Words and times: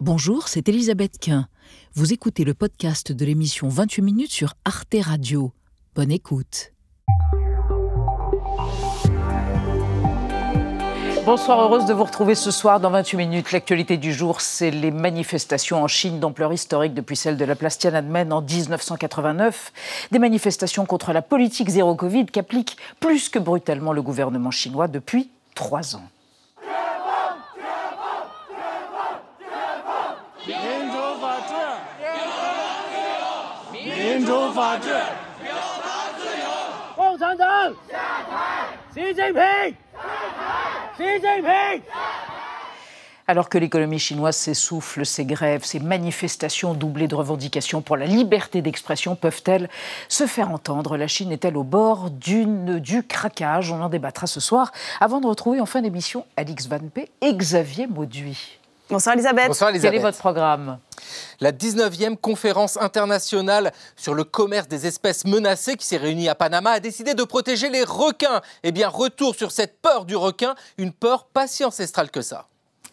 Bonjour, 0.00 0.46
c'est 0.46 0.68
Elisabeth 0.68 1.18
Quint. 1.18 1.48
Vous 1.94 2.12
écoutez 2.12 2.44
le 2.44 2.54
podcast 2.54 3.10
de 3.10 3.24
l'émission 3.24 3.68
28 3.68 4.02
minutes 4.02 4.30
sur 4.30 4.54
Arte 4.64 4.94
Radio. 5.00 5.52
Bonne 5.96 6.12
écoute. 6.12 6.72
Bonsoir, 11.26 11.60
heureuse 11.60 11.84
de 11.86 11.92
vous 11.92 12.04
retrouver 12.04 12.36
ce 12.36 12.52
soir 12.52 12.78
dans 12.78 12.90
28 12.90 13.16
minutes. 13.16 13.50
L'actualité 13.50 13.96
du 13.96 14.12
jour, 14.12 14.40
c'est 14.40 14.70
les 14.70 14.92
manifestations 14.92 15.82
en 15.82 15.88
Chine 15.88 16.20
d'ampleur 16.20 16.52
historique 16.52 16.94
depuis 16.94 17.16
celle 17.16 17.36
de 17.36 17.44
la 17.44 17.56
place 17.56 17.76
Tiananmen 17.76 18.32
en 18.32 18.40
1989. 18.40 19.72
Des 20.12 20.20
manifestations 20.20 20.86
contre 20.86 21.12
la 21.12 21.22
politique 21.22 21.70
zéro 21.70 21.96
Covid 21.96 22.26
qu'applique 22.26 22.76
plus 23.00 23.28
que 23.28 23.40
brutalement 23.40 23.92
le 23.92 24.02
gouvernement 24.02 24.52
chinois 24.52 24.86
depuis 24.86 25.28
trois 25.56 25.96
ans. 25.96 26.08
Alors 43.26 43.48
que 43.48 43.58
l'économie 43.58 43.98
chinoise 43.98 44.36
s'essouffle, 44.36 45.06
ses 45.06 45.24
grèves, 45.24 45.64
ses 45.64 45.80
manifestations 45.80 46.74
doublées 46.74 47.08
de 47.08 47.14
revendications 47.14 47.80
pour 47.82 47.96
la 47.96 48.06
liberté 48.06 48.62
d'expression 48.62 49.16
peuvent-elles 49.16 49.68
se 50.08 50.26
faire 50.26 50.50
entendre? 50.50 50.96
La 50.96 51.08
Chine 51.08 51.32
est-elle 51.32 51.56
au 51.56 51.62
bord 51.62 52.10
du 52.10 52.46
craquage? 53.08 53.70
On 53.70 53.82
en 53.82 53.88
débattra 53.88 54.26
ce 54.26 54.40
soir 54.40 54.72
avant 55.00 55.20
de 55.20 55.26
retrouver 55.26 55.60
en 55.60 55.66
fin 55.66 55.82
d'émission 55.82 56.26
Alix 56.36 56.68
Van 56.68 56.80
P 56.80 57.10
et 57.20 57.34
Xavier 57.34 57.86
Mauduit. 57.86 58.57
Bonsoir 58.90 59.14
Elisabeth. 59.14 59.48
Bonsoir 59.48 59.68
Elisabeth. 59.68 59.92
Quel 59.92 60.00
est 60.00 60.02
votre 60.02 60.18
programme 60.18 60.78
La 61.40 61.52
19e 61.52 62.16
conférence 62.16 62.78
internationale 62.78 63.72
sur 63.96 64.14
le 64.14 64.24
commerce 64.24 64.66
des 64.66 64.86
espèces 64.86 65.26
menacées 65.26 65.76
qui 65.76 65.86
s'est 65.86 65.98
réunie 65.98 66.28
à 66.28 66.34
Panama 66.34 66.70
a 66.70 66.80
décidé 66.80 67.12
de 67.12 67.22
protéger 67.22 67.68
les 67.68 67.84
requins. 67.84 68.40
Eh 68.62 68.72
bien, 68.72 68.88
retour 68.88 69.34
sur 69.34 69.52
cette 69.52 69.82
peur 69.82 70.06
du 70.06 70.16
requin, 70.16 70.54
une 70.78 70.92
peur 70.92 71.26
pas 71.26 71.46
si 71.46 71.66
ancestrale 71.66 72.10
que 72.10 72.22
ça. 72.22 72.46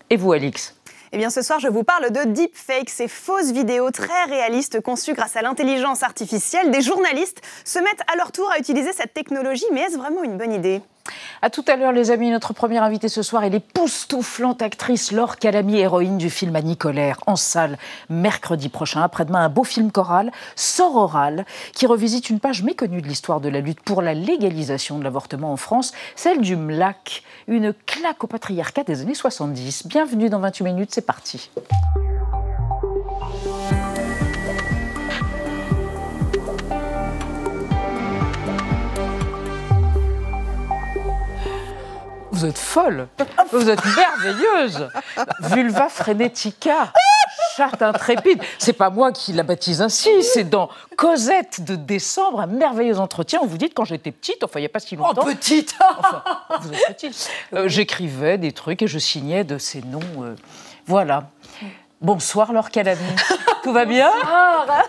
Et 0.09 0.17
vous, 0.17 0.33
Alix 0.33 0.75
eh 1.11 1.17
bien, 1.17 1.29
ce 1.29 1.41
soir, 1.41 1.61
je 1.61 1.69
vous 1.69 1.83
parle 1.83 2.11
de 2.11 2.25
deepfake, 2.25 2.89
ces 2.89 3.07
fausses 3.07 3.51
vidéos 3.51 3.89
très 3.89 4.25
réalistes 4.25 4.81
conçues 4.81 5.13
grâce 5.13 5.37
à 5.37 5.41
l'intelligence 5.41 6.03
artificielle. 6.03 6.71
Des 6.71 6.81
journalistes 6.81 7.41
se 7.63 7.79
mettent 7.79 8.01
à 8.11 8.17
leur 8.17 8.33
tour 8.33 8.51
à 8.51 8.59
utiliser 8.59 8.91
cette 8.91 9.13
technologie, 9.13 9.63
mais 9.71 9.81
est-ce 9.81 9.97
vraiment 9.97 10.23
une 10.23 10.37
bonne 10.37 10.51
idée? 10.51 10.81
À 11.41 11.49
tout 11.49 11.65
à 11.67 11.75
l'heure, 11.75 11.91
les 11.91 12.11
amis. 12.11 12.31
Notre 12.31 12.53
première 12.53 12.83
invitée 12.83 13.09
ce 13.09 13.21
soir 13.21 13.43
est 13.43 13.49
l'époustouflante 13.49 14.61
actrice 14.61 15.11
Laure 15.11 15.37
Calamy, 15.37 15.77
héroïne 15.77 16.17
du 16.17 16.29
film 16.29 16.55
Annie 16.55 16.77
Colère, 16.77 17.19
en 17.27 17.35
salle 17.35 17.77
mercredi 18.09 18.69
prochain. 18.69 19.01
Après-demain, 19.01 19.43
un 19.43 19.49
beau 19.49 19.63
film 19.63 19.91
choral, 19.91 20.31
Sororal, 20.55 21.45
qui 21.73 21.87
revisite 21.87 22.29
une 22.29 22.39
page 22.39 22.63
méconnue 22.63 23.01
de 23.01 23.07
l'histoire 23.07 23.41
de 23.41 23.49
la 23.49 23.59
lutte 23.59 23.81
pour 23.81 24.01
la 24.01 24.13
légalisation 24.13 24.97
de 24.97 25.03
l'avortement 25.03 25.51
en 25.51 25.57
France, 25.57 25.93
celle 26.15 26.41
du 26.41 26.55
MLAC, 26.55 27.23
une 27.47 27.73
claque 27.85 28.23
au 28.23 28.27
patriarcat 28.27 28.83
des 28.83 29.01
années 29.01 29.13
70. 29.13 29.87
Bienvenue 29.87 30.29
dans 30.29 30.39
28 30.39 30.63
minutes, 30.63 30.91
c'est 30.93 31.05
parti. 31.05 31.49
Vous 42.35 42.45
êtes 42.45 42.57
folle, 42.57 43.07
vous 43.53 43.69
êtes 43.69 43.79
merveilleuse. 43.95 44.89
Vulva 45.39 45.87
frenetica, 45.87 46.91
chatte 47.55 47.81
intrépide. 47.81 48.41
C'est 48.59 48.73
pas 48.73 48.89
moi 48.89 49.13
qui 49.13 49.31
la 49.31 49.43
baptise 49.43 49.81
ainsi, 49.81 50.21
c'est 50.21 50.43
dans 50.43 50.69
Cosette 50.97 51.63
de 51.63 51.77
décembre, 51.77 52.41
un 52.41 52.47
merveilleux 52.47 52.99
entretien 52.99 53.39
où 53.41 53.47
vous 53.47 53.57
dites 53.57 53.71
quand 53.73 53.85
j'étais 53.85 54.11
petite, 54.11 54.43
enfin 54.43 54.59
il 54.59 54.63
n'y 54.63 54.67
a 54.67 54.69
pas 54.69 54.81
si 54.81 54.97
longtemps. 54.97 55.21
Oh, 55.25 55.29
petite 55.33 55.75
Enfin, 55.97 56.23
vous 56.59 56.73
êtes 56.73 56.87
petite. 56.87 57.29
Euh, 57.53 57.69
J'écrivais 57.69 58.37
des 58.37 58.51
trucs 58.51 58.81
et 58.81 58.87
je 58.87 58.99
signais 58.99 59.45
de 59.45 59.57
ces 59.57 59.81
noms. 59.83 60.01
euh, 60.23 60.35
voilà. 60.87 61.29
Bonsoir 62.01 62.51
Laure 62.51 62.69
Calamy. 62.69 62.99
Tout 63.63 63.71
va 63.71 63.85
bien 63.85 64.11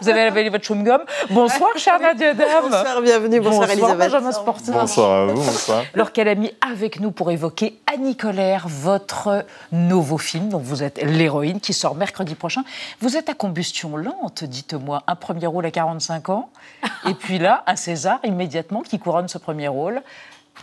Vous 0.00 0.08
avez 0.08 0.24
lavé 0.24 0.50
votre 0.50 0.64
chewing-gum 0.64 1.02
Bonsoir 1.30 1.70
chère 1.76 2.00
Nadia 2.00 2.34
Dame. 2.34 2.64
Bonsoir, 2.64 3.00
bienvenue, 3.00 3.40
bonsoir, 3.40 3.70
Elisabeth. 3.70 3.96
Benjamin 3.96 4.32
Sportin. 4.32 4.72
Bonsoir 4.72 5.22
à 5.22 5.26
vous, 5.26 5.34
bonsoir. 5.34 5.84
Laure 5.94 6.12
Calamy 6.12 6.52
avec 6.60 7.00
nous 7.00 7.12
pour 7.12 7.30
évoquer 7.30 7.78
Annie 7.86 8.16
Colère, 8.16 8.66
votre 8.68 9.46
nouveau 9.72 10.18
film 10.18 10.48
dont 10.48 10.58
vous 10.58 10.82
êtes 10.82 11.00
l'héroïne 11.02 11.60
qui 11.60 11.72
sort 11.72 11.94
mercredi 11.94 12.34
prochain. 12.34 12.64
Vous 13.00 13.16
êtes 13.16 13.28
à 13.30 13.34
combustion 13.34 13.96
lente, 13.96 14.44
dites-moi. 14.44 15.02
Un 15.06 15.14
premier 15.14 15.46
rôle 15.46 15.64
à 15.64 15.70
45 15.70 16.28
ans 16.28 16.50
et 17.06 17.14
puis 17.14 17.38
là, 17.38 17.62
un 17.66 17.76
César 17.76 18.18
immédiatement 18.24 18.82
qui 18.82 18.98
couronne 18.98 19.28
ce 19.28 19.38
premier 19.38 19.68
rôle. 19.68 20.02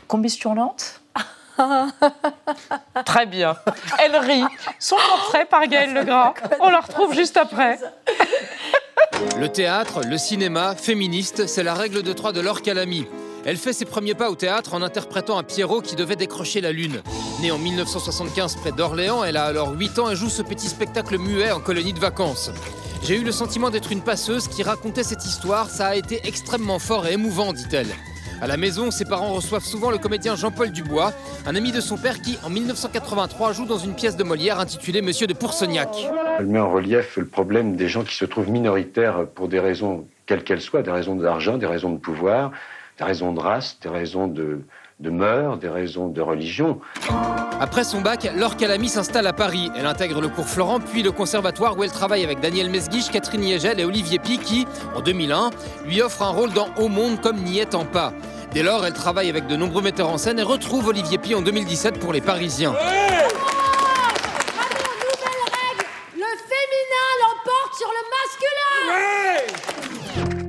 Combustion 0.07 0.53
lente 0.53 1.01
Très 3.05 3.25
bien. 3.25 3.55
Elle 3.99 4.15
rit. 4.17 4.43
Son 4.79 4.95
portrait 4.95 5.45
par 5.45 5.67
Gaël 5.67 5.93
Legras. 5.93 6.33
On 6.59 6.69
la 6.69 6.79
retrouve 6.79 7.13
juste 7.13 7.37
après. 7.37 7.79
Le 9.39 9.47
théâtre, 9.47 10.01
le 10.05 10.17
cinéma, 10.17 10.75
féministe, 10.75 11.47
c'est 11.47 11.63
la 11.63 11.73
règle 11.73 12.03
de 12.03 12.13
trois 12.13 12.33
de 12.33 12.41
Laure 12.41 12.61
Calamy. 12.61 13.05
Elle 13.45 13.57
fait 13.57 13.73
ses 13.73 13.85
premiers 13.85 14.15
pas 14.15 14.29
au 14.29 14.35
théâtre 14.35 14.73
en 14.73 14.81
interprétant 14.81 15.37
un 15.37 15.43
Pierrot 15.43 15.81
qui 15.81 15.95
devait 15.95 16.15
décrocher 16.15 16.61
la 16.61 16.71
Lune. 16.71 17.01
Née 17.41 17.51
en 17.51 17.57
1975 17.57 18.55
près 18.57 18.71
d'Orléans, 18.71 19.23
elle 19.23 19.37
a 19.37 19.45
alors 19.45 19.73
8 19.73 19.99
ans 19.99 20.09
et 20.09 20.15
joue 20.15 20.29
ce 20.29 20.41
petit 20.41 20.67
spectacle 20.67 21.17
muet 21.17 21.51
en 21.51 21.59
colonie 21.59 21.93
de 21.93 21.99
vacances. 21.99 22.51
J'ai 23.03 23.17
eu 23.17 23.23
le 23.23 23.31
sentiment 23.31 23.69
d'être 23.69 23.91
une 23.91 24.01
passeuse 24.01 24.47
qui 24.47 24.63
racontait 24.63 25.03
cette 25.03 25.25
histoire, 25.25 25.69
ça 25.69 25.87
a 25.87 25.95
été 25.95 26.21
extrêmement 26.25 26.79
fort 26.79 27.05
et 27.05 27.13
émouvant, 27.13 27.53
dit-elle. 27.53 27.93
À 28.43 28.47
la 28.47 28.57
maison, 28.57 28.91
ses 28.91 29.05
parents 29.05 29.31
reçoivent 29.31 29.63
souvent 29.63 29.89
le 29.89 29.97
comédien 29.97 30.35
Jean-Paul 30.35 30.69
Dubois, 30.69 31.13
un 31.45 31.55
ami 31.55 31.71
de 31.71 31.79
son 31.79 31.95
père 31.95 32.21
qui, 32.21 32.37
en 32.43 32.49
1983, 32.49 33.53
joue 33.53 33.65
dans 33.65 33.77
une 33.77 33.95
pièce 33.95 34.17
de 34.17 34.23
Molière 34.25 34.59
intitulée 34.59 35.01
Monsieur 35.01 35.27
de 35.27 35.33
Poursognac. 35.33 35.87
Elle 36.39 36.47
met 36.47 36.59
en 36.59 36.69
relief 36.69 37.15
le 37.15 37.25
problème 37.25 37.77
des 37.77 37.87
gens 37.87 38.03
qui 38.03 38.15
se 38.15 38.25
trouvent 38.25 38.51
minoritaires 38.51 39.27
pour 39.33 39.47
des 39.47 39.61
raisons 39.61 40.05
quelles 40.25 40.43
qu'elles 40.43 40.59
soient, 40.59 40.81
des 40.81 40.91
raisons 40.91 41.15
d'argent, 41.15 41.57
des 41.57 41.67
raisons 41.67 41.91
de 41.93 41.97
pouvoir, 41.97 42.51
des 42.97 43.05
raisons 43.05 43.31
de 43.31 43.39
race, 43.39 43.79
des 43.81 43.87
raisons 43.87 44.27
de, 44.27 44.59
de 45.03 45.09
mœurs, 45.09 45.59
des 45.59 45.67
raisons 45.67 46.07
de 46.07 46.21
religion. 46.21 46.79
Après 47.59 47.83
son 47.83 47.99
bac, 47.99 48.31
Laure 48.35 48.55
Calamy 48.55 48.87
s'installe 48.87 49.27
à 49.27 49.33
Paris. 49.33 49.69
Elle 49.77 49.85
intègre 49.85 50.21
le 50.21 50.29
cours 50.29 50.47
Florent, 50.47 50.79
puis 50.79 51.03
le 51.03 51.11
conservatoire 51.11 51.77
où 51.77 51.83
elle 51.83 51.91
travaille 51.91 52.23
avec 52.23 52.39
Daniel 52.39 52.69
Mesguich, 52.69 53.11
Catherine 53.11 53.43
Yegel 53.43 53.81
et 53.81 53.85
Olivier 53.85 54.17
Pi 54.17 54.39
qui, 54.39 54.65
en 54.95 55.01
2001, 55.01 55.49
lui 55.85 56.01
offre 56.01 56.21
un 56.21 56.29
rôle 56.29 56.53
dans 56.53 56.69
Au 56.77 56.87
monde 56.87 57.19
comme 57.19 57.35
n'y 57.43 57.59
étant 57.59 57.83
pas. 57.83 58.13
Dès 58.53 58.63
lors, 58.63 58.85
elle 58.85 58.93
travaille 58.93 59.29
avec 59.29 59.45
de 59.47 59.57
nombreux 59.57 59.81
metteurs 59.81 60.09
en 60.09 60.17
scène 60.17 60.39
et 60.39 60.43
retrouve 60.43 60.87
Olivier 60.87 61.17
Pi 61.17 61.35
en 61.35 61.41
2017 61.41 61.99
pour 61.99 62.13
Les 62.13 62.21
Parisiens. 62.21 62.73
Le 66.15 66.29
féminin 66.47 67.09
l'emporte 67.19 67.75
sur 67.77 67.89
le 67.89 68.03
masculin 68.15 69.72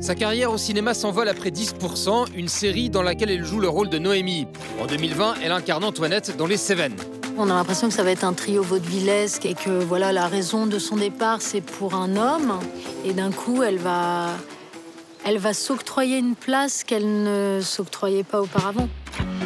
Sa 0.04 0.14
carrière 0.14 0.52
au 0.52 0.58
cinéma 0.58 0.92
s'envole 0.92 1.30
après 1.30 1.48
10%, 1.48 2.26
une 2.34 2.48
série 2.48 2.90
dans 2.90 3.00
laquelle 3.00 3.30
elle 3.30 3.42
joue 3.42 3.58
le 3.58 3.70
rôle 3.70 3.88
de 3.88 3.96
Noémie. 3.96 4.46
En 4.78 4.84
2020, 4.84 5.36
elle 5.42 5.50
incarne 5.50 5.82
Antoinette 5.82 6.36
dans 6.36 6.46
Les 6.46 6.58
Cévennes. 6.58 6.96
On 7.38 7.48
a 7.48 7.54
l'impression 7.54 7.88
que 7.88 7.94
ça 7.94 8.02
va 8.02 8.10
être 8.10 8.22
un 8.22 8.34
trio 8.34 8.62
vaudevillesque 8.62 9.46
et 9.46 9.54
que 9.54 9.82
voilà 9.82 10.12
la 10.12 10.26
raison 10.26 10.66
de 10.66 10.78
son 10.78 10.96
départ 10.96 11.40
c'est 11.40 11.62
pour 11.62 11.94
un 11.94 12.16
homme 12.18 12.58
et 13.06 13.14
d'un 13.14 13.32
coup 13.32 13.62
elle 13.62 13.78
va 13.78 14.28
elle 15.24 15.38
va 15.38 15.54
s'octroyer 15.54 16.18
une 16.18 16.34
place 16.34 16.84
qu'elle 16.84 17.22
ne 17.22 17.60
s'octroyait 17.62 18.24
pas 18.24 18.42
auparavant. 18.42 18.90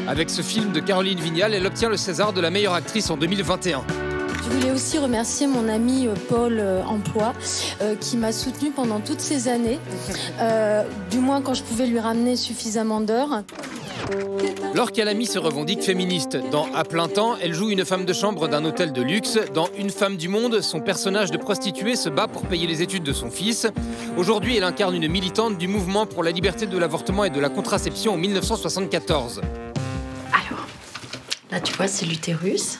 Avec 0.08 0.28
ce 0.28 0.42
film 0.42 0.72
de 0.72 0.80
Caroline 0.80 1.20
Vignal, 1.20 1.54
elle 1.54 1.66
obtient 1.66 1.88
le 1.88 1.96
César 1.96 2.32
de 2.32 2.40
la 2.40 2.50
meilleure 2.50 2.75
actrice 2.75 3.10
en 3.10 3.16
2021. 3.16 3.84
Je 4.48 4.56
voulais 4.56 4.70
aussi 4.70 4.97
remercier 4.98 5.47
mon 5.47 5.69
ami 5.69 6.06
euh, 6.06 6.14
Paul 6.28 6.59
euh, 6.59 6.82
Emploi 6.84 7.34
euh, 7.82 7.94
qui 7.96 8.17
m'a 8.17 8.32
soutenue 8.32 8.70
pendant 8.70 9.00
toutes 9.00 9.20
ces 9.20 9.49
années, 9.49 9.78
Euh, 10.40 10.84
du 11.11 11.19
moins 11.19 11.43
quand 11.43 11.55
je 11.55 11.64
pouvais 11.64 11.87
lui 11.87 11.99
ramener 11.99 12.37
suffisamment 12.37 13.00
d'heures. 13.00 13.43
Laure 14.73 14.93
Calamy 14.93 15.26
se 15.26 15.38
revendique 15.38 15.82
féministe. 15.82 16.38
Dans 16.52 16.67
À 16.75 16.84
plein 16.84 17.08
temps, 17.08 17.34
elle 17.43 17.52
joue 17.52 17.70
une 17.70 17.84
femme 17.84 18.05
de 18.05 18.12
chambre 18.12 18.46
d'un 18.46 18.64
hôtel 18.64 18.93
de 18.93 19.02
luxe. 19.02 19.37
Dans 19.52 19.69
Une 19.76 19.90
femme 19.90 20.17
du 20.17 20.28
monde, 20.28 20.61
son 20.61 20.81
personnage 20.81 21.32
de 21.32 21.38
prostituée 21.38 21.96
se 21.96 22.08
bat 22.08 22.28
pour 22.28 22.43
payer 22.43 22.69
les 22.69 22.82
études 22.82 23.02
de 23.02 23.12
son 23.12 23.31
fils. 23.31 23.67
Aujourd'hui, 24.17 24.56
elle 24.56 24.64
incarne 24.64 24.94
une 24.94 25.08
militante 25.08 25.58
du 25.58 25.67
mouvement 25.67 26.06
pour 26.06 26.23
la 26.23 26.31
liberté 26.31 26.67
de 26.67 26.78
l'avortement 26.78 27.25
et 27.25 27.31
de 27.31 27.40
la 27.40 27.49
contraception 27.49 28.14
en 28.14 28.17
1974. 28.17 29.40
Alors, 30.32 30.67
là 31.50 31.61
tu 31.61 31.73
vois 31.75 31.88
c'est 31.88 32.06
l'utérus 32.06 32.78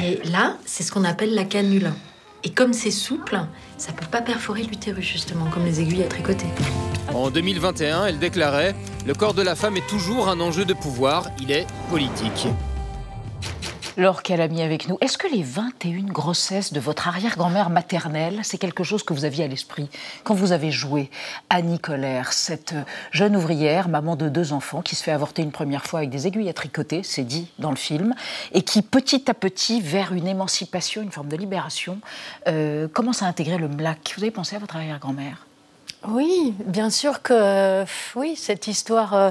et 0.00 0.20
là 0.28 0.56
c'est 0.64 0.82
ce 0.82 0.92
qu'on 0.92 1.04
appelle 1.04 1.34
la 1.34 1.44
canule. 1.44 1.92
Et 2.44 2.50
comme 2.50 2.72
c'est 2.72 2.90
souple, 2.90 3.38
ça 3.78 3.92
peut 3.92 4.06
pas 4.10 4.20
perforer 4.20 4.64
l'utérus 4.64 5.06
justement 5.06 5.46
comme 5.46 5.64
les 5.64 5.80
aiguilles 5.80 6.02
à 6.02 6.08
tricoter. 6.08 6.48
En 7.14 7.30
2021, 7.30 8.06
elle 8.06 8.18
déclarait 8.18 8.74
Le 9.06 9.14
corps 9.14 9.34
de 9.34 9.42
la 9.42 9.54
femme 9.54 9.76
est 9.76 9.86
toujours 9.86 10.28
un 10.28 10.40
enjeu 10.40 10.64
de 10.64 10.74
pouvoir, 10.74 11.30
il 11.40 11.52
est 11.52 11.66
politique. 11.88 12.48
Laure 13.98 14.22
Calamy 14.22 14.62
avec 14.62 14.88
nous. 14.88 14.96
Est-ce 15.02 15.18
que 15.18 15.26
les 15.26 15.42
21 15.42 16.04
grossesses 16.04 16.72
de 16.72 16.80
votre 16.80 17.08
arrière-grand-mère 17.08 17.68
maternelle, 17.68 18.40
c'est 18.42 18.56
quelque 18.56 18.84
chose 18.84 19.02
que 19.02 19.12
vous 19.12 19.26
aviez 19.26 19.44
à 19.44 19.48
l'esprit 19.48 19.90
quand 20.24 20.34
vous 20.34 20.52
avez 20.52 20.70
joué 20.70 21.10
Annie 21.50 21.78
Colère, 21.78 22.32
cette 22.32 22.74
jeune 23.10 23.36
ouvrière, 23.36 23.88
maman 23.88 24.16
de 24.16 24.30
deux 24.30 24.54
enfants, 24.54 24.80
qui 24.80 24.96
se 24.96 25.02
fait 25.02 25.12
avorter 25.12 25.42
une 25.42 25.52
première 25.52 25.84
fois 25.84 25.98
avec 26.00 26.10
des 26.10 26.26
aiguilles 26.26 26.48
à 26.48 26.54
tricoter, 26.54 27.02
c'est 27.02 27.24
dit 27.24 27.48
dans 27.58 27.68
le 27.68 27.76
film, 27.76 28.14
et 28.52 28.62
qui 28.62 28.80
petit 28.80 29.30
à 29.30 29.34
petit, 29.34 29.82
vers 29.82 30.14
une 30.14 30.26
émancipation, 30.26 31.02
une 31.02 31.12
forme 31.12 31.28
de 31.28 31.36
libération, 31.36 31.98
euh, 32.48 32.88
commence 32.88 33.22
à 33.22 33.26
intégrer 33.26 33.58
le 33.58 33.68
MLAC. 33.68 34.14
Vous 34.16 34.22
avez 34.22 34.30
pensé 34.30 34.56
à 34.56 34.58
votre 34.58 34.76
arrière-grand-mère? 34.76 35.46
Oui, 36.08 36.54
bien 36.64 36.88
sûr 36.88 37.20
que 37.20 37.84
oui, 38.16 38.36
cette 38.36 38.66
histoire. 38.68 39.12
Euh, 39.12 39.30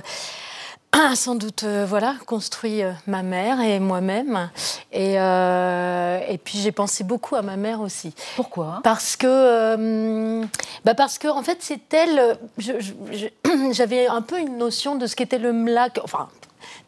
sans 1.16 1.36
doute 1.36 1.64
euh, 1.64 1.86
voilà 1.88 2.16
construit 2.26 2.84
euh, 2.84 2.92
ma 3.08 3.24
mère 3.24 3.60
et 3.60 3.80
moi-même. 3.80 4.50
Et, 4.92 5.20
euh, 5.20 6.20
et 6.28 6.38
puis 6.38 6.58
j'ai 6.60 6.72
pensé 6.72 7.04
beaucoup 7.04 7.36
à 7.36 7.42
ma 7.42 7.58
mère 7.58 7.82
aussi. 7.82 8.14
Pourquoi? 8.36 8.82
Parce 8.84 9.16
que 9.16 10.42
bah 10.86 10.96
parce 10.96 11.18
que 11.18 11.28
en 11.28 11.44
fait 11.44 11.58
c'est 11.62 11.94
elle 11.94 12.38
j'avais 13.72 14.08
un 14.08 14.22
peu 14.22 14.40
une 14.40 14.58
notion 14.58 14.96
de 14.96 15.08
ce 15.08 15.16
qu'était 15.16 15.40
le 15.40 15.54
mlac 15.54 16.00
enfin 16.04 16.30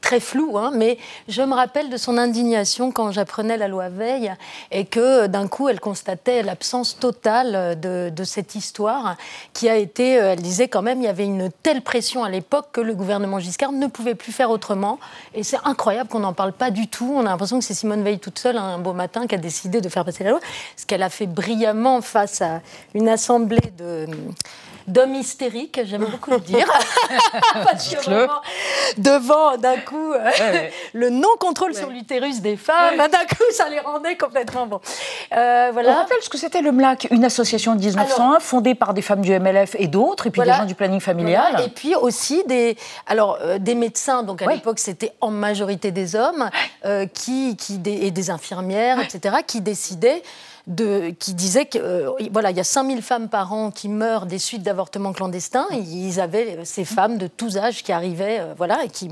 très 0.03 0.19
flou, 0.19 0.57
hein, 0.57 0.71
mais 0.75 0.97
je 1.29 1.41
me 1.41 1.55
rappelle 1.55 1.89
de 1.89 1.95
son 1.97 2.17
indignation 2.17 2.91
quand 2.91 3.11
j'apprenais 3.11 3.57
la 3.57 3.69
loi 3.69 3.87
Veil 3.87 4.33
et 4.69 4.85
que 4.85 5.27
d'un 5.27 5.47
coup 5.47 5.69
elle 5.69 5.79
constatait 5.79 6.43
l'absence 6.43 6.99
totale 6.99 7.79
de, 7.79 8.23
cette 8.25 8.55
histoire 8.55 9.15
qui 9.53 9.69
a 9.69 9.77
été, 9.77 10.19
euh, 10.19 10.33
elle 10.33 10.41
disait 10.41 10.67
quand 10.67 10.81
même, 10.81 11.01
il 11.01 11.05
y 11.05 11.07
avait 11.07 11.25
une 11.25 11.49
telle 11.63 11.81
pression 11.81 12.23
à 12.23 12.29
l'époque 12.29 12.67
que 12.73 12.81
le 12.81 12.93
gouvernement 12.93 13.39
Giscard 13.39 13.71
ne 13.71 13.87
pouvait 13.87 14.15
plus 14.15 14.33
faire 14.33 14.49
autrement. 14.49 14.99
Et 15.33 15.43
c'est 15.43 15.57
incroyable 15.63 16.09
qu'on 16.09 16.19
n'en 16.19 16.33
parle 16.33 16.53
pas 16.53 16.69
du 16.69 16.87
tout. 16.87 17.13
On 17.15 17.21
a 17.21 17.29
l'impression 17.29 17.59
que 17.59 17.65
c'est 17.65 17.73
Simone 17.73 18.03
Veil 18.03 18.19
toute 18.19 18.39
seule 18.39 18.57
un 18.57 18.79
beau 18.79 18.93
matin 18.93 19.25
qui 19.25 19.35
a 19.35 19.37
décidé 19.37 19.79
de 19.79 19.87
faire 19.87 20.03
passer 20.03 20.23
la 20.25 20.31
loi, 20.31 20.39
ce 20.75 20.85
qu'elle 20.85 21.03
a 21.03 21.09
fait 21.09 21.27
brillamment 21.27 22.01
face 22.01 22.41
à 22.41 22.61
une 22.93 23.07
assemblée 23.07 23.71
de 23.77 24.07
d'homme 24.87 25.15
hystérique, 25.15 25.79
j'aime 25.85 26.05
beaucoup 26.05 26.31
le 26.31 26.39
dire. 26.39 26.67
devant 28.97 29.57
d'un 29.57 29.77
coup 29.77 30.13
euh, 30.13 30.69
le 30.93 31.09
non-contrôle 31.09 31.73
sur 31.73 31.89
l'utérus 31.89 32.41
des 32.41 32.57
femmes, 32.57 32.97
d'un 32.97 33.07
coup 33.07 33.43
ça 33.51 33.69
les 33.69 33.79
rendait 33.79 34.17
complètement 34.17 34.67
bon. 34.67 34.79
Euh, 35.35 35.69
voilà. 35.73 35.91
On 35.91 35.95
rappelle 35.95 36.17
ce 36.21 36.29
que 36.29 36.37
c'était 36.37 36.61
le 36.61 36.71
MLAC, 36.71 37.07
une 37.11 37.25
association 37.25 37.75
de 37.75 37.79
1901 37.79 38.39
fondée 38.39 38.75
par 38.75 38.93
des 38.93 39.01
femmes 39.01 39.21
du 39.21 39.37
MLF 39.37 39.75
et 39.79 39.87
d'autres, 39.87 40.27
et 40.27 40.31
puis 40.31 40.41
des 40.41 40.47
gens 40.47 40.65
du 40.65 40.75
planning 40.75 40.99
familial. 40.99 41.61
Et 41.65 41.69
puis 41.69 41.95
aussi 41.95 42.43
des, 42.47 42.77
alors, 43.07 43.37
euh, 43.41 43.59
des 43.59 43.75
médecins, 43.75 44.23
donc 44.23 44.41
à 44.41 44.51
l'époque 44.51 44.79
c'était 44.79 45.13
en 45.21 45.31
majorité 45.31 45.91
des 45.91 46.15
hommes, 46.15 46.49
qui, 47.13 47.55
qui, 47.55 47.79
et 47.85 48.11
des 48.11 48.29
infirmières, 48.29 48.99
etc., 48.99 49.37
qui 49.45 49.61
décidaient 49.61 50.21
qui 50.65 51.33
disait 51.33 51.65
que 51.65 51.77
euh, 51.77 52.11
voilà, 52.31 52.51
il 52.51 52.57
y 52.57 52.59
a 52.59 52.63
5000 52.63 53.01
femmes 53.01 53.27
par 53.27 53.51
an 53.51 53.69
qui 53.69 53.89
meurent 53.89 54.25
des 54.25 54.39
suites 54.39 54.63
d'avortements 54.63 55.11
clandestins. 55.11 55.67
Et 55.71 55.79
ils 55.79 56.21
avaient 56.21 56.63
ces 56.63 56.85
femmes 56.85 57.17
de 57.17 57.27
tous 57.27 57.57
âges 57.57 57.83
qui 57.83 57.91
arrivaient, 57.91 58.39
euh, 58.39 58.53
voilà, 58.57 58.83
et 58.85 58.89
qui 58.89 59.09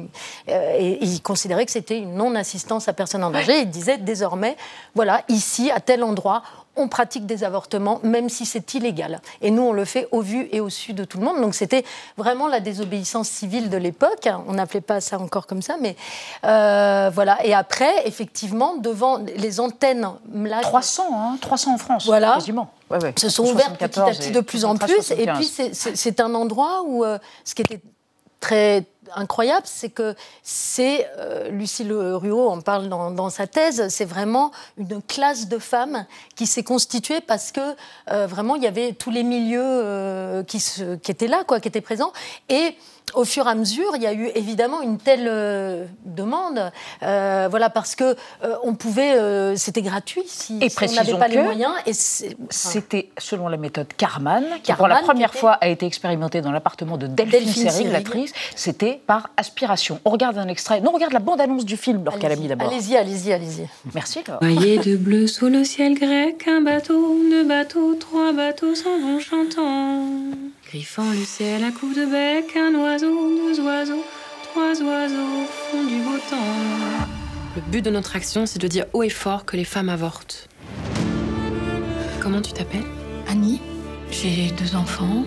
euh, 0.49 0.75
et, 0.77 1.03
ils 1.03 1.21
considéraient 1.21 1.65
que 1.65 1.71
c'était 1.71 1.97
une 1.97 2.15
non-assistance 2.15 2.87
à 2.87 2.93
personne 2.93 3.23
en 3.23 3.31
danger. 3.31 3.61
Ils 3.61 3.69
disaient 3.69 3.97
désormais, 3.97 4.55
voilà, 4.95 5.23
ici, 5.27 5.71
à 5.71 5.81
tel 5.81 6.03
endroit, 6.03 6.41
on 6.75 6.87
pratique 6.87 7.25
des 7.25 7.43
avortements, 7.43 7.99
même 8.03 8.29
si 8.29 8.45
c'est 8.45 8.73
illégal. 8.73 9.21
Et 9.41 9.51
nous, 9.51 9.61
on 9.61 9.73
le 9.73 9.85
fait 9.85 10.07
au 10.11 10.21
vu 10.21 10.47
et 10.51 10.61
au 10.61 10.69
su 10.69 10.93
de 10.93 11.03
tout 11.03 11.17
le 11.17 11.25
monde. 11.25 11.41
Donc 11.41 11.53
c'était 11.53 11.83
vraiment 12.17 12.47
la 12.47 12.59
désobéissance 12.59 13.27
civile 13.27 13.69
de 13.69 13.77
l'époque. 13.77 14.29
On 14.47 14.53
n'appelait 14.53 14.81
pas 14.81 15.01
ça 15.01 15.19
encore 15.19 15.47
comme 15.47 15.61
ça, 15.61 15.75
mais 15.79 15.95
euh, 16.45 17.09
voilà. 17.13 17.45
Et 17.45 17.53
après, 17.53 17.91
effectivement, 18.05 18.77
devant 18.77 19.17
les 19.17 19.59
antennes... 19.59 20.07
300, 20.61 21.03
hein, 21.11 21.37
300 21.41 21.73
en 21.73 21.77
France, 21.77 22.05
voilà. 22.05 22.33
quasiment. 22.35 22.71
Ouais, 22.89 23.01
ouais. 23.01 23.13
se 23.17 23.29
sont 23.29 23.45
ouvertes 23.45 23.77
petit 23.77 23.99
à 23.99 24.05
petit 24.05 24.31
de 24.31 24.41
plus 24.41 24.65
en 24.65 24.75
plus. 24.75 25.11
Et 25.11 25.27
puis 25.27 25.51
c'est 25.73 26.19
un 26.19 26.33
endroit 26.35 26.83
où 26.85 27.03
euh, 27.03 27.17
ce 27.43 27.55
qui 27.55 27.61
était 27.61 27.81
très 28.39 28.85
incroyable, 29.15 29.65
c'est 29.65 29.89
que 29.89 30.15
c'est, 30.43 31.07
euh, 31.17 31.49
Lucille 31.49 31.91
Ruot 31.93 32.49
en 32.49 32.61
parle 32.61 32.89
dans, 32.89 33.29
sa 33.29 33.47
thèse, 33.47 33.87
c'est 33.89 34.05
vraiment 34.05 34.51
une 34.77 35.01
classe 35.01 35.47
de 35.47 35.57
femmes 35.57 36.05
qui 36.35 36.47
s'est 36.47 36.63
constituée 36.63 37.21
parce 37.21 37.51
que 37.51 37.61
euh, 38.11 38.27
vraiment 38.27 38.55
il 38.55 38.63
y 38.63 38.67
avait 38.67 38.93
tous 38.93 39.11
les 39.11 39.23
milieux 39.23 39.61
euh, 39.63 40.43
qui, 40.43 40.59
qui, 41.01 41.11
étaient 41.11 41.27
là, 41.27 41.43
quoi, 41.45 41.59
qui 41.59 41.67
étaient 41.67 41.81
présents. 41.81 42.11
Et 42.49 42.75
au 43.13 43.25
fur 43.25 43.47
et 43.47 43.49
à 43.49 43.55
mesure, 43.55 43.91
il 43.95 44.01
y 44.01 44.07
a 44.07 44.13
eu 44.13 44.29
évidemment 44.35 44.81
une 44.81 44.97
telle 44.97 45.27
euh, 45.27 45.85
demande, 46.05 46.71
euh, 47.03 47.47
voilà, 47.49 47.69
parce 47.69 47.95
que 47.95 48.15
euh, 48.43 48.55
on 48.63 48.73
pouvait, 48.75 49.55
c'était 49.55 49.81
gratuit 49.81 50.23
si, 50.25 50.59
et 50.61 50.69
on 50.81 50.93
n'avait 50.93 51.17
pas 51.17 51.27
les 51.27 51.41
moyens. 51.41 51.73
Et 51.85 51.93
c'était 51.93 53.09
selon 53.17 53.47
la 53.47 53.57
méthode 53.57 53.87
Carman, 53.97 54.45
qui 54.63 54.73
pour 54.73 54.87
la 54.87 55.01
première 55.01 55.33
fois 55.33 55.53
a 55.53 55.67
été 55.67 55.85
expérimentée 55.85 56.41
dans 56.41 56.51
l'appartement 56.51 56.97
de 56.97 57.07
Delphine, 57.07 57.63
Delphine 57.63 57.91
l'actrice. 57.91 58.33
C'était 58.55 59.01
par 59.05 59.29
aspiration. 59.37 59.99
On 60.05 60.09
regarde 60.09 60.37
un 60.37 60.47
extrait. 60.47 60.81
Non, 60.81 60.91
on 60.91 60.95
regarde 60.95 61.13
la 61.13 61.19
bande-annonce 61.19 61.65
du 61.65 61.77
film, 61.77 62.03
Laure 62.03 62.19
Calamy 62.19 62.47
d'abord. 62.47 62.69
Allez-y, 62.69 62.95
allez-y, 62.95 63.33
allez-y. 63.33 63.67
Merci. 63.93 64.19
Voyez 64.41 64.77
de 64.79 64.95
bleu 64.95 65.27
sous 65.27 65.47
le 65.47 65.63
ciel 65.63 65.97
grec, 65.97 66.47
un 66.47 66.61
bateau, 66.61 67.17
deux 67.29 67.43
bateaux, 67.43 67.95
trois 67.95 68.31
bateaux 68.33 68.75
s'en 68.75 68.99
vont 68.99 69.19
chantant. 69.19 70.05
Griffant 70.71 71.11
le 71.11 71.25
ciel 71.25 71.65
à 71.65 71.71
coups 71.71 71.97
de 71.97 72.05
bec, 72.05 72.55
un 72.55 72.73
oiseau, 72.75 73.11
deux 73.35 73.59
oiseaux, 73.59 74.05
trois 74.53 74.81
oiseaux 74.81 75.45
font 75.69 75.83
du 75.83 75.97
beau 75.97 76.17
temps. 76.29 76.37
Le 77.57 77.61
but 77.69 77.83
de 77.83 77.89
notre 77.89 78.15
action, 78.15 78.45
c'est 78.45 78.59
de 78.59 78.69
dire 78.69 78.85
haut 78.93 79.03
et 79.03 79.09
fort 79.09 79.43
que 79.43 79.57
les 79.57 79.65
femmes 79.65 79.89
avortent. 79.89 80.47
Comment 82.21 82.41
tu 82.41 82.53
t'appelles? 82.53 82.85
Annie. 83.27 83.59
J'ai 84.11 84.51
deux 84.51 84.77
enfants. 84.77 85.25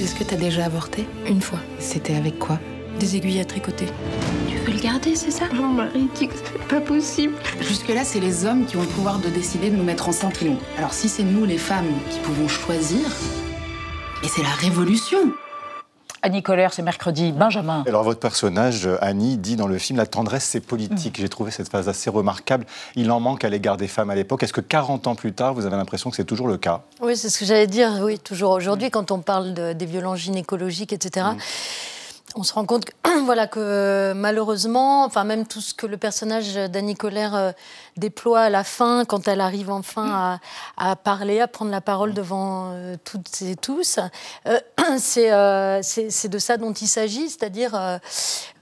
Est-ce 0.00 0.16
que 0.16 0.24
t'as 0.24 0.34
déjà 0.34 0.64
avorté? 0.64 1.06
Une 1.28 1.40
fois. 1.40 1.60
C'était 1.78 2.16
avec 2.16 2.40
quoi? 2.40 2.58
Des 2.98 3.14
aiguilles 3.14 3.38
à 3.38 3.44
tricoter. 3.44 3.86
Tu 4.48 4.56
veux 4.56 4.72
le 4.72 4.80
garder, 4.80 5.14
c'est 5.14 5.30
ça? 5.30 5.44
Mon 5.52 5.68
mari 5.68 6.08
dit 6.16 6.26
que 6.26 6.34
c'est 6.34 6.66
pas 6.66 6.80
possible. 6.80 7.34
Jusque-là, 7.60 8.02
c'est 8.02 8.18
les 8.18 8.46
hommes 8.46 8.66
qui 8.66 8.76
ont 8.76 8.82
le 8.82 8.88
pouvoir 8.88 9.20
de 9.20 9.28
décider 9.28 9.70
de 9.70 9.76
nous 9.76 9.84
mettre 9.84 10.08
enceinte 10.08 10.40
ou 10.42 10.46
non. 10.46 10.58
Alors 10.76 10.92
si 10.92 11.08
c'est 11.08 11.22
nous, 11.22 11.44
les 11.44 11.58
femmes, 11.58 11.86
qui 12.10 12.18
pouvons 12.18 12.48
choisir, 12.48 12.98
et 14.22 14.28
c'est 14.28 14.42
la 14.42 14.50
révolution. 14.50 15.18
Annie 16.24 16.42
Colère, 16.42 16.72
c'est 16.72 16.82
mercredi. 16.82 17.32
Benjamin. 17.32 17.82
Alors, 17.88 18.04
votre 18.04 18.20
personnage, 18.20 18.88
Annie, 19.00 19.36
dit 19.36 19.56
dans 19.56 19.66
le 19.66 19.76
film 19.78 19.98
La 19.98 20.06
tendresse, 20.06 20.44
c'est 20.44 20.60
politique. 20.60 21.16
J'ai 21.18 21.28
trouvé 21.28 21.50
cette 21.50 21.68
phase 21.68 21.88
assez 21.88 22.10
remarquable. 22.10 22.64
Il 22.94 23.10
en 23.10 23.18
manque 23.18 23.42
à 23.44 23.48
l'égard 23.48 23.76
des 23.76 23.88
femmes 23.88 24.10
à 24.10 24.14
l'époque. 24.14 24.44
Est-ce 24.44 24.52
que 24.52 24.60
40 24.60 25.08
ans 25.08 25.14
plus 25.16 25.32
tard, 25.32 25.52
vous 25.54 25.66
avez 25.66 25.76
l'impression 25.76 26.10
que 26.10 26.16
c'est 26.16 26.24
toujours 26.24 26.46
le 26.46 26.58
cas? 26.58 26.82
Oui, 27.00 27.16
c'est 27.16 27.28
ce 27.28 27.40
que 27.40 27.44
j'allais 27.44 27.66
dire. 27.66 27.90
Oui, 28.02 28.20
toujours 28.20 28.52
aujourd'hui, 28.52 28.90
quand 28.90 29.10
on 29.10 29.18
parle 29.18 29.52
des 29.74 29.86
violences 29.86 30.20
gynécologiques, 30.20 30.92
etc 30.92 31.26
on 32.36 32.42
se 32.42 32.52
rend 32.52 32.64
compte 32.64 32.84
que, 32.84 32.92
voilà, 33.24 33.46
que 33.46 34.12
malheureusement, 34.14 35.04
enfin, 35.04 35.24
même 35.24 35.46
tout 35.46 35.60
ce 35.60 35.74
que 35.74 35.86
le 35.86 35.96
personnage 35.96 36.54
d'Annie 36.54 36.94
Colère 36.94 37.34
euh, 37.34 37.52
déploie 37.96 38.42
à 38.42 38.50
la 38.50 38.64
fin, 38.64 39.04
quand 39.04 39.28
elle 39.28 39.40
arrive 39.40 39.70
enfin 39.70 40.38
à, 40.76 40.96
parler, 40.96 41.40
à 41.40 41.48
prendre 41.48 41.70
la 41.70 41.80
parole 41.80 42.14
devant 42.14 42.70
euh, 42.72 42.96
toutes 43.04 43.42
et 43.42 43.56
tous, 43.56 43.98
euh, 44.46 44.58
c'est 44.98 46.28
de 46.28 46.38
ça 46.38 46.56
dont 46.56 46.72
il 46.72 46.88
s'agit, 46.88 47.28
c'est-à-dire 47.28 48.00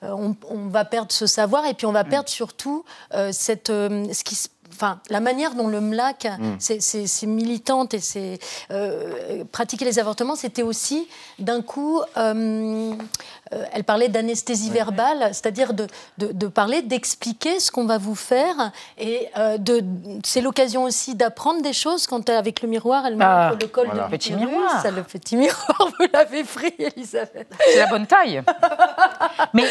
on, 0.03 0.35
on, 0.49 0.69
va 0.69 0.85
perdre 0.85 1.13
ce 1.13 1.27
savoir 1.27 1.67
et 1.67 1.75
puis 1.75 1.87
on 1.87 1.93
va 1.93 2.05
perdre 2.05 2.29
surtout 2.29 2.85
cette, 3.31 3.69
ce 3.69 4.25
qui 4.25 4.35
se 4.35 4.49
enfin, 4.81 5.01
la 5.11 5.21
manière 5.21 5.55
dont 5.55 5.69
le 5.69 5.81
MLAC, 5.81 6.25
mm. 6.25 6.57
c'est 6.59 7.27
militante 7.27 7.95
et 7.95 8.01
c'est 8.01 8.39
euh, 8.71 9.45
pratiquer 9.51 9.85
les 9.85 9.99
avortements, 9.99 10.37
c'était 10.37 10.63
aussi 10.63 11.07
d'un 11.39 11.63
coup, 11.63 12.01
euh, 12.17 12.95
euh, 13.53 13.65
elle 13.73 13.85
parlait 13.85 14.09
d'anesthésie 14.09 14.71
verbale, 14.71 15.29
c'est-à-dire 15.33 15.75
de, 15.75 15.87
de, 16.19 16.47
parler, 16.47 16.83
d'expliquer 16.83 17.61
ce 17.61 17.71
qu'on 17.71 17.87
va 17.87 17.99
vous 17.99 18.15
faire. 18.15 18.73
Et 18.99 19.29
de, 19.59 19.83
c'est 20.25 20.41
l'occasion 20.41 20.85
aussi 20.85 21.15
d'apprendre 21.15 21.63
des 21.63 21.73
choses 21.73 22.07
quand 22.07 22.29
avec 22.29 22.63
le 22.63 22.69
miroir, 22.69 23.07
elle 23.07 23.17
ah, 23.21 23.51
montre 23.51 23.63
le 23.63 23.69
col 23.69 23.89
de 23.89 24.11
petit 24.11 24.33
miroir. 24.33 24.85
le 24.85 25.03
petit 25.03 25.37
miroir, 25.37 25.79
vous 25.99 26.07
l'avez 26.13 26.45
pris, 26.45 26.75
Elisabeth. 26.79 27.49
C'est 27.73 27.79
la 27.79 27.87
bonne 27.87 28.07
taille. 28.07 28.43
Mais 29.55 29.65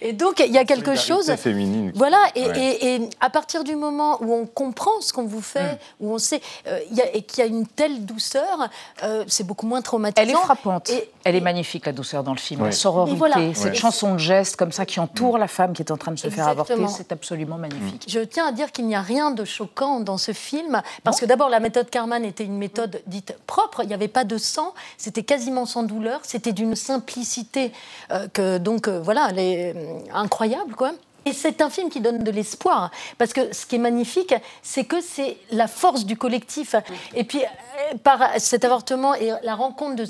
et 0.00 0.12
donc 0.12 0.40
il 0.40 0.52
y 0.52 0.58
a 0.58 0.64
quelque 0.64 0.94
chose. 0.94 1.32
féminine. 1.36 1.92
Voilà. 1.94 2.18
Et, 2.34 2.42
et, 2.42 2.94
et, 2.94 3.10
à 3.20 3.30
partir 3.30 3.64
du 3.64 3.76
moment 3.76 4.18
où 4.20 4.32
on 4.32 4.46
comprend 4.46 5.00
ce 5.00 5.12
qu'on 5.12 5.26
vous 5.26 5.42
fait, 5.42 5.72
mm. 5.72 5.78
où 6.00 6.14
on 6.14 6.18
sait 6.18 6.40
euh, 6.66 6.78
et 7.12 7.22
qu'il 7.22 7.40
y 7.40 7.46
a 7.46 7.46
une 7.46 7.66
telle 7.66 8.04
douceur, 8.04 8.68
euh, 9.02 9.24
c'est 9.26 9.46
beaucoup 9.46 9.66
moins 9.66 9.82
traumatisant. 9.82 10.22
Elle 10.22 10.30
est 10.30 10.40
frappante. 10.40 10.90
Et, 10.90 11.10
Elle 11.24 11.36
est 11.36 11.40
magnifique 11.40 11.86
la 11.86 11.92
douceur 11.92 12.22
dans 12.22 12.32
le 12.32 12.38
film, 12.38 12.70
sororité, 13.06 13.54
cette 13.54 13.74
chanson 13.74 14.14
de 14.14 14.18
geste 14.18 14.56
comme 14.56 14.72
ça 14.72 14.86
qui 14.86 15.00
entoure 15.00 15.38
la 15.38 15.48
femme 15.48 15.72
qui 15.72 15.82
est 15.82 15.90
en 15.90 15.96
train 15.96 16.12
de 16.12 16.18
se 16.18 16.28
faire 16.28 16.48
avorter, 16.48 16.86
c'est 16.88 17.12
absolument 17.12 17.56
magnifique. 17.56 18.06
Je 18.08 18.20
tiens 18.20 18.46
à 18.46 18.52
dire 18.52 18.72
qu'il 18.72 18.86
n'y 18.86 18.94
a 18.94 19.02
rien 19.02 19.30
de 19.30 19.44
choquant 19.44 20.00
dans 20.00 20.18
ce 20.18 20.32
film 20.32 20.82
parce 21.04 21.20
que 21.20 21.26
d'abord 21.26 21.48
la 21.48 21.60
méthode 21.60 21.90
Carman 21.90 22.24
était 22.24 22.44
une 22.44 22.58
méthode 22.58 23.02
dite 23.06 23.36
propre, 23.46 23.82
il 23.82 23.88
n'y 23.88 23.94
avait 23.94 24.08
pas 24.08 24.24
de 24.24 24.38
sang, 24.38 24.74
c'était 24.96 25.22
quasiment 25.22 25.66
sans 25.66 25.82
douleur, 25.82 26.20
c'était 26.22 26.52
d'une 26.52 26.76
simplicité 26.76 27.72
euh, 28.10 28.28
que 28.32 28.58
donc 28.58 28.88
voilà, 28.88 29.28
elle 29.30 29.38
est 29.38 29.76
incroyable 30.12 30.74
quoi. 30.74 30.92
Et 31.24 31.32
c'est 31.32 31.60
un 31.60 31.70
film 31.70 31.90
qui 31.90 32.00
donne 32.00 32.22
de 32.22 32.30
l'espoir, 32.30 32.90
parce 33.18 33.32
que 33.32 33.52
ce 33.54 33.66
qui 33.66 33.76
est 33.76 33.80
magnifique, 33.80 34.34
c'est 34.62 34.84
que 34.84 35.00
c'est 35.00 35.36
la 35.50 35.68
force 35.68 36.06
du 36.06 36.16
collectif. 36.16 36.74
Et 37.14 37.24
puis, 37.24 37.42
euh, 37.42 37.96
par 38.02 38.30
cet 38.38 38.64
avortement 38.64 39.14
et 39.14 39.32
la 39.42 39.54
rencontre 39.54 39.96
de 39.96 40.06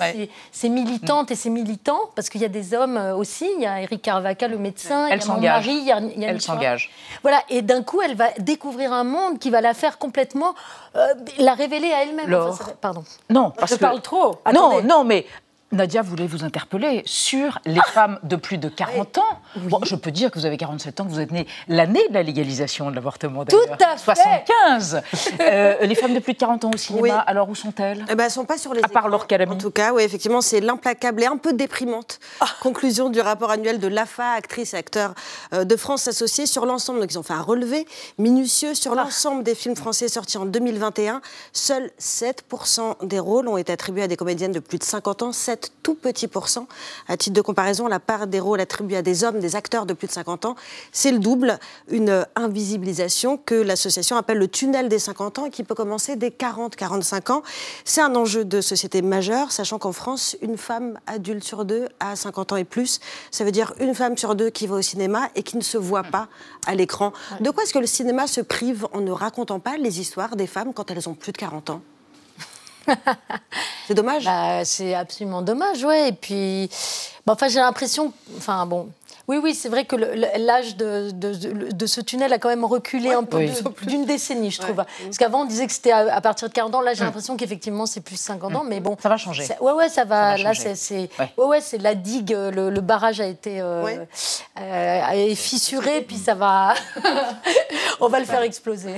ces, 0.52 0.68
militantes 0.68 1.30
et 1.30 1.34
ces 1.34 1.50
militants, 1.50 2.10
parce 2.14 2.28
qu'il 2.28 2.40
y 2.40 2.44
a 2.44 2.48
des 2.48 2.74
hommes 2.74 2.96
euh, 2.96 3.14
aussi, 3.14 3.48
il 3.56 3.62
y 3.62 3.66
a 3.66 3.80
Eric 3.80 4.02
Carvaca, 4.02 4.48
le 4.48 4.58
médecin, 4.58 5.06
elle 5.06 5.20
il 5.20 5.26
y 5.26 5.30
a 5.30 5.34
mon 5.34 5.40
mari, 5.40 5.74
il 5.74 5.84
y 5.84 5.92
a, 5.92 6.28
Elle 6.28 6.40
s'engage. 6.40 6.90
Voilà, 7.22 7.42
et 7.48 7.62
d'un 7.62 7.82
coup, 7.82 8.00
elle 8.02 8.14
va 8.14 8.28
découvrir 8.38 8.92
un 8.92 9.04
monde 9.04 9.38
qui 9.38 9.50
va 9.50 9.60
la 9.60 9.74
faire 9.74 9.98
complètement, 9.98 10.54
euh, 10.96 11.14
la 11.38 11.54
révéler 11.54 11.92
à 11.92 12.02
elle-même. 12.04 12.30
pardon. 12.80 13.04
Non, 13.28 13.50
parce 13.50 13.72
Je 13.72 13.76
parle 13.76 14.00
trop. 14.00 14.36
Non, 14.52 14.82
non, 14.82 15.04
mais 15.04 15.26
Nadia 15.72 16.02
voulait 16.02 16.26
vous 16.26 16.42
interpeller 16.44 17.02
sur 17.06 17.60
les 17.64 17.80
femmes 17.92 18.18
de 18.24 18.34
plus 18.34 18.58
de 18.58 18.68
40 18.68 19.18
ans. 19.18 19.40
Bon, 19.56 19.78
je 19.84 19.94
peux 19.94 20.10
dire 20.10 20.30
que 20.30 20.38
vous 20.38 20.46
avez 20.46 20.56
47 20.56 21.00
ans, 21.00 21.04
que 21.04 21.10
vous 21.10 21.20
êtes 21.20 21.30
née 21.30 21.46
l'année 21.68 22.06
de 22.08 22.14
la 22.14 22.24
légalisation 22.24 22.90
de 22.90 22.96
l'avortement. 22.96 23.44
Tout 23.44 23.56
à 23.78 23.96
fait. 23.96 24.14
75. 24.14 25.02
Euh, 25.40 25.86
les 25.86 25.94
femmes 25.94 26.12
de 26.12 26.18
plus 26.18 26.34
de 26.34 26.38
40 26.38 26.64
ans 26.64 26.70
au 26.74 26.76
cinéma, 26.76 27.18
alors 27.18 27.48
où 27.48 27.54
sont-elles? 27.54 28.04
Eh 28.10 28.14
ben, 28.14 28.24
Elles 28.24 28.26
ne 28.26 28.32
sont 28.32 28.44
pas 28.44 28.58
sur 28.58 28.74
les. 28.74 28.82
À 28.82 28.88
part 28.88 29.08
leur 29.08 29.26
En 29.48 29.56
tout 29.56 29.70
cas, 29.70 29.92
oui, 29.92 30.02
effectivement, 30.02 30.40
c'est 30.40 30.60
l'implacable 30.60 31.22
et 31.22 31.26
un 31.26 31.36
peu 31.36 31.52
déprimante 31.52 32.18
ah. 32.40 32.46
conclusion 32.60 33.08
du 33.08 33.20
rapport 33.20 33.50
annuel 33.50 33.78
de 33.78 33.88
l'AFA, 33.88 34.32
actrice 34.32 34.74
et 34.74 34.76
acteur 34.76 35.14
euh, 35.54 35.64
de 35.64 35.76
France 35.76 36.08
associés, 36.08 36.46
sur 36.46 36.66
l'ensemble. 36.66 37.00
Donc, 37.00 37.12
ils 37.12 37.18
ont 37.18 37.22
fait 37.22 37.32
un 37.32 37.42
relevé 37.42 37.86
minutieux 38.18 38.74
sur 38.74 38.92
ah. 38.92 38.96
l'ensemble 38.96 39.44
des 39.44 39.54
films 39.54 39.76
français 39.76 40.08
sortis 40.08 40.38
en 40.38 40.46
2021. 40.46 41.22
Seuls 41.52 41.90
7% 42.00 43.06
des 43.06 43.18
rôles 43.18 43.48
ont 43.48 43.56
été 43.56 43.72
attribués 43.72 44.02
à 44.02 44.08
des 44.08 44.16
comédiennes 44.16 44.52
de 44.52 44.60
plus 44.60 44.78
de 44.78 44.84
50 44.84 45.22
ans. 45.22 45.32
7 45.32 45.59
tout 45.82 45.94
petit 45.94 46.28
pourcent. 46.28 46.66
À 47.08 47.16
titre 47.16 47.34
de 47.34 47.40
comparaison, 47.40 47.86
la 47.88 48.00
part 48.00 48.26
des 48.26 48.40
rôles 48.40 48.60
attribués 48.60 48.96
à 48.96 49.02
des 49.02 49.24
hommes, 49.24 49.40
des 49.40 49.56
acteurs 49.56 49.86
de 49.86 49.94
plus 49.94 50.06
de 50.06 50.12
50 50.12 50.44
ans, 50.44 50.56
c'est 50.92 51.12
le 51.12 51.18
double. 51.18 51.58
Une 51.88 52.26
invisibilisation 52.36 53.36
que 53.36 53.54
l'association 53.54 54.16
appelle 54.16 54.38
le 54.38 54.48
tunnel 54.48 54.88
des 54.88 54.98
50 54.98 55.38
ans 55.38 55.46
et 55.46 55.50
qui 55.50 55.64
peut 55.64 55.74
commencer 55.74 56.16
dès 56.16 56.30
40-45 56.30 57.32
ans. 57.32 57.42
C'est 57.84 58.00
un 58.00 58.14
enjeu 58.14 58.44
de 58.44 58.60
société 58.60 59.02
majeur, 59.02 59.52
sachant 59.52 59.78
qu'en 59.78 59.92
France, 59.92 60.36
une 60.42 60.56
femme 60.56 60.98
adulte 61.06 61.44
sur 61.44 61.64
deux 61.64 61.88
a 62.00 62.16
50 62.16 62.52
ans 62.52 62.56
et 62.56 62.64
plus. 62.64 63.00
Ça 63.30 63.44
veut 63.44 63.52
dire 63.52 63.72
une 63.80 63.94
femme 63.94 64.16
sur 64.16 64.34
deux 64.34 64.50
qui 64.50 64.66
va 64.66 64.76
au 64.76 64.82
cinéma 64.82 65.28
et 65.34 65.42
qui 65.42 65.56
ne 65.56 65.62
se 65.62 65.78
voit 65.78 66.04
pas 66.04 66.28
à 66.66 66.74
l'écran. 66.74 67.12
De 67.40 67.50
quoi 67.50 67.64
est-ce 67.64 67.72
que 67.72 67.78
le 67.78 67.86
cinéma 67.86 68.26
se 68.26 68.40
prive 68.40 68.86
en 68.92 69.00
ne 69.00 69.10
racontant 69.10 69.60
pas 69.60 69.76
les 69.76 70.00
histoires 70.00 70.36
des 70.36 70.46
femmes 70.46 70.72
quand 70.72 70.90
elles 70.90 71.08
ont 71.08 71.14
plus 71.14 71.32
de 71.32 71.38
40 71.38 71.70
ans? 71.70 71.82
c'est 73.86 73.94
dommage. 73.94 74.24
Bah, 74.24 74.64
c'est 74.64 74.94
absolument 74.94 75.42
dommage, 75.42 75.84
ouais. 75.84 76.08
Et 76.08 76.12
puis, 76.12 76.70
enfin, 77.26 77.48
j'ai 77.48 77.60
l'impression, 77.60 78.12
enfin 78.36 78.66
bon, 78.66 78.88
oui, 79.30 79.36
oui, 79.40 79.54
c'est 79.54 79.68
vrai 79.68 79.84
que 79.84 79.94
l'âge 79.94 80.76
de, 80.76 81.12
de, 81.12 81.86
ce 81.86 82.00
tunnel 82.00 82.32
a 82.32 82.38
quand 82.40 82.48
même 82.48 82.64
reculé 82.64 83.12
un 83.12 83.22
peu 83.22 83.38
d'une 83.86 84.04
décennie, 84.04 84.50
je 84.50 84.60
trouve. 84.60 84.74
Parce 84.74 85.18
qu'avant, 85.18 85.42
on 85.42 85.44
disait 85.44 85.68
que 85.68 85.72
c'était 85.72 85.92
à, 85.92 86.20
partir 86.20 86.48
de 86.48 86.52
40 86.52 86.74
ans. 86.74 86.80
Là, 86.80 86.94
j'ai 86.94 87.04
l'impression 87.04 87.36
qu'effectivement, 87.36 87.86
c'est 87.86 88.00
plus 88.00 88.16
50 88.16 88.56
ans, 88.56 88.64
mais 88.66 88.80
bon. 88.80 88.96
Ça 89.00 89.08
va 89.08 89.16
changer. 89.16 89.44
Ouais, 89.60 89.70
ouais, 89.70 89.88
ça 89.88 90.04
va. 90.04 90.36
là, 90.36 90.52
c'est 90.54 91.10
ouais. 91.20 91.44
ouais, 91.44 91.60
c'est 91.60 91.78
la 91.78 91.94
digue, 91.94 92.32
le, 92.32 92.80
barrage 92.80 93.20
a 93.20 93.26
été 93.26 93.60
euh, 93.60 94.04
euh, 94.58 95.34
fissuré, 95.36 96.00
puis 96.00 96.16
ça 96.16 96.34
va. 96.34 96.74
on 98.00 98.08
va 98.08 98.18
le 98.18 98.26
faire 98.26 98.42
exploser. 98.42 98.96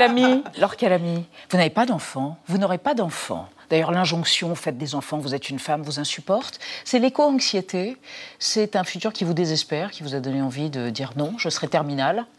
Ami, 0.00 0.42
alors, 0.56 0.76
quel 0.76 0.92
ami 0.92 1.22
Vous 1.50 1.58
n'avez 1.58 1.68
pas 1.68 1.84
d'enfant, 1.84 2.38
vous 2.46 2.56
n'aurez 2.56 2.78
pas 2.78 2.94
d'enfant. 2.94 3.46
D'ailleurs, 3.70 3.90
l'injonction, 3.90 4.54
faites 4.54 4.78
des 4.78 4.94
enfants, 4.94 5.18
vous 5.18 5.34
êtes 5.34 5.50
une 5.50 5.58
femme, 5.58 5.82
vous 5.82 5.98
insupporte. 5.98 6.58
C'est 6.84 6.98
l'éco-anxiété. 6.98 7.96
C'est 8.38 8.76
un 8.76 8.84
futur 8.84 9.12
qui 9.12 9.24
vous 9.24 9.34
désespère, 9.34 9.90
qui 9.90 10.02
vous 10.02 10.14
a 10.14 10.20
donné 10.20 10.42
envie 10.42 10.70
de 10.70 10.90
dire 10.90 11.12
non, 11.16 11.34
je 11.38 11.48
serai 11.48 11.68
terminale. 11.68 12.26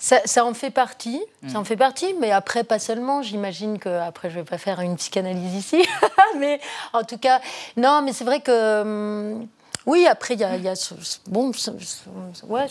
Ça, 0.00 0.46
en 0.46 0.54
fait 0.54 0.70
partie, 0.70 1.20
ça 1.46 1.58
en 1.58 1.60
mm. 1.60 1.64
fait 1.66 1.76
partie, 1.76 2.14
mais 2.18 2.30
après 2.30 2.64
pas 2.64 2.78
seulement. 2.78 3.20
J'imagine 3.20 3.78
que 3.78 3.90
après 3.90 4.30
je 4.30 4.36
vais 4.36 4.44
pas 4.44 4.56
faire 4.56 4.80
une 4.80 4.96
psychanalyse 4.96 5.54
ici, 5.54 5.86
mais 6.38 6.58
en 6.94 7.04
tout 7.04 7.18
cas, 7.18 7.42
non, 7.76 8.00
mais 8.00 8.14
c'est 8.14 8.24
vrai 8.24 8.40
que 8.40 8.80
hum, 8.80 9.46
oui. 9.84 10.06
Après 10.06 10.34
il 10.34 10.40
y 10.40 10.44
a, 10.44 10.56
y 10.56 10.68
a 10.68 10.94
bon, 11.26 11.52
ouais. 12.48 12.66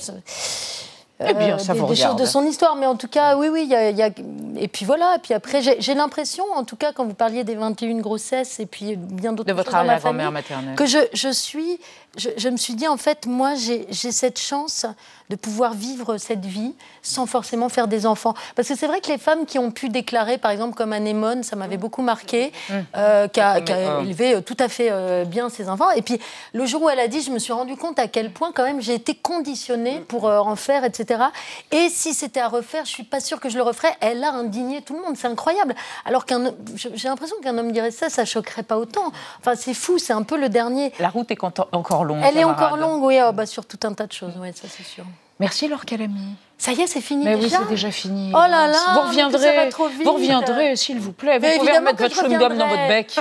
Eh 1.22 1.34
bien, 1.34 1.58
ça 1.58 1.74
des, 1.74 1.80
choses 1.96 2.16
de 2.16 2.26
son 2.26 2.46
histoire. 2.46 2.76
Mais 2.78 2.86
en 2.86 2.96
tout 2.96 3.10
cas, 3.10 3.36
oui, 3.36 3.50
oui, 3.50 3.64
il 3.64 3.98
y, 3.98 4.02
a, 4.02 4.10
Et 4.58 4.68
puis 4.70 4.86
voilà, 4.86 5.16
et 5.18 5.20
puis 5.20 5.34
après, 5.34 5.62
j'ai 5.62 5.94
l'impression, 5.94 6.46
en 6.56 6.64
tout 6.64 6.78
cas, 6.78 6.94
quand 6.94 7.06
vous 7.06 7.14
parliez 7.14 7.44
des 7.44 7.56
21 7.56 8.00
grossesses 8.00 8.60
et 8.60 8.66
puis 8.66 8.96
bien 8.96 9.34
d'autres 9.34 9.54
choses 9.54 9.66
dans 9.72 9.84
ma 9.84 10.00
famille, 10.00 10.32
maternelle. 10.32 10.76
que 10.76 10.86
je, 10.86 11.00
je 11.14 11.30
suis 11.30 11.80
je, 12.18 12.50
me 12.50 12.58
suis 12.58 12.74
dit, 12.74 12.88
en 12.88 12.98
fait, 12.98 13.28
moi, 13.28 13.54
j'ai 13.56 13.86
cette 13.94 14.40
chance 14.40 14.86
de 15.30 15.36
pouvoir 15.36 15.74
vivre 15.74 16.18
cette 16.18 16.46
vie 16.46 16.74
sans 17.04 17.28
forcément 17.28 17.70
faire 17.70 17.88
des 17.88 18.08
enfants. 18.08 18.34
Parce 18.56 18.68
que 18.68 18.76
c'est 18.76 18.88
vrai 18.88 19.00
que 19.00 19.10
les 19.10 19.20
femmes 19.20 19.46
qui 19.46 19.60
ont 19.60 19.70
pu 19.70 19.90
déclarer, 19.90 20.40
par 20.40 20.50
exemple, 20.50 20.76
comme 20.76 20.92
Anémone, 20.92 21.44
ça 21.44 21.56
m'avait 21.56 21.78
beaucoup 21.78 22.02
marqué, 22.02 22.52
mmh. 22.70 22.74
euh, 22.98 23.28
qui 23.28 23.40
a, 23.40 23.58
euh, 23.58 24.02
élevé 24.02 24.36
euh, 24.36 24.42
tout 24.42 24.58
à 24.60 24.68
fait 24.68 24.92
bien 25.26 25.50
ses 25.50 25.70
enfants. 25.70 25.92
Et 25.92 26.02
puis, 26.02 26.20
le 26.54 26.66
jour 26.66 26.82
où 26.82 26.90
elle 26.90 27.00
a 27.00 27.08
dit, 27.08 27.22
je 27.22 27.30
me 27.30 27.38
suis 27.38 27.54
rendu 27.54 27.76
compte 27.76 28.00
à 28.00 28.08
quel 28.08 28.32
point, 28.34 28.52
quand 28.54 28.64
même, 28.64 28.82
j'ai 28.82 28.96
été 28.96 29.14
conditionnée 29.14 30.00
pour 30.08 30.26
en 30.26 30.56
faire, 30.56 30.84
etc. 30.84 31.26
Et 31.72 31.90
si 31.90 32.14
c'était 32.14 32.40
à 32.40 32.48
refaire, 32.48 32.86
je 32.86 32.92
suis 32.92 33.04
pas 33.04 33.20
sûre 33.20 33.40
que 33.40 33.50
je 33.50 33.58
le 33.58 33.64
referais. 33.64 33.96
Elle 34.02 34.24
a 34.24 34.32
indigné 34.32 34.82
tout 34.82 34.96
le 34.96 35.02
monde. 35.02 35.16
C'est 35.16 35.28
incroyable. 35.28 35.76
Alors 36.06 36.26
qu'un, 36.26 36.54
j'ai 36.76 37.08
l'impression 37.08 37.36
qu'un 37.44 37.58
homme 37.58 37.72
dirait 37.72 37.92
ça, 37.92 38.10
ça 38.10 38.26
choquerait 38.26 38.64
pas 38.64 38.78
autant. 38.78 39.12
Enfin, 39.40 39.56
c'est 39.56 39.76
fou. 39.76 40.00
C'est 40.00 40.14
un 40.14 40.24
peu 40.24 40.38
le 40.38 40.50
dernier. 40.50 40.92
La 41.00 41.10
route 41.10 41.30
est 41.30 41.38
encore 41.44 41.99
elle 42.24 42.38
est 42.38 42.44
encore 42.44 42.78
longue, 42.78 43.04
oui, 43.04 43.20
oh, 43.26 43.32
bah, 43.32 43.46
sur 43.46 43.66
tout 43.66 43.80
un 43.84 43.94
tas 43.94 44.08
de 44.08 44.12
choses, 44.12 44.34
oui, 44.40 44.50
ça 44.54 44.68
c'est 44.68 44.84
sûr. 44.84 45.06
Merci 45.40 45.68
Laure 45.68 45.86
Calamy. 45.86 46.36
Ça 46.60 46.74
y 46.74 46.82
est, 46.82 46.88
c'est 46.88 47.00
fini 47.00 47.24
Mais 47.24 47.38
déjà 47.38 47.60
oui, 47.60 47.64
c'est 47.64 47.70
déjà 47.70 47.90
fini. 47.90 48.34
Oh 48.36 48.38
là 48.38 48.68
là, 48.68 48.78
vous 48.94 49.08
reviendrez, 49.08 49.70
vous 50.04 50.12
reviendrez, 50.12 50.76
s'il 50.76 51.00
vous 51.00 51.14
plaît. 51.14 51.40
Vous 51.40 51.60
pouvez 51.60 51.78
remettre 51.78 52.04
votre 52.04 52.14
chewing-gum 52.14 52.58
dans 52.58 52.68
votre 52.68 52.88
bec. 52.90 53.18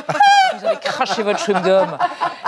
vous 0.59 0.66
avez 0.66 0.76
craché 0.78 1.23
votre 1.23 1.38
chewing-gum. 1.38 1.99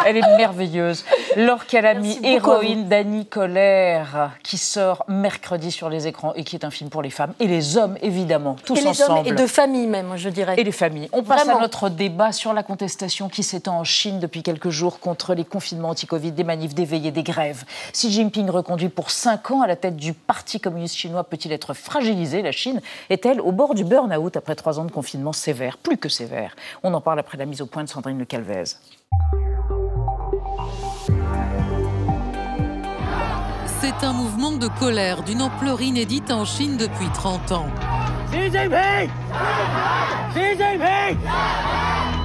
Elle 0.04 0.16
est 0.16 0.37
merveilleuse. 0.37 1.04
Laure 1.37 1.66
Calamy, 1.66 2.18
héroïne 2.25 2.88
d'Annie 2.88 3.25
Colère, 3.26 4.32
qui 4.42 4.59
sort 4.59 5.04
mercredi 5.06 5.70
sur 5.70 5.88
les 5.88 6.09
écrans 6.09 6.32
et 6.35 6.42
qui 6.42 6.56
est 6.56 6.64
un 6.64 6.70
film 6.70 6.90
pour 6.90 7.02
les 7.02 7.11
femmes 7.11 7.35
et 7.38 7.47
les 7.47 7.76
hommes, 7.76 7.97
évidemment, 8.02 8.56
tous 8.64 8.76
et 8.76 8.80
les 8.80 8.88
ensemble. 8.88 9.20
Hommes 9.20 9.26
et 9.26 9.32
de 9.32 9.47
famille 9.47 9.87
même, 9.87 10.16
je 10.16 10.28
dirais. 10.28 10.56
Et 10.59 10.64
les 10.64 10.73
familles. 10.73 11.09
On 11.12 11.23
passe 11.23 11.49
à 11.49 11.61
notre 11.61 11.88
débat 11.88 12.32
sur 12.32 12.52
la 12.52 12.64
contestation 12.64 13.28
qui 13.28 13.44
s'étend 13.44 13.78
en 13.78 13.85
Chine 13.85 14.18
depuis 14.18 14.42
quelques 14.42 14.70
jours 14.70 14.99
contre 14.99 15.35
les 15.35 15.44
confinements 15.44 15.90
anti-Covid, 15.90 16.32
des 16.32 16.44
manifs, 16.44 16.75
des 16.75 16.85
veillées, 16.85 17.12
des 17.12 17.23
grèves. 17.23 17.62
Xi 17.92 18.11
Jinping 18.11 18.50
reconduit 18.50 18.88
pour 18.88 19.12
cinq 19.12 19.52
ans 19.52 19.62
à 19.62 19.68
la 19.68 19.76
tête 19.76 19.94
du 19.94 20.14
Parti 20.14 20.59
communiste 20.59 20.80
chinois 20.89 21.25
peut-il 21.25 21.53
être 21.53 21.75
fragilisée, 21.75 22.43
la 22.43 22.53
Chine 22.53 22.81
est-elle 23.09 23.41
au 23.41 23.53
bord 23.53 23.75
du 23.75 23.85
burn-out 23.85 24.37
après 24.37 24.55
trois 24.55 24.79
ans 24.79 24.85
de 24.85 24.91
confinement 24.91 25.33
sévère, 25.33 25.79
plus 25.79 25.97
que 25.97 26.09
sévère? 26.09 26.57
On 26.83 26.93
en 26.95 27.01
parle 27.01 27.19
après 27.19 27.39
la 27.39 27.47
mise 27.47 27.61
au 27.61 27.67
point 27.67 27.85
de 27.85 27.89
Sandrine 27.89 28.19
Le 28.19 28.25
Calvez. 28.25 28.65
C'est 33.81 34.05
un 34.05 34.13
mouvement 34.13 34.53
de 34.53 34.69
colère 34.79 35.23
d'une 35.23 35.43
ampleur 35.43 35.81
inédite 35.81 36.31
en 36.31 36.45
Chine 36.45 36.77
depuis 36.77 37.09
30 37.15 37.53
ans. 37.53 37.67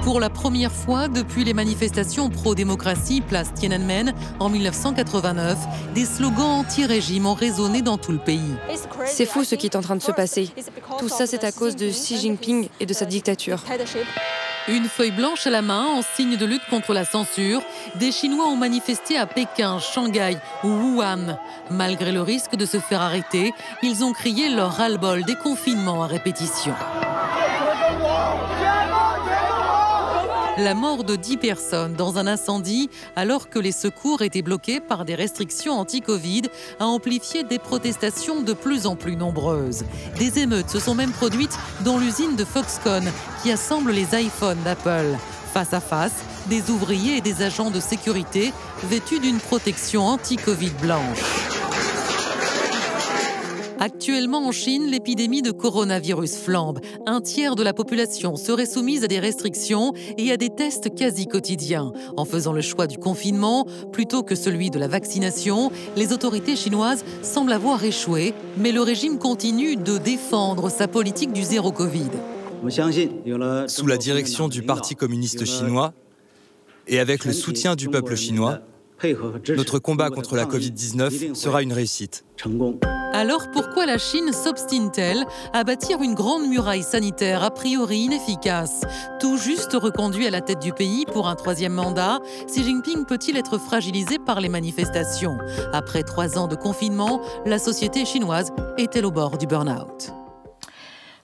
Pour 0.06 0.20
la 0.20 0.30
première 0.30 0.70
fois 0.70 1.08
depuis 1.08 1.42
les 1.42 1.52
manifestations 1.52 2.30
pro-démocratie 2.30 3.20
place 3.22 3.52
Tiananmen 3.52 4.14
en 4.38 4.48
1989, 4.48 5.58
des 5.96 6.04
slogans 6.04 6.60
anti-régime 6.60 7.26
ont 7.26 7.34
résonné 7.34 7.82
dans 7.82 7.98
tout 7.98 8.12
le 8.12 8.18
pays. 8.18 8.54
C'est 9.04 9.26
fou 9.26 9.42
ce 9.42 9.56
qui 9.56 9.66
est 9.66 9.74
en 9.74 9.80
train 9.80 9.96
de 9.96 10.02
se 10.02 10.12
passer. 10.12 10.48
Tout 11.00 11.08
ça, 11.08 11.26
c'est 11.26 11.42
à 11.42 11.50
cause 11.50 11.74
de 11.74 11.88
Xi 11.88 12.18
Jinping 12.18 12.68
et 12.78 12.86
de 12.86 12.94
sa 12.94 13.04
dictature. 13.04 13.58
Une 14.68 14.84
feuille 14.84 15.10
blanche 15.10 15.44
à 15.48 15.50
la 15.50 15.60
main 15.60 15.86
en 15.86 16.02
signe 16.14 16.36
de 16.36 16.46
lutte 16.46 16.68
contre 16.70 16.92
la 16.92 17.04
censure, 17.04 17.62
des 17.96 18.12
Chinois 18.12 18.46
ont 18.46 18.56
manifesté 18.56 19.18
à 19.18 19.26
Pékin, 19.26 19.80
Shanghai 19.80 20.36
ou 20.62 20.68
Wuhan. 20.68 21.36
Malgré 21.72 22.12
le 22.12 22.22
risque 22.22 22.54
de 22.54 22.64
se 22.64 22.78
faire 22.78 23.02
arrêter, 23.02 23.52
ils 23.82 24.04
ont 24.04 24.12
crié 24.12 24.50
leur 24.50 24.70
ras-le-bol 24.70 25.24
des 25.24 25.34
confinements 25.34 26.04
à 26.04 26.06
répétition. 26.06 26.74
La 30.58 30.72
mort 30.72 31.04
de 31.04 31.16
10 31.16 31.36
personnes 31.36 31.92
dans 31.94 32.16
un 32.16 32.26
incendie 32.26 32.88
alors 33.14 33.50
que 33.50 33.58
les 33.58 33.72
secours 33.72 34.22
étaient 34.22 34.40
bloqués 34.40 34.80
par 34.80 35.04
des 35.04 35.14
restrictions 35.14 35.78
anti-Covid 35.78 36.42
a 36.80 36.86
amplifié 36.86 37.44
des 37.44 37.58
protestations 37.58 38.40
de 38.40 38.54
plus 38.54 38.86
en 38.86 38.96
plus 38.96 39.16
nombreuses. 39.16 39.84
Des 40.18 40.38
émeutes 40.38 40.70
se 40.70 40.80
sont 40.80 40.94
même 40.94 41.12
produites 41.12 41.58
dans 41.84 41.98
l'usine 41.98 42.36
de 42.36 42.44
Foxconn 42.44 43.12
qui 43.42 43.52
assemble 43.52 43.92
les 43.92 44.18
iPhones 44.18 44.62
d'Apple. 44.64 45.18
Face 45.52 45.74
à 45.74 45.80
face, 45.80 46.24
des 46.48 46.70
ouvriers 46.70 47.18
et 47.18 47.20
des 47.20 47.42
agents 47.42 47.70
de 47.70 47.80
sécurité 47.80 48.54
vêtus 48.84 49.20
d'une 49.20 49.38
protection 49.38 50.06
anti-Covid 50.06 50.72
blanche. 50.80 51.18
Actuellement 53.78 54.46
en 54.46 54.52
Chine, 54.52 54.86
l'épidémie 54.86 55.42
de 55.42 55.50
coronavirus 55.50 56.36
flambe. 56.36 56.80
Un 57.06 57.20
tiers 57.20 57.56
de 57.56 57.62
la 57.62 57.74
population 57.74 58.36
serait 58.36 58.66
soumise 58.66 59.04
à 59.04 59.06
des 59.06 59.18
restrictions 59.18 59.92
et 60.16 60.32
à 60.32 60.36
des 60.36 60.48
tests 60.48 60.94
quasi 60.94 61.26
quotidiens. 61.26 61.92
En 62.16 62.24
faisant 62.24 62.52
le 62.52 62.62
choix 62.62 62.86
du 62.86 62.96
confinement 62.96 63.66
plutôt 63.92 64.22
que 64.22 64.34
celui 64.34 64.70
de 64.70 64.78
la 64.78 64.88
vaccination, 64.88 65.70
les 65.94 66.12
autorités 66.12 66.56
chinoises 66.56 67.04
semblent 67.22 67.52
avoir 67.52 67.84
échoué, 67.84 68.32
mais 68.56 68.72
le 68.72 68.80
régime 68.80 69.18
continue 69.18 69.76
de 69.76 69.98
défendre 69.98 70.70
sa 70.70 70.88
politique 70.88 71.32
du 71.32 71.42
zéro 71.42 71.70
Covid. 71.70 72.10
Sous 73.66 73.86
la 73.86 73.96
direction 73.98 74.48
du 74.48 74.62
Parti 74.62 74.94
communiste 74.94 75.44
chinois 75.44 75.92
et 76.86 76.98
avec 76.98 77.24
le 77.26 77.32
soutien 77.32 77.76
du 77.76 77.88
peuple 77.88 78.16
chinois, 78.16 78.60
notre 79.54 79.78
combat 79.78 80.08
contre 80.08 80.36
la 80.36 80.46
Covid-19 80.46 81.34
sera 81.34 81.62
une 81.62 81.74
réussite. 81.74 82.24
Alors 83.12 83.50
pourquoi 83.50 83.86
la 83.86 83.98
Chine 83.98 84.32
s'obstine-t-elle 84.32 85.24
à 85.52 85.64
bâtir 85.64 86.02
une 86.02 86.14
grande 86.14 86.46
muraille 86.46 86.82
sanitaire 86.82 87.42
a 87.42 87.50
priori 87.50 88.00
inefficace? 88.00 88.82
Tout 89.20 89.38
juste 89.38 89.72
reconduit 89.72 90.26
à 90.26 90.30
la 90.30 90.40
tête 90.40 90.58
du 90.58 90.72
pays 90.72 91.06
pour 91.06 91.28
un 91.28 91.34
troisième 91.34 91.72
mandat, 91.72 92.20
Xi 92.46 92.62
Jinping 92.62 93.06
peut-il 93.06 93.36
être 93.36 93.58
fragilisé 93.58 94.18
par 94.18 94.40
les 94.40 94.48
manifestations? 94.48 95.38
Après 95.72 96.02
trois 96.02 96.38
ans 96.38 96.46
de 96.46 96.56
confinement, 96.56 97.20
la 97.46 97.58
société 97.58 98.04
chinoise 98.04 98.50
est-elle 98.76 99.06
au 99.06 99.10
bord 99.10 99.38
du 99.38 99.46
burn-out? 99.46 100.12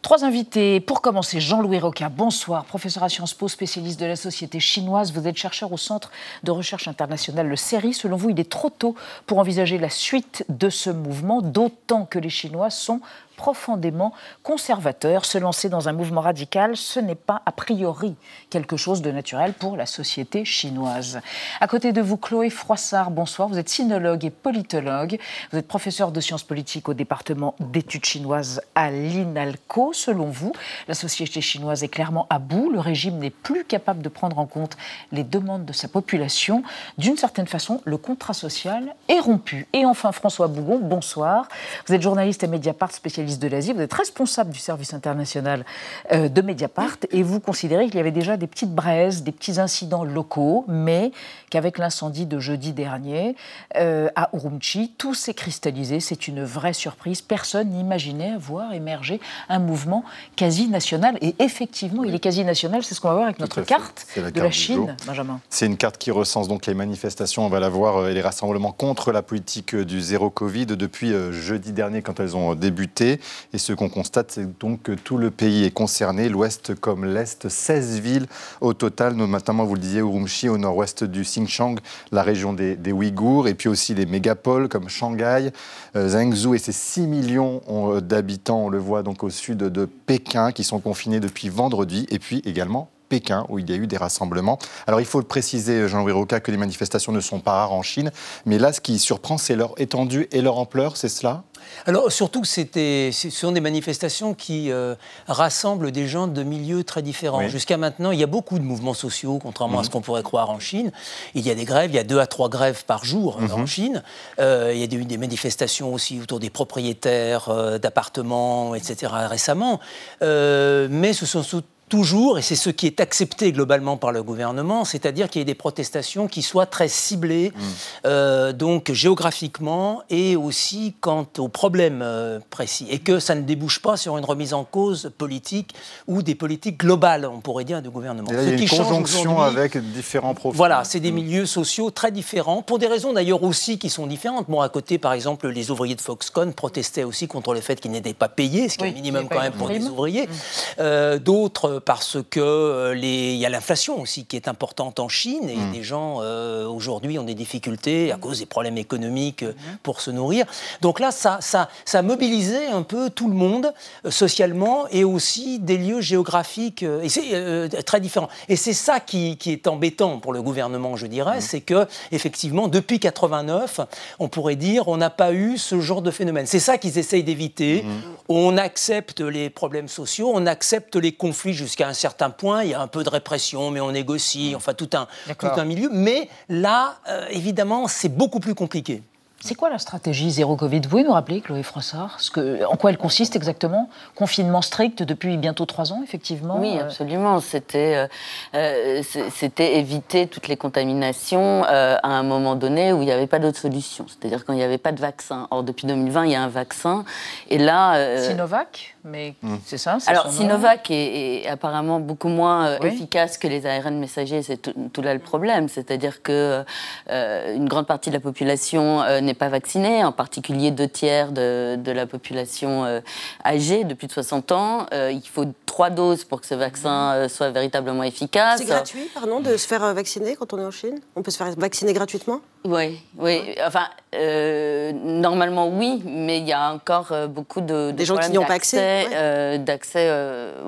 Trois 0.02 0.24
invités. 0.24 0.80
Pour 0.80 1.00
commencer, 1.00 1.40
Jean-Louis 1.40 1.78
Roca, 1.78 2.08
bonsoir, 2.08 2.64
professeur 2.64 3.04
à 3.04 3.08
Sciences 3.08 3.34
Po, 3.34 3.46
spécialiste 3.46 4.00
de 4.00 4.06
la 4.06 4.16
société 4.16 4.58
chinoise. 4.58 5.12
Vous 5.12 5.28
êtes 5.28 5.36
chercheur 5.36 5.72
au 5.72 5.76
Centre 5.76 6.10
de 6.42 6.50
recherche 6.50 6.88
internationale, 6.88 7.46
le 7.46 7.54
CERI. 7.54 7.94
Selon 7.94 8.16
vous, 8.16 8.30
il 8.30 8.40
est 8.40 8.50
trop 8.50 8.68
tôt 8.68 8.96
pour 9.26 9.38
envisager 9.38 9.78
la 9.78 9.90
suite 9.90 10.44
de 10.48 10.70
ce 10.70 10.90
mouvement, 10.90 11.40
d'autant 11.40 12.04
que 12.04 12.18
les 12.18 12.30
Chinois 12.30 12.68
sont 12.68 13.00
profondément 13.36 14.12
conservateur. 14.42 15.24
Se 15.24 15.38
lancer 15.38 15.68
dans 15.68 15.88
un 15.88 15.92
mouvement 15.92 16.20
radical, 16.20 16.76
ce 16.76 17.00
n'est 17.00 17.14
pas 17.14 17.42
a 17.46 17.52
priori 17.52 18.14
quelque 18.50 18.76
chose 18.76 19.02
de 19.02 19.10
naturel 19.10 19.52
pour 19.52 19.76
la 19.76 19.86
société 19.86 20.44
chinoise. 20.44 21.20
À 21.60 21.66
côté 21.66 21.92
de 21.92 22.00
vous, 22.00 22.16
Chloé 22.16 22.50
Froissart, 22.50 23.10
bonsoir. 23.10 23.48
Vous 23.48 23.58
êtes 23.58 23.68
sinologue 23.68 24.24
et 24.24 24.30
politologue. 24.30 25.18
Vous 25.50 25.58
êtes 25.58 25.68
professeur 25.68 26.12
de 26.12 26.20
sciences 26.20 26.44
politiques 26.44 26.88
au 26.88 26.94
département 26.94 27.54
d'études 27.60 28.04
chinoises 28.04 28.62
à 28.74 28.90
l'INALCO. 28.90 29.92
Selon 29.92 30.26
vous, 30.26 30.52
la 30.88 30.94
société 30.94 31.40
chinoise 31.40 31.82
est 31.82 31.88
clairement 31.88 32.26
à 32.30 32.38
bout. 32.38 32.70
Le 32.70 32.80
régime 32.80 33.18
n'est 33.18 33.30
plus 33.30 33.64
capable 33.64 34.02
de 34.02 34.08
prendre 34.08 34.38
en 34.38 34.46
compte 34.46 34.76
les 35.10 35.24
demandes 35.24 35.64
de 35.64 35.72
sa 35.72 35.88
population. 35.88 36.62
D'une 36.98 37.16
certaine 37.16 37.46
façon, 37.46 37.80
le 37.84 37.96
contrat 37.96 38.34
social 38.34 38.94
est 39.08 39.20
rompu. 39.20 39.66
Et 39.72 39.84
enfin, 39.86 40.12
François 40.12 40.48
Bougon, 40.48 40.78
bonsoir. 40.78 41.48
Vous 41.86 41.94
êtes 41.94 42.02
journaliste 42.02 42.44
à 42.44 42.46
Mediapart 42.46 42.90
de 43.38 43.48
l'Asie. 43.48 43.72
Vous 43.72 43.80
êtes 43.80 43.92
responsable 43.92 44.50
du 44.50 44.58
service 44.58 44.94
international 44.94 45.64
euh, 46.12 46.28
de 46.28 46.42
Mediapart 46.42 46.96
et 47.10 47.22
vous 47.22 47.40
considérez 47.40 47.86
qu'il 47.86 47.96
y 47.96 48.00
avait 48.00 48.10
déjà 48.10 48.36
des 48.36 48.46
petites 48.46 48.74
braises, 48.74 49.22
des 49.22 49.32
petits 49.32 49.60
incidents 49.60 50.04
locaux, 50.04 50.64
mais 50.68 51.12
qu'avec 51.50 51.78
l'incendie 51.78 52.26
de 52.26 52.38
jeudi 52.38 52.72
dernier 52.72 53.36
euh, 53.76 54.08
à 54.16 54.30
Urumqi, 54.32 54.92
tout 54.96 55.14
s'est 55.14 55.34
cristallisé. 55.34 56.00
C'est 56.00 56.28
une 56.28 56.44
vraie 56.44 56.72
surprise. 56.72 57.20
Personne 57.20 57.68
n'imaginait 57.68 58.36
voir 58.38 58.72
émerger 58.72 59.20
un 59.48 59.58
mouvement 59.58 60.04
quasi 60.36 60.68
national. 60.68 61.18
Et 61.20 61.34
effectivement, 61.38 62.04
il 62.04 62.14
est 62.14 62.20
quasi 62.20 62.44
national. 62.44 62.82
C'est 62.82 62.94
ce 62.94 63.00
qu'on 63.00 63.08
va 63.08 63.14
voir 63.14 63.26
avec 63.26 63.38
notre 63.38 63.62
carte 63.62 64.06
de 64.16 64.40
la 64.40 64.50
Chine, 64.50 64.96
Benjamin. 65.06 65.40
C'est 65.50 65.66
une 65.66 65.76
carte 65.76 65.98
qui 65.98 66.10
recense 66.10 66.48
donc 66.48 66.66
les 66.66 66.74
manifestations, 66.74 67.44
on 67.44 67.48
va 67.48 67.60
la 67.60 67.68
voir, 67.68 67.96
euh, 67.96 68.08
et 68.10 68.14
les 68.14 68.22
rassemblements 68.22 68.72
contre 68.72 69.12
la 69.12 69.22
politique 69.22 69.76
du 69.76 70.00
zéro 70.00 70.30
Covid 70.30 70.66
depuis 70.66 71.12
jeudi 71.30 71.72
dernier 71.72 72.02
quand 72.02 72.20
elles 72.20 72.36
ont 72.36 72.54
débuté. 72.54 73.11
Et 73.52 73.58
ce 73.58 73.72
qu'on 73.72 73.88
constate, 73.88 74.32
c'est 74.32 74.58
donc 74.58 74.82
que 74.82 74.92
tout 74.92 75.18
le 75.18 75.30
pays 75.30 75.64
est 75.64 75.70
concerné, 75.70 76.28
l'ouest 76.28 76.74
comme 76.74 77.04
l'est, 77.04 77.48
16 77.48 78.00
villes 78.00 78.26
au 78.60 78.74
total, 78.74 79.14
notamment, 79.14 79.64
vous 79.64 79.74
le 79.74 79.80
disiez, 79.80 80.00
Urumqi, 80.00 80.48
au 80.48 80.58
nord-ouest 80.58 81.04
du 81.04 81.22
Xinjiang, 81.22 81.76
la 82.10 82.22
région 82.22 82.52
des, 82.52 82.92
Ouïghours, 82.92 83.48
et 83.48 83.54
puis 83.54 83.68
aussi 83.68 83.94
les 83.94 84.06
mégapoles 84.06 84.68
comme 84.68 84.88
Shanghai, 84.88 85.50
euh, 85.96 86.08
Zhengzhou. 86.08 86.54
Et 86.54 86.58
ses 86.58 86.72
6 86.72 87.06
millions 87.06 87.62
euh, 87.68 88.00
d'habitants, 88.00 88.66
on 88.66 88.68
le 88.68 88.78
voit 88.78 89.02
donc 89.02 89.22
au 89.22 89.30
sud 89.30 89.58
de 89.58 89.86
Pékin, 89.86 90.52
qui 90.52 90.64
sont 90.64 90.80
confinés 90.80 91.20
depuis 91.20 91.48
vendredi, 91.48 92.06
et 92.10 92.18
puis 92.18 92.42
également 92.44 92.90
Pékin, 93.12 93.44
où 93.50 93.58
il 93.58 93.68
y 93.68 93.74
a 93.74 93.76
eu 93.76 93.86
des 93.86 93.98
rassemblements. 93.98 94.58
Alors 94.86 94.98
il 94.98 95.04
faut 95.04 95.18
le 95.18 95.26
préciser, 95.26 95.86
Jean-Louis 95.86 96.12
Roca, 96.12 96.40
que 96.40 96.50
les 96.50 96.56
manifestations 96.56 97.12
ne 97.12 97.20
sont 97.20 97.40
pas 97.40 97.52
rares 97.52 97.72
en 97.72 97.82
Chine, 97.82 98.10
mais 98.46 98.58
là, 98.58 98.72
ce 98.72 98.80
qui 98.80 98.98
surprend, 98.98 99.36
c'est 99.36 99.54
leur 99.54 99.78
étendue 99.78 100.28
et 100.32 100.40
leur 100.40 100.56
ampleur, 100.56 100.96
c'est 100.96 101.10
cela? 101.10 101.42
Alors 101.84 102.10
surtout 102.10 102.40
que 102.40 102.48
c'était, 102.48 103.10
ce 103.12 103.28
sont 103.28 103.52
des 103.52 103.60
manifestations 103.60 104.32
qui 104.32 104.70
euh, 104.70 104.94
rassemblent 105.28 105.92
des 105.92 106.08
gens 106.08 106.26
de 106.26 106.42
milieux 106.42 106.84
très 106.84 107.02
différents. 107.02 107.46
Jusqu'à 107.48 107.76
maintenant, 107.76 108.12
il 108.12 108.18
y 108.18 108.22
a 108.22 108.26
beaucoup 108.26 108.58
de 108.58 108.64
mouvements 108.64 108.94
sociaux, 108.94 109.38
contrairement 109.42 109.80
à 109.80 109.82
ce 109.82 109.88
mhm. 109.88 109.92
qu'on 109.92 110.00
pourrait 110.00 110.22
croire 110.22 110.48
en 110.48 110.58
Chine. 110.58 110.90
Il 111.34 111.46
y 111.46 111.50
a 111.50 111.54
des 111.54 111.66
grèves, 111.66 111.90
il 111.90 111.96
y 111.96 111.98
a 111.98 112.04
deux 112.04 112.18
à 112.18 112.26
trois 112.26 112.48
grèves 112.48 112.86
par 112.86 113.04
jour 113.04 113.38
euh, 113.42 113.52
en 113.52 113.58
mhm. 113.58 113.66
Chine. 113.66 114.02
Euh, 114.38 114.72
il 114.74 114.80
y 114.80 114.82
a 114.82 114.98
eu 114.98 115.04
des 115.04 115.18
manifestations 115.18 115.92
aussi 115.92 116.18
autour 116.18 116.40
des 116.40 116.50
propriétaires 116.50 117.78
d'appartements, 117.78 118.74
etc. 118.74 119.12
récemment. 119.28 119.80
mais 120.22 121.12
ce 121.12 121.26
sont 121.26 121.62
toujours, 121.92 122.38
et 122.38 122.42
c'est 122.42 122.56
ce 122.56 122.70
qui 122.70 122.86
est 122.86 123.00
accepté 123.00 123.52
globalement 123.52 123.98
par 123.98 124.12
le 124.12 124.22
gouvernement, 124.22 124.86
c'est-à-dire 124.86 125.28
qu'il 125.28 125.40
y 125.40 125.42
ait 125.42 125.44
des 125.44 125.54
protestations 125.54 126.26
qui 126.26 126.40
soient 126.40 126.64
très 126.64 126.88
ciblées, 126.88 127.52
mm. 127.54 127.60
euh, 128.06 128.52
donc 128.54 128.90
géographiquement 128.92 130.02
et 130.08 130.34
aussi 130.34 130.94
quant 131.02 131.26
aux 131.36 131.48
problèmes 131.48 132.00
euh, 132.00 132.38
précis, 132.48 132.86
et 132.88 132.98
que 132.98 133.18
ça 133.18 133.34
ne 133.34 133.42
débouche 133.42 133.82
pas 133.82 133.98
sur 133.98 134.16
une 134.16 134.24
remise 134.24 134.54
en 134.54 134.64
cause 134.64 135.12
politique 135.18 135.74
ou 136.06 136.22
des 136.22 136.34
politiques 136.34 136.78
globales, 136.78 137.26
on 137.26 137.40
pourrait 137.40 137.64
dire, 137.64 137.82
du 137.82 137.90
gouvernement. 137.90 138.30
il 138.30 138.36
y 138.36 138.38
a 138.38 138.54
une 138.54 138.68
conjonction 138.70 139.42
avec 139.42 139.76
différents 139.92 140.32
profils. 140.32 140.56
Voilà, 140.56 140.84
c'est 140.84 140.98
des 140.98 141.12
mm. 141.12 141.14
milieux 141.14 141.46
sociaux 141.46 141.90
très 141.90 142.10
différents, 142.10 142.62
pour 142.62 142.78
des 142.78 142.86
raisons 142.86 143.12
d'ailleurs 143.12 143.42
aussi 143.42 143.78
qui 143.78 143.90
sont 143.90 144.06
différentes. 144.06 144.48
Bon, 144.48 144.62
à 144.62 144.70
côté, 144.70 144.96
par 144.96 145.12
exemple, 145.12 145.46
les 145.46 145.70
ouvriers 145.70 145.94
de 145.94 146.00
Foxconn 146.00 146.54
protestaient 146.54 147.04
aussi 147.04 147.28
contre 147.28 147.52
le 147.52 147.60
fait 147.60 147.78
qu'ils 147.78 147.90
n'étaient 147.90 148.14
pas 148.14 148.30
payés, 148.30 148.70
ce 148.70 148.78
qui 148.78 148.84
est 148.84 148.88
un 148.88 148.92
minimum 148.92 149.28
quand 149.28 149.42
même 149.42 149.52
pour 149.52 149.68
les 149.68 149.84
ouvriers. 149.84 150.26
Mm. 150.26 150.30
Euh, 150.78 151.18
d'autres 151.18 151.81
parce 151.84 152.18
que 152.30 152.40
euh, 152.40 152.94
les... 152.94 153.32
il 153.32 153.38
y 153.38 153.46
a 153.46 153.48
l'inflation 153.48 154.00
aussi 154.00 154.24
qui 154.24 154.36
est 154.36 154.48
importante 154.48 155.00
en 155.00 155.08
Chine 155.08 155.48
et 155.48 155.56
mm. 155.56 155.72
les 155.72 155.82
gens 155.82 156.18
euh, 156.20 156.66
aujourd'hui 156.66 157.18
ont 157.18 157.24
des 157.24 157.34
difficultés 157.34 158.12
à 158.12 158.16
cause 158.16 158.38
des 158.40 158.46
problèmes 158.46 158.78
économiques 158.78 159.42
euh, 159.42 159.52
mm. 159.52 159.78
pour 159.82 160.00
se 160.00 160.10
nourrir. 160.10 160.46
Donc 160.80 161.00
là, 161.00 161.10
ça, 161.10 161.38
ça, 161.40 161.68
ça 161.84 162.00
a 162.00 162.02
mobilisé 162.02 162.66
un 162.66 162.82
peu 162.82 163.10
tout 163.10 163.28
le 163.28 163.34
monde 163.34 163.72
socialement 164.08 164.86
et 164.90 165.04
aussi 165.04 165.58
des 165.58 165.78
lieux 165.78 166.00
géographiques 166.00 166.82
et 166.82 167.08
c'est 167.08 167.82
très 167.84 168.00
différent. 168.00 168.28
Et 168.48 168.56
c'est 168.56 168.72
ça 168.72 169.00
qui, 169.00 169.36
qui, 169.36 169.52
est 169.52 169.66
embêtant 169.66 170.18
pour 170.18 170.32
le 170.32 170.42
gouvernement, 170.42 170.96
je 170.96 171.06
dirais, 171.06 171.38
mm. 171.38 171.42
c'est 171.42 171.60
que 171.60 171.86
effectivement 172.10 172.68
depuis 172.68 172.98
89, 173.00 173.80
on 174.18 174.28
pourrait 174.28 174.56
dire 174.56 174.88
on 174.88 174.96
n'a 174.96 175.10
pas 175.10 175.32
eu 175.32 175.58
ce 175.58 175.80
genre 175.80 176.02
de 176.02 176.10
phénomène. 176.10 176.46
C'est 176.46 176.60
ça 176.60 176.78
qu'ils 176.78 176.98
essayent 176.98 177.24
d'éviter. 177.24 177.84
On 178.28 178.56
accepte 178.56 179.20
les 179.20 179.50
problèmes 179.50 179.88
sociaux, 179.88 180.30
on 180.34 180.46
accepte 180.46 180.96
les 180.96 181.12
conflits 181.12 181.54
jusqu'à 181.54 181.71
un 181.80 181.92
certain 181.92 182.30
point, 182.30 182.62
il 182.64 182.70
y 182.70 182.74
a 182.74 182.80
un 182.80 182.86
peu 182.86 183.02
de 183.02 183.08
répression, 183.08 183.70
mais 183.70 183.80
on 183.80 183.92
négocie, 183.92 184.54
enfin 184.54 184.74
tout 184.74 184.90
un, 184.94 185.06
tout 185.38 185.46
un 185.46 185.64
milieu. 185.64 185.88
Mais 185.90 186.28
là, 186.48 186.96
euh, 187.08 187.26
évidemment, 187.30 187.88
c'est 187.88 188.08
beaucoup 188.08 188.40
plus 188.40 188.54
compliqué. 188.54 189.02
C'est 189.42 189.54
quoi 189.54 189.70
la 189.70 189.78
stratégie 189.78 190.30
zéro 190.30 190.56
Covid? 190.56 190.80
Vous 190.80 190.88
pouvez 190.88 191.02
nous 191.02 191.12
rappeler, 191.12 191.40
Chloé 191.40 191.62
Frossard, 191.62 192.20
ce 192.20 192.30
que, 192.30 192.64
en 192.64 192.76
quoi 192.76 192.90
elle 192.90 192.98
consiste 192.98 193.34
exactement? 193.34 193.88
Confinement 194.14 194.62
strict 194.62 195.02
depuis 195.02 195.36
bientôt 195.36 195.66
trois 195.66 195.92
ans, 195.92 196.00
effectivement 196.04 196.58
Oui, 196.60 196.76
euh, 196.78 196.84
absolument. 196.84 197.40
C'était 197.40 198.06
euh, 198.54 199.02
c'était 199.02 199.78
éviter 199.78 200.28
toutes 200.28 200.48
les 200.48 200.56
contaminations 200.56 201.64
à 201.64 202.08
un 202.08 202.22
moment 202.22 202.54
donné 202.54 202.92
où 202.92 203.02
il 203.02 203.06
n'y 203.06 203.12
avait 203.12 203.26
pas 203.26 203.38
d'autre 203.38 203.58
solution. 203.58 204.06
C'est-à-dire 204.08 204.44
quand 204.44 204.52
il 204.52 204.56
n'y 204.56 204.62
avait 204.62 204.78
pas 204.78 204.92
de 204.92 205.00
vaccin. 205.00 205.48
Or, 205.50 205.62
depuis 205.62 205.86
2020, 205.86 206.26
il 206.26 206.32
y 206.32 206.34
a 206.34 206.42
un 206.42 206.48
vaccin. 206.48 207.04
Et 207.50 207.58
là. 207.58 208.18
Sinovac 208.18 208.94
mais 209.04 209.34
hmm. 209.42 209.56
c'est 209.64 209.78
ça 209.78 209.98
Alors, 210.06 210.30
Sinovac 210.30 210.88
est, 210.90 211.46
apparemment 211.48 211.98
beaucoup 211.98 212.28
moins 212.28 212.66
euh, 212.66 212.78
efficace 212.82 213.36
que 213.36 213.48
les 213.48 213.66
ARN 213.66 213.98
messagers, 213.98 214.42
c'est 214.42 214.58
tout, 214.58 215.02
là 215.02 215.12
le 215.12 215.20
problème. 215.20 215.68
C'est-à-dire 215.68 216.22
que 216.22 216.64
euh, 217.10 217.56
une 217.56 217.68
grande 217.68 217.86
partie 217.86 218.10
de 218.10 218.14
la 218.14 218.20
population 218.20 219.02
euh, 219.02 219.20
pas 219.34 219.48
vaccinée, 219.48 220.04
en 220.04 220.12
particulier 220.12 220.70
deux 220.70 220.88
tiers 220.88 221.32
de, 221.32 221.76
de 221.76 221.92
la 221.92 222.06
population 222.06 223.02
âgée 223.44 223.84
de 223.84 223.94
plus 223.94 224.06
de 224.06 224.12
60 224.12 224.52
ans. 224.52 224.86
il 224.92 225.26
faut 225.28 225.46
trois 225.72 225.88
doses 225.88 226.24
pour 226.24 226.42
que 226.42 226.46
ce 226.46 226.54
vaccin 226.54 227.26
soit 227.28 227.48
véritablement 227.48 228.02
efficace. 228.02 228.58
C'est 228.58 228.66
gratuit, 228.66 229.10
pardon, 229.14 229.40
de 229.40 229.56
se 229.56 229.66
faire 229.66 229.94
vacciner 229.94 230.36
quand 230.36 230.52
on 230.52 230.58
est 230.58 230.64
en 230.66 230.70
Chine? 230.70 231.00
On 231.16 231.22
peut 231.22 231.30
se 231.30 231.38
faire 231.38 231.50
vacciner 231.56 231.94
gratuitement? 231.94 232.42
Oui, 232.64 233.00
oui. 233.18 233.56
Enfin, 233.66 233.86
euh, 234.14 234.92
normalement 234.92 235.68
oui, 235.68 236.00
mais 236.04 236.38
il 236.38 236.46
y 236.46 236.52
a 236.52 236.72
encore 236.72 237.10
euh, 237.10 237.26
beaucoup 237.26 237.60
de, 237.60 237.90
des 237.90 238.04
gens 238.04 238.16
qui 238.18 238.30
n'y 238.30 238.38
ont 238.38 238.44
pas 238.44 238.54
accès, 238.54 239.06
euh, 239.12 239.58
d'accès 239.58 240.08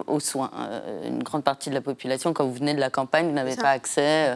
aux 0.07 0.19
soins. 0.19 0.51
une 1.07 1.23
grande 1.23 1.45
partie 1.45 1.69
de 1.69 1.75
la 1.75 1.81
population, 1.81 2.33
quand 2.33 2.45
vous 2.45 2.55
venez 2.55 2.75
de 2.75 2.81
la 2.81 2.91
campagne, 2.91 3.27
vous 3.27 3.35
n'avez 3.35 3.55
pas 3.55 3.71
accès 3.71 4.35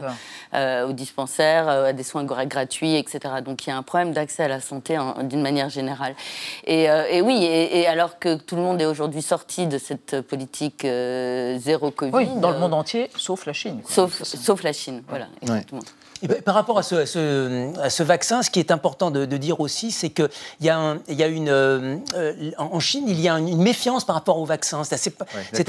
aux 0.53 0.93
dispensaires, 0.93 1.67
à 1.67 1.93
des 1.93 2.03
soins 2.03 2.23
gratuits, 2.23 2.95
etc. 2.95 3.19
Donc 3.43 3.65
il 3.65 3.71
y 3.71 3.73
a 3.73 3.77
un 3.77 3.83
problème 3.83 4.13
d'accès 4.13 4.43
à 4.43 4.47
la 4.47 4.61
santé 4.61 4.97
d'une 5.23 5.41
manière 5.41 5.69
générale. 5.69 6.15
Et, 6.65 6.87
oui, 7.21 7.43
et, 7.43 7.87
alors 7.87 8.19
que 8.19 8.35
tout 8.35 8.55
le 8.55 8.61
monde 8.61 8.81
est 8.81 8.85
aujourd'hui 8.85 9.21
sorti 9.21 9.67
de 9.67 9.77
cette 9.77 10.21
politique 10.21 10.58
zéro 11.59 11.91
Covid, 11.91 12.11
oui, 12.13 12.27
dans 12.41 12.51
le 12.51 12.59
monde 12.59 12.73
entier, 12.73 13.09
sauf 13.15 13.45
la 13.45 13.53
Chine. 13.53 13.81
Sauf, 13.87 14.23
sauf 14.23 14.63
la 14.63 14.73
Chine, 14.73 15.03
voilà, 15.07 15.27
exactement. 15.41 15.81
Ben, 16.27 16.41
par 16.41 16.53
rapport 16.53 16.77
à 16.77 16.83
ce, 16.83 16.95
à, 17.79 17.89
ce, 17.89 18.03
vaccin, 18.03 18.41
ce 18.41 18.49
qui 18.49 18.59
est 18.59 18.71
important 18.71 19.09
de, 19.09 19.25
dire 19.37 19.61
aussi, 19.61 19.91
c'est 19.91 20.09
qu'il 20.09 20.29
y, 20.61 20.69
a 20.69 20.95
y 21.07 21.23
a 21.23 21.27
une. 21.27 21.49
Euh, 21.49 21.97
en 22.57 22.79
Chine, 22.79 23.05
il 23.07 23.19
y 23.21 23.29
a 23.29 23.35
une 23.39 23.61
méfiance 23.61 24.03
par 24.03 24.15
rapport 24.15 24.37
au 24.37 24.45
vaccin. 24.45 24.83
C'est 24.83 24.95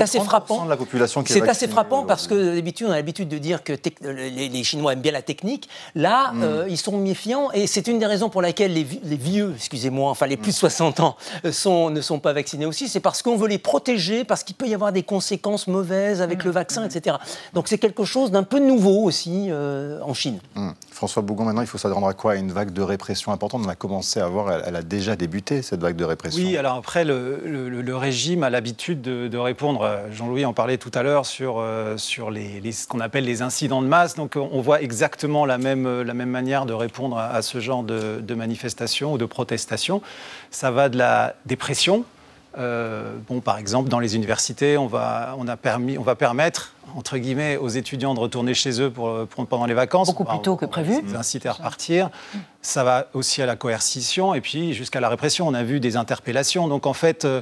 assez, 0.00 0.20
frappant. 0.20 0.64
De 0.64 0.70
la 0.70 0.76
population 0.76 1.22
c'est 1.26 1.48
assez 1.48 1.68
frappant 1.68 2.04
parce 2.04 2.26
que 2.26 2.54
d'habitude, 2.54 2.88
on 2.88 2.92
a 2.92 2.96
l'habitude 2.96 3.28
de 3.28 3.38
dire 3.38 3.62
que 3.62 3.74
les, 4.02 4.64
Chinois 4.64 4.92
aiment 4.92 5.00
bien 5.00 5.12
la 5.12 5.22
technique. 5.22 5.68
Là, 5.94 6.32
mm. 6.32 6.42
euh, 6.42 6.66
ils 6.68 6.76
sont 6.76 6.96
méfiants 6.98 7.50
et 7.52 7.66
c'est 7.66 7.86
une 7.86 7.98
des 7.98 8.06
raisons 8.06 8.28
pour 8.28 8.42
laquelle 8.42 8.72
les, 8.72 8.84
vieux, 8.84 9.52
excusez-moi, 9.56 10.10
enfin 10.10 10.26
les 10.26 10.36
plus 10.36 10.52
de 10.52 10.56
60 10.56 11.00
ans, 11.00 11.16
euh, 11.44 11.52
sont, 11.52 11.90
ne 11.90 12.00
sont 12.00 12.18
pas 12.18 12.32
vaccinés 12.32 12.66
aussi. 12.66 12.88
C'est 12.88 13.00
parce 13.00 13.22
qu'on 13.22 13.36
veut 13.36 13.48
les 13.48 13.58
protéger, 13.58 14.24
parce 14.24 14.42
qu'il 14.42 14.56
peut 14.56 14.66
y 14.66 14.74
avoir 14.74 14.92
des 14.92 15.02
conséquences 15.02 15.68
mauvaises 15.68 16.22
avec 16.22 16.42
mm. 16.42 16.46
le 16.46 16.50
vaccin, 16.50 16.84
etc. 16.84 17.16
Donc 17.54 17.68
c'est 17.68 17.78
quelque 17.78 18.04
chose 18.04 18.30
d'un 18.30 18.42
peu 18.42 18.58
nouveau 18.58 19.04
aussi 19.04 19.50
en 19.52 20.14
Chine. 20.14 20.39
Hmm. 20.55 20.70
François 20.90 21.22
Bougon, 21.22 21.44
maintenant, 21.44 21.62
il 21.62 21.66
faut 21.66 21.79
s'attendre 21.79 22.07
à 22.07 22.14
quoi? 22.14 22.37
Une 22.37 22.53
vague 22.53 22.72
de 22.72 22.83
répression 22.83 23.33
importante 23.33 23.62
On 23.64 23.68
a 23.68 23.76
commencé 23.76 24.20
à 24.20 24.26
voir, 24.26 24.50
elle, 24.66 24.76
a 24.76 24.83
déjà 24.83 25.16
débuté, 25.16 25.62
cette 25.62 25.81
vague 25.81 25.96
de 25.96 26.05
répression. 26.05 26.42
Oui, 26.42 26.57
alors 26.57 26.76
après, 26.76 27.05
le, 27.05 27.96
régime 27.96 28.42
a 28.42 28.50
l'habitude 28.50 29.00
de, 29.00 29.38
répondre, 29.38 29.83
euh, 29.83 30.12
Jean-Louis 30.12 30.44
en 30.44 30.53
parlait 30.53 30.79
tout 30.79 30.90
à 30.94 31.03
l'heure, 31.03 31.26
sur, 31.26 31.59
euh, 31.59 31.96
sur 31.96 32.31
les, 32.31 32.72
ce 32.72 32.87
qu'on 32.87 33.00
appelle 33.00 33.24
les 33.24 33.42
incidents 33.42 33.83
de 33.83 33.87
masse. 33.87 34.14
Donc 34.14 34.37
on 34.37 34.61
voit 34.61 34.83
exactement 34.83 35.46
la 35.46 35.59
même, 35.59 36.03
la 36.03 36.14
même 36.14 36.31
manière 36.31 36.66
de 36.66 36.72
répondre 36.72 37.18
à, 37.18 37.42
ce 37.42 37.61
genre 37.61 37.83
de, 37.83 38.20
de 38.20 38.35
manifestation 38.35 39.12
ou 39.12 39.18
de 39.18 39.26
protestation. 39.26 40.03
Ça 40.50 40.70
va 40.70 40.88
de 40.88 40.98
la 40.98 41.35
dépression, 41.46 42.05
euh, 42.59 43.16
bon, 43.29 43.40
par 43.40 43.59
exemple, 43.59 43.88
dans 43.88 44.00
les 44.00 44.16
universités, 44.16 44.76
on 44.76 44.87
va, 44.87 45.35
on 45.38 45.46
a 45.46 45.57
permis, 45.57 45.98
on 45.98 46.03
va 46.03 46.14
permettre 46.14 46.72
entre 46.97 47.19
guillemets, 47.19 47.57
aux 47.57 47.69
étudiants 47.69 48.14
de 48.14 48.21
retourner 48.21 48.55
chez 48.55 48.81
eux 48.81 48.90
pour, 48.90 49.27
pendant 49.49 49.66
les 49.66 49.75
vacances. 49.75 50.09
Beaucoup 50.09 50.25
plus 50.25 50.40
tôt 50.40 50.57
que 50.57 50.66
prévu. 50.66 51.03
Les 51.07 51.14
inciter 51.14 51.49
à 51.49 51.53
repartir. 51.53 52.11
Ça 52.62 52.85
va 52.85 53.07
aussi 53.14 53.40
à 53.40 53.47
la 53.47 53.57
coercition 53.57 54.35
et 54.35 54.40
puis 54.40 54.75
jusqu'à 54.75 55.01
la 55.01 55.09
répression. 55.09 55.49
On 55.49 55.55
a 55.55 55.62
vu 55.62 55.81
des 55.81 55.97
interpellations. 55.97 56.69
Donc 56.69 56.87
en 56.87 56.93
fait, 56.93 57.25
euh, 57.25 57.40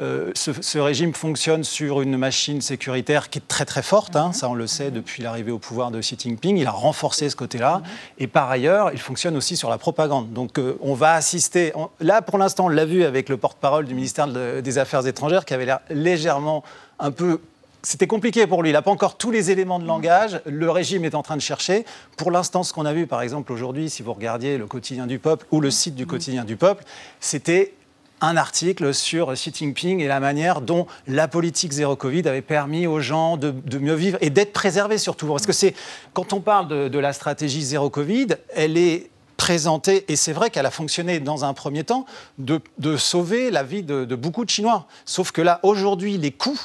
euh, 0.00 0.30
ce, 0.34 0.78
régime 0.78 1.12
fonctionne 1.12 1.64
sur 1.64 2.02
une 2.02 2.16
machine 2.16 2.60
sécuritaire 2.60 3.30
qui 3.30 3.38
est 3.40 3.48
très 3.48 3.64
très 3.64 3.82
forte. 3.82 4.14
Hein. 4.14 4.32
Ça, 4.32 4.48
on 4.48 4.54
le 4.54 4.66
sait 4.68 4.90
depuis 4.90 5.22
l'arrivée 5.22 5.50
au 5.50 5.58
pouvoir 5.58 5.90
de 5.90 6.00
Xi 6.00 6.16
Jinping. 6.18 6.56
Il 6.56 6.66
a 6.66 6.70
renforcé 6.70 7.28
ce 7.28 7.36
côté-là. 7.36 7.82
Et 8.18 8.28
par 8.28 8.48
ailleurs, 8.48 8.90
il 8.92 9.00
fonctionne 9.00 9.36
aussi 9.36 9.56
sur 9.56 9.70
la 9.70 9.78
propagande. 9.78 10.32
Donc 10.32 10.58
euh, 10.58 10.78
on 10.80 10.94
va 10.94 11.14
assister. 11.14 11.72
là, 11.98 12.22
pour 12.22 12.38
l'instant, 12.38 12.66
on 12.66 12.68
l'a 12.68 12.84
vu 12.84 13.04
avec 13.04 13.28
le 13.28 13.36
porte-parole 13.36 13.86
du 13.86 13.94
ministère 13.94 14.28
des 14.28 14.78
Affaires 14.78 15.06
étrangères 15.06 15.44
qui 15.44 15.54
avait 15.54 15.66
l'air 15.66 15.80
légèrement 15.90 16.62
un 17.00 17.10
peu 17.10 17.40
c'était 17.82 18.06
compliqué 18.06 18.46
pour 18.46 18.62
lui. 18.62 18.70
Il 18.70 18.74
n'a 18.74 18.82
pas 18.82 18.90
encore 18.90 19.16
tous 19.16 19.30
les 19.30 19.50
éléments 19.50 19.78
de 19.78 19.86
langage. 19.86 20.40
Le 20.44 20.70
régime 20.70 21.04
est 21.04 21.14
en 21.14 21.22
train 21.22 21.36
de 21.36 21.42
chercher. 21.42 21.84
Pour 22.16 22.30
l'instant, 22.30 22.62
ce 22.62 22.72
qu'on 22.72 22.84
a 22.84 22.92
vu, 22.92 23.06
par 23.06 23.22
exemple, 23.22 23.52
aujourd'hui, 23.52 23.88
si 23.88 24.02
vous 24.02 24.12
regardiez 24.12 24.58
le 24.58 24.66
quotidien 24.66 25.06
du 25.06 25.18
peuple 25.18 25.46
ou 25.50 25.60
le 25.60 25.70
site 25.70 25.94
du 25.94 26.06
quotidien 26.06 26.44
du 26.44 26.56
peuple, 26.56 26.84
c'était 27.20 27.74
un 28.20 28.36
article 28.36 28.92
sur 28.92 29.32
Xi 29.32 29.50
Jinping 29.54 30.00
et 30.00 30.06
la 30.06 30.20
manière 30.20 30.60
dont 30.60 30.86
la 31.06 31.26
politique 31.26 31.72
zéro 31.72 31.96
Covid 31.96 32.28
avait 32.28 32.42
permis 32.42 32.86
aux 32.86 33.00
gens 33.00 33.38
de, 33.38 33.54
mieux 33.78 33.94
vivre 33.94 34.18
et 34.20 34.28
d'être 34.28 34.52
préservés 34.52 34.98
surtout. 34.98 35.26
Parce 35.26 35.46
que 35.46 35.52
c'est, 35.52 35.74
quand 36.12 36.34
on 36.34 36.40
parle 36.40 36.68
de, 36.90 36.98
la 36.98 37.14
stratégie 37.14 37.62
zéro 37.62 37.88
Covid, 37.88 38.28
elle 38.54 38.76
est 38.76 39.08
présentée, 39.38 40.04
et 40.08 40.16
c'est 40.16 40.34
vrai 40.34 40.50
qu'elle 40.50 40.66
a 40.66 40.70
fonctionné 40.70 41.18
dans 41.18 41.46
un 41.46 41.54
premier 41.54 41.82
temps, 41.82 42.04
de, 42.36 42.60
sauver 42.98 43.50
la 43.50 43.62
vie 43.62 43.82
de, 43.82 44.04
de 44.04 44.14
beaucoup 44.14 44.44
de 44.44 44.50
Chinois. 44.50 44.86
Sauf 45.06 45.32
que 45.32 45.40
là, 45.40 45.60
aujourd'hui, 45.62 46.18
les 46.18 46.30
coûts 46.30 46.60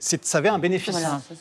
ça 0.00 0.38
avait 0.38 0.48
un 0.48 0.58
bénéfice. 0.58 0.96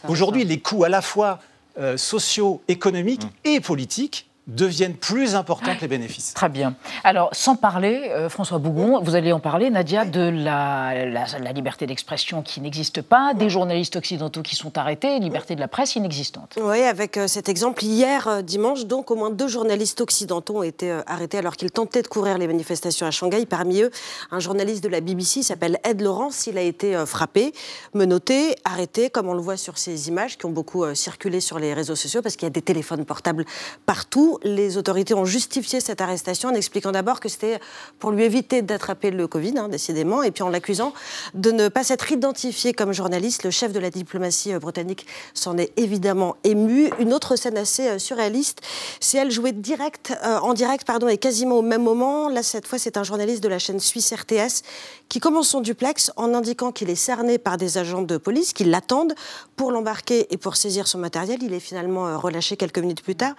Aujourd'hui, 0.07 0.43
les 0.43 0.59
coûts 0.59 0.83
à 0.83 0.89
la 0.89 1.01
fois 1.01 1.39
euh, 1.79 1.97
sociaux, 1.97 2.61
économiques 2.67 3.23
mm. 3.23 3.49
et 3.49 3.59
politiques 3.59 4.26
deviennent 4.47 4.95
plus 4.95 5.35
importants 5.35 5.75
que 5.75 5.81
les 5.81 5.87
bénéfices. 5.89 6.33
Très 6.33 6.47
bien. 6.47 6.75
Alors, 7.03 7.29
sans 7.33 7.55
parler, 7.55 8.09
euh, 8.11 8.29
François 8.29 8.59
Bougon, 8.59 9.01
vous 9.01 9.15
allez 9.15 9.33
en 9.33 9.41
parler, 9.41 9.69
Nadia, 9.69 10.05
de 10.05 10.21
la, 10.21 11.05
la, 11.05 11.51
liberté 11.51 11.85
d'expression 11.85 12.41
qui 12.41 12.61
n'existe 12.61 13.01
pas, 13.01 13.33
des 13.33 13.49
journalistes 13.49 13.97
occidentaux 13.97 14.41
qui 14.41 14.55
sont 14.55 14.77
arrêtés, 14.77 15.19
liberté 15.19 15.55
de 15.55 15.59
la 15.59 15.67
presse 15.67 15.95
inexistante. 15.95 16.57
Oui, 16.61 16.81
avec 16.83 17.17
euh, 17.17 17.27
cet 17.27 17.49
exemple, 17.49 17.83
hier 17.83 18.27
euh, 18.27 18.41
dimanche, 18.41 18.85
donc, 18.85 19.11
au 19.11 19.15
moins 19.15 19.31
deux 19.31 19.49
journalistes 19.49 19.99
occidentaux 19.99 20.59
ont 20.59 20.63
été 20.63 20.97
arrêtés 21.07 21.39
alors 21.39 21.57
qu'ils 21.57 21.71
tentaient 21.71 22.01
de 22.01 22.07
couvrir 22.07 22.37
les 22.37 22.47
manifestations 22.47 23.05
à 23.05 23.11
Shanghai. 23.11 23.45
Parmi 23.45 23.81
eux, 23.81 23.91
un 24.31 24.39
journaliste 24.39 24.83
de 24.83 24.89
la 24.89 25.01
BBC 25.01 25.43
s'appelle 25.43 25.77
Ed 25.83 26.01
Lawrence. 26.01 26.47
Il 26.47 26.57
a 26.57 26.61
été 26.61 27.05
frappé, 27.05 27.53
menotté, 27.93 28.55
arrêté, 28.63 29.09
comme 29.09 29.27
on 29.27 29.33
le 29.33 29.41
voit 29.41 29.57
sur 29.57 29.77
ces 29.77 30.07
images 30.07 30.37
qui 30.37 30.45
ont 30.45 30.51
beaucoup 30.51 30.85
circulé 30.95 31.41
sur 31.41 31.59
les 31.59 31.73
réseaux 31.73 31.95
sociaux, 31.95 32.21
parce 32.21 32.35
qu'il 32.35 32.45
y 32.45 32.47
a 32.47 32.51
des 32.51 32.61
téléphones 32.61 33.03
portables 33.05 33.45
partout 33.85 34.36
les 34.43 34.77
autorités 34.77 35.13
ont 35.13 35.25
justifié 35.25 35.79
cette 35.79 36.01
arrestation 36.01 36.49
en 36.49 36.53
expliquant 36.53 36.91
d'abord 36.91 37.19
que 37.19 37.29
c'était 37.29 37.59
pour 37.99 38.11
lui 38.11 38.23
éviter 38.23 38.61
d'attraper 38.61 39.11
le 39.11 39.27
Covid, 39.27 39.57
hein, 39.57 39.69
décidément, 39.69 40.23
et 40.23 40.31
puis 40.31 40.43
en 40.43 40.49
l'accusant 40.49 40.93
de 41.33 41.51
ne 41.51 41.67
pas 41.69 41.83
s'être 41.83 42.11
identifié 42.11 42.73
comme 42.73 42.93
journaliste. 42.93 43.43
Le 43.43 43.51
chef 43.51 43.71
de 43.71 43.79
la 43.79 43.89
diplomatie 43.89 44.53
euh, 44.53 44.59
britannique 44.59 45.05
s'en 45.33 45.57
est 45.57 45.71
évidemment 45.77 46.35
ému. 46.43 46.91
Une 46.99 47.13
autre 47.13 47.35
scène 47.35 47.57
assez 47.57 47.87
euh, 47.87 47.99
surréaliste, 47.99 48.61
c'est 48.99 49.17
elle 49.17 49.31
jouée 49.31 49.51
direct, 49.51 50.13
euh, 50.23 50.39
en 50.39 50.53
direct 50.53 50.85
et 51.09 51.17
quasiment 51.17 51.57
au 51.57 51.61
même 51.61 51.83
moment. 51.83 52.29
Là, 52.29 52.43
cette 52.43 52.67
fois, 52.67 52.79
c'est 52.79 52.97
un 52.97 53.03
journaliste 53.03 53.43
de 53.43 53.47
la 53.47 53.59
chaîne 53.59 53.79
suisse 53.79 54.13
RTS 54.13 54.63
qui 55.09 55.19
commence 55.19 55.49
son 55.49 55.61
duplex 55.61 56.11
en 56.15 56.33
indiquant 56.33 56.71
qu'il 56.71 56.89
est 56.89 56.95
cerné 56.95 57.37
par 57.37 57.57
des 57.57 57.77
agents 57.77 58.01
de 58.01 58.17
police 58.17 58.53
qui 58.53 58.63
l'attendent 58.63 59.13
pour 59.55 59.71
l'embarquer 59.71 60.27
et 60.31 60.37
pour 60.37 60.55
saisir 60.55 60.87
son 60.87 60.97
matériel. 60.97 61.41
Il 61.41 61.53
est 61.53 61.59
finalement 61.59 62.19
relâché 62.19 62.57
quelques 62.57 62.79
minutes 62.79 63.01
plus 63.01 63.15
tard, 63.15 63.33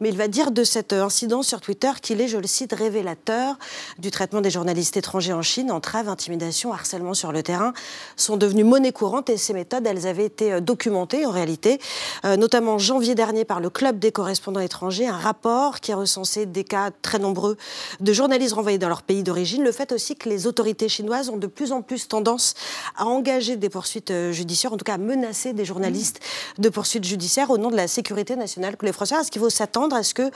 mais 0.00 0.08
il 0.08 0.16
va 0.16 0.28
dire 0.28 0.50
de 0.50 0.64
cet 0.64 0.92
incident 0.92 1.42
sur 1.42 1.60
Twitter 1.60 1.90
qu'il 2.00 2.20
est, 2.20 2.28
je 2.28 2.38
le 2.38 2.46
cite, 2.46 2.72
révélateur 2.72 3.58
du 3.98 4.10
traitement 4.10 4.40
des 4.40 4.50
journalistes 4.50 4.96
étrangers 4.96 5.32
en 5.32 5.42
Chine. 5.42 5.70
Entrave, 5.70 6.08
intimidation, 6.08 6.72
harcèlement 6.72 7.14
sur 7.14 7.32
le 7.32 7.42
terrain 7.42 7.72
sont 8.16 8.36
devenus 8.36 8.66
monnaie 8.66 8.92
courante 8.92 9.30
et 9.30 9.36
ces 9.36 9.52
méthodes, 9.52 9.86
elles 9.86 10.06
avaient 10.06 10.26
été 10.26 10.52
euh, 10.52 10.60
documentées 10.60 11.26
en 11.26 11.30
réalité, 11.30 11.80
euh, 12.24 12.36
notamment 12.36 12.74
en 12.74 12.78
janvier 12.78 13.14
dernier 13.14 13.44
par 13.44 13.60
le 13.60 13.70
Club 13.70 13.98
des 13.98 14.12
correspondants 14.12 14.60
étrangers, 14.60 15.06
un 15.06 15.16
rapport 15.16 15.80
qui 15.80 15.92
a 15.92 15.96
recensé 15.96 16.46
des 16.46 16.64
cas 16.64 16.90
très 17.02 17.18
nombreux 17.18 17.56
de 18.00 18.12
journalistes 18.12 18.54
renvoyés 18.54 18.78
dans 18.78 18.88
leur 18.88 19.02
pays 19.02 19.22
d'origine. 19.22 19.62
Le 19.62 19.72
fait 19.72 19.92
aussi 19.92 20.16
que 20.16 20.28
les 20.28 20.46
autorités 20.46 20.88
chinoises 20.88 21.13
ont 21.30 21.36
de 21.36 21.46
plus 21.46 21.72
en 21.72 21.82
plus 21.82 22.08
tendance 22.08 22.54
à 22.96 23.06
engager 23.06 23.56
des 23.56 23.68
poursuites 23.68 24.10
euh, 24.10 24.32
judiciaires, 24.32 24.72
en 24.72 24.76
tout 24.76 24.84
cas 24.84 24.94
à 24.94 24.98
menacer 24.98 25.52
des 25.52 25.64
journalistes 25.64 26.20
de 26.58 26.68
poursuites 26.68 27.04
judiciaires 27.04 27.50
au 27.50 27.58
nom 27.58 27.70
de 27.70 27.76
la 27.76 27.88
sécurité 27.88 28.36
nationale 28.36 28.76
que 28.76 28.86
les 28.86 28.92
Français. 28.92 29.14
Est-ce 29.14 29.30
qu'il 29.30 29.40
faut 29.40 29.50
s'attendre 29.50 29.96
à 29.96 30.02
ce 30.02 30.14
que 30.14 30.30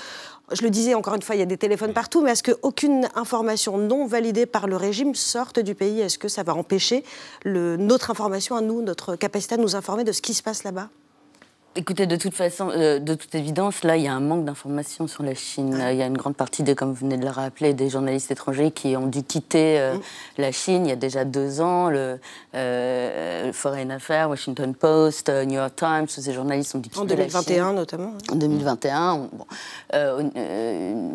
je 0.52 0.62
le 0.62 0.70
disais 0.70 0.94
encore 0.94 1.14
une 1.14 1.22
fois, 1.22 1.34
il 1.34 1.40
y 1.40 1.42
a 1.42 1.46
des 1.46 1.58
téléphones 1.58 1.92
partout, 1.92 2.22
mais 2.22 2.32
est-ce 2.32 2.42
qu'aucune 2.42 3.08
information 3.14 3.76
non 3.76 4.06
validée 4.06 4.46
par 4.46 4.66
le 4.66 4.76
régime 4.76 5.14
sorte 5.14 5.58
du 5.58 5.74
pays? 5.74 6.00
Est-ce 6.00 6.18
que 6.18 6.28
ça 6.28 6.42
va 6.42 6.54
empêcher 6.54 7.04
notre 7.44 8.10
information 8.10 8.56
à 8.56 8.60
nous, 8.60 8.82
notre 8.82 9.16
capacité 9.16 9.54
à 9.54 9.58
nous 9.58 9.76
informer 9.76 10.04
de 10.04 10.12
ce 10.12 10.22
qui 10.22 10.34
se 10.34 10.42
passe 10.42 10.64
là-bas? 10.64 10.88
Écoutez, 11.76 12.06
de 12.06 12.16
toute 12.16 12.34
façon, 12.34 12.70
euh, 12.74 12.98
de 12.98 13.14
toute 13.14 13.34
évidence, 13.36 13.84
là, 13.84 13.96
il 13.96 14.02
y 14.02 14.08
a 14.08 14.12
un 14.12 14.20
manque 14.20 14.44
d'informations 14.44 15.06
sur 15.06 15.22
la 15.22 15.34
Chine. 15.34 15.78
Il 15.90 15.96
y 15.96 16.02
a 16.02 16.06
une 16.06 16.16
grande 16.16 16.34
partie, 16.34 16.64
comme 16.74 16.88
vous 16.88 17.06
venez 17.06 17.16
de 17.16 17.24
le 17.24 17.30
rappeler, 17.30 17.72
des 17.72 17.88
journalistes 17.88 18.32
étrangers 18.32 18.72
qui 18.72 18.96
ont 18.96 19.06
dû 19.06 19.22
quitter 19.22 19.78
euh, 19.78 19.94
mm. 19.94 20.00
la 20.38 20.50
Chine 20.50 20.86
il 20.86 20.88
y 20.88 20.92
a 20.92 20.96
déjà 20.96 21.24
deux 21.24 21.60
ans. 21.60 21.88
Le 21.88 22.18
euh, 22.54 23.52
Foreign 23.52 23.92
Affairs, 23.92 24.28
Washington 24.28 24.74
Post, 24.74 25.28
New 25.28 25.54
York 25.54 25.76
Times, 25.76 26.06
tous 26.06 26.20
ces 26.20 26.32
journalistes 26.32 26.74
ont 26.74 26.78
dû 26.78 26.88
quitter 26.88 27.14
la 27.14 27.28
Chine. 27.28 27.36
En 27.36 27.42
2021, 27.42 27.72
notamment. 27.74 28.12
En 28.32 28.34
2021. 28.34 29.28
Bon, 29.32 29.46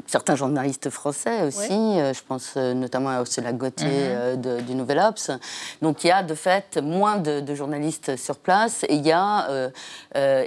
certains 0.08 0.36
journalistes 0.36 0.90
français 0.90 1.44
aussi. 1.44 1.68
je 1.68 2.22
pense 2.26 2.56
notamment 2.56 3.10
à 3.10 3.20
Ursula 3.20 3.52
Gauthier 3.52 3.88
mm-hmm. 3.88 4.66
du 4.66 4.76
Nouvel 4.76 5.00
Obs. 5.00 5.32
Donc 5.82 6.06
il 6.06 6.08
y 6.08 6.12
a 6.12 6.24
de 6.24 6.36
fait 6.36 6.78
moins 6.78 7.18
de, 7.18 7.42
de 7.42 7.56
journalistes 7.56 8.16
sur 8.16 8.38
place 8.38 8.86
et 8.88 8.96
il 8.96 9.06
y 9.06 9.12
a 9.12 9.72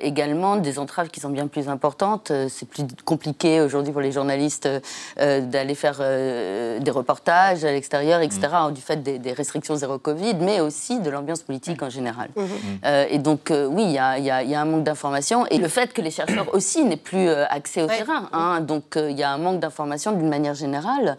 également 0.01 0.57
des 0.57 0.79
entraves 0.79 1.09
qui 1.09 1.21
sont 1.21 1.31
bien 1.31 1.47
plus 1.47 1.69
importantes. 1.69 2.33
C'est 2.49 2.69
plus 2.69 2.85
compliqué 3.05 3.61
aujourd'hui 3.61 3.93
pour 3.93 4.01
les 4.01 4.13
journalistes 4.13 4.69
d'aller 5.17 5.75
faire 5.75 5.99
des 5.99 6.91
reportages 6.91 7.65
à 7.65 7.73
l'extérieur, 7.73 8.21
etc., 8.21 8.41
mm. 8.69 8.73
du 8.73 8.81
fait 8.81 9.03
des, 9.03 9.33
restrictions 9.33 9.77
zéro 9.77 9.99
Covid, 9.99 10.37
mais 10.41 10.61
aussi 10.61 11.01
de 11.01 11.11
l'ambiance 11.11 11.43
politique 11.43 11.83
en 11.83 11.91
général. 11.91 12.31
Mm-hmm. 12.37 13.07
et 13.11 13.19
donc, 13.19 13.51
oui, 13.51 13.85
il 13.85 13.93
y, 13.93 13.99
a 13.99 14.61
un 14.61 14.65
manque 14.65 14.85
d'informations. 14.85 15.47
Et 15.47 15.59
le 15.59 15.69
fait 15.69 15.93
que 15.93 16.01
les 16.01 16.11
chercheurs 16.11 16.55
aussi 16.55 16.85
n'aient 16.85 16.97
plus 16.97 17.29
accès 17.29 17.83
au 17.83 17.87
terrain. 17.87 18.29
Hein. 18.33 18.61
donc, 18.61 18.97
il 18.97 19.19
y 19.19 19.23
a 19.23 19.31
un 19.31 19.39
manque 19.39 19.61
d'informations 19.61 20.13
d'une 20.13 20.29
manière 20.29 20.55
générale 20.55 21.17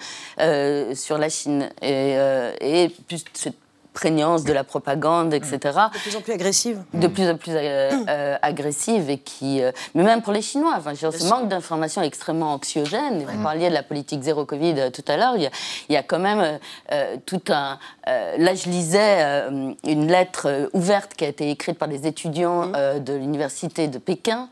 sur 0.94 1.18
la 1.18 1.30
Chine. 1.30 1.70
Et, 1.82 2.16
et 2.62 2.90
plus 3.08 3.24
cette 3.34 3.56
prégnance 3.98 4.44
de 4.44 4.54
la 4.54 4.64
propagande, 4.64 5.34
etc. 5.34 5.58
De 5.92 6.00
plus 6.00 6.16
en 6.16 6.22
plus 6.22 6.34
agressive. 6.34 6.84
De 6.94 7.08
plus 7.08 7.28
en 7.28 7.36
plus 7.36 7.52
euh, 7.56 7.90
euh, 8.08 8.38
agressive 8.44 9.10
et 9.10 9.18
qui, 9.18 9.64
euh, 9.64 9.72
mais 9.96 10.04
même 10.04 10.22
pour 10.22 10.34
les 10.34 10.44
Chinois, 10.44 10.76
enfin, 10.78 10.94
ce 10.94 11.28
manque 11.28 11.48
d'informations 11.48 12.04
extrêmement 12.04 12.54
anxiogène. 12.54 13.26
Vous 13.28 13.42
parliez 13.42 13.70
de 13.70 13.74
la 13.74 13.82
politique 13.82 14.22
zéro 14.22 14.46
Covid 14.46 14.92
tout 14.94 15.04
à 15.08 15.18
l'heure. 15.18 15.36
Il, 15.36 15.50
y 15.90 15.98
a 15.98 16.04
quand 16.04 16.20
même 16.20 16.60
tout 17.26 17.42
un. 17.50 17.80
là, 18.06 18.54
je 18.54 18.70
lisais 18.70 19.24
une 19.84 20.08
lettre 20.08 20.70
ouverte 20.74 21.16
qui 21.16 21.26
a 21.26 21.30
été 21.30 21.50
écrite 21.50 21.80
par 21.80 21.88
des 21.88 22.06
étudiants 22.06 22.68
mmh. 22.68 23.00
de 23.00 23.14
l'université 23.14 23.88
de 23.88 23.98
Pékin. 23.98 24.50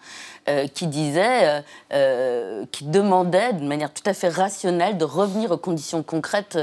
Euh, 0.48 0.68
qui 0.68 0.86
disait, 0.86 1.48
euh, 1.48 1.62
euh, 1.92 2.66
qui 2.72 2.86
demandait 2.86 3.54
de 3.54 3.66
manière 3.66 3.92
tout 3.92 4.04
à 4.06 4.14
fait 4.14 4.30
rationnelle 4.30 4.96
de 4.96 5.04
revenir 5.04 5.50
aux 5.50 5.58
conditions 5.58 6.04
concrètes 6.04 6.60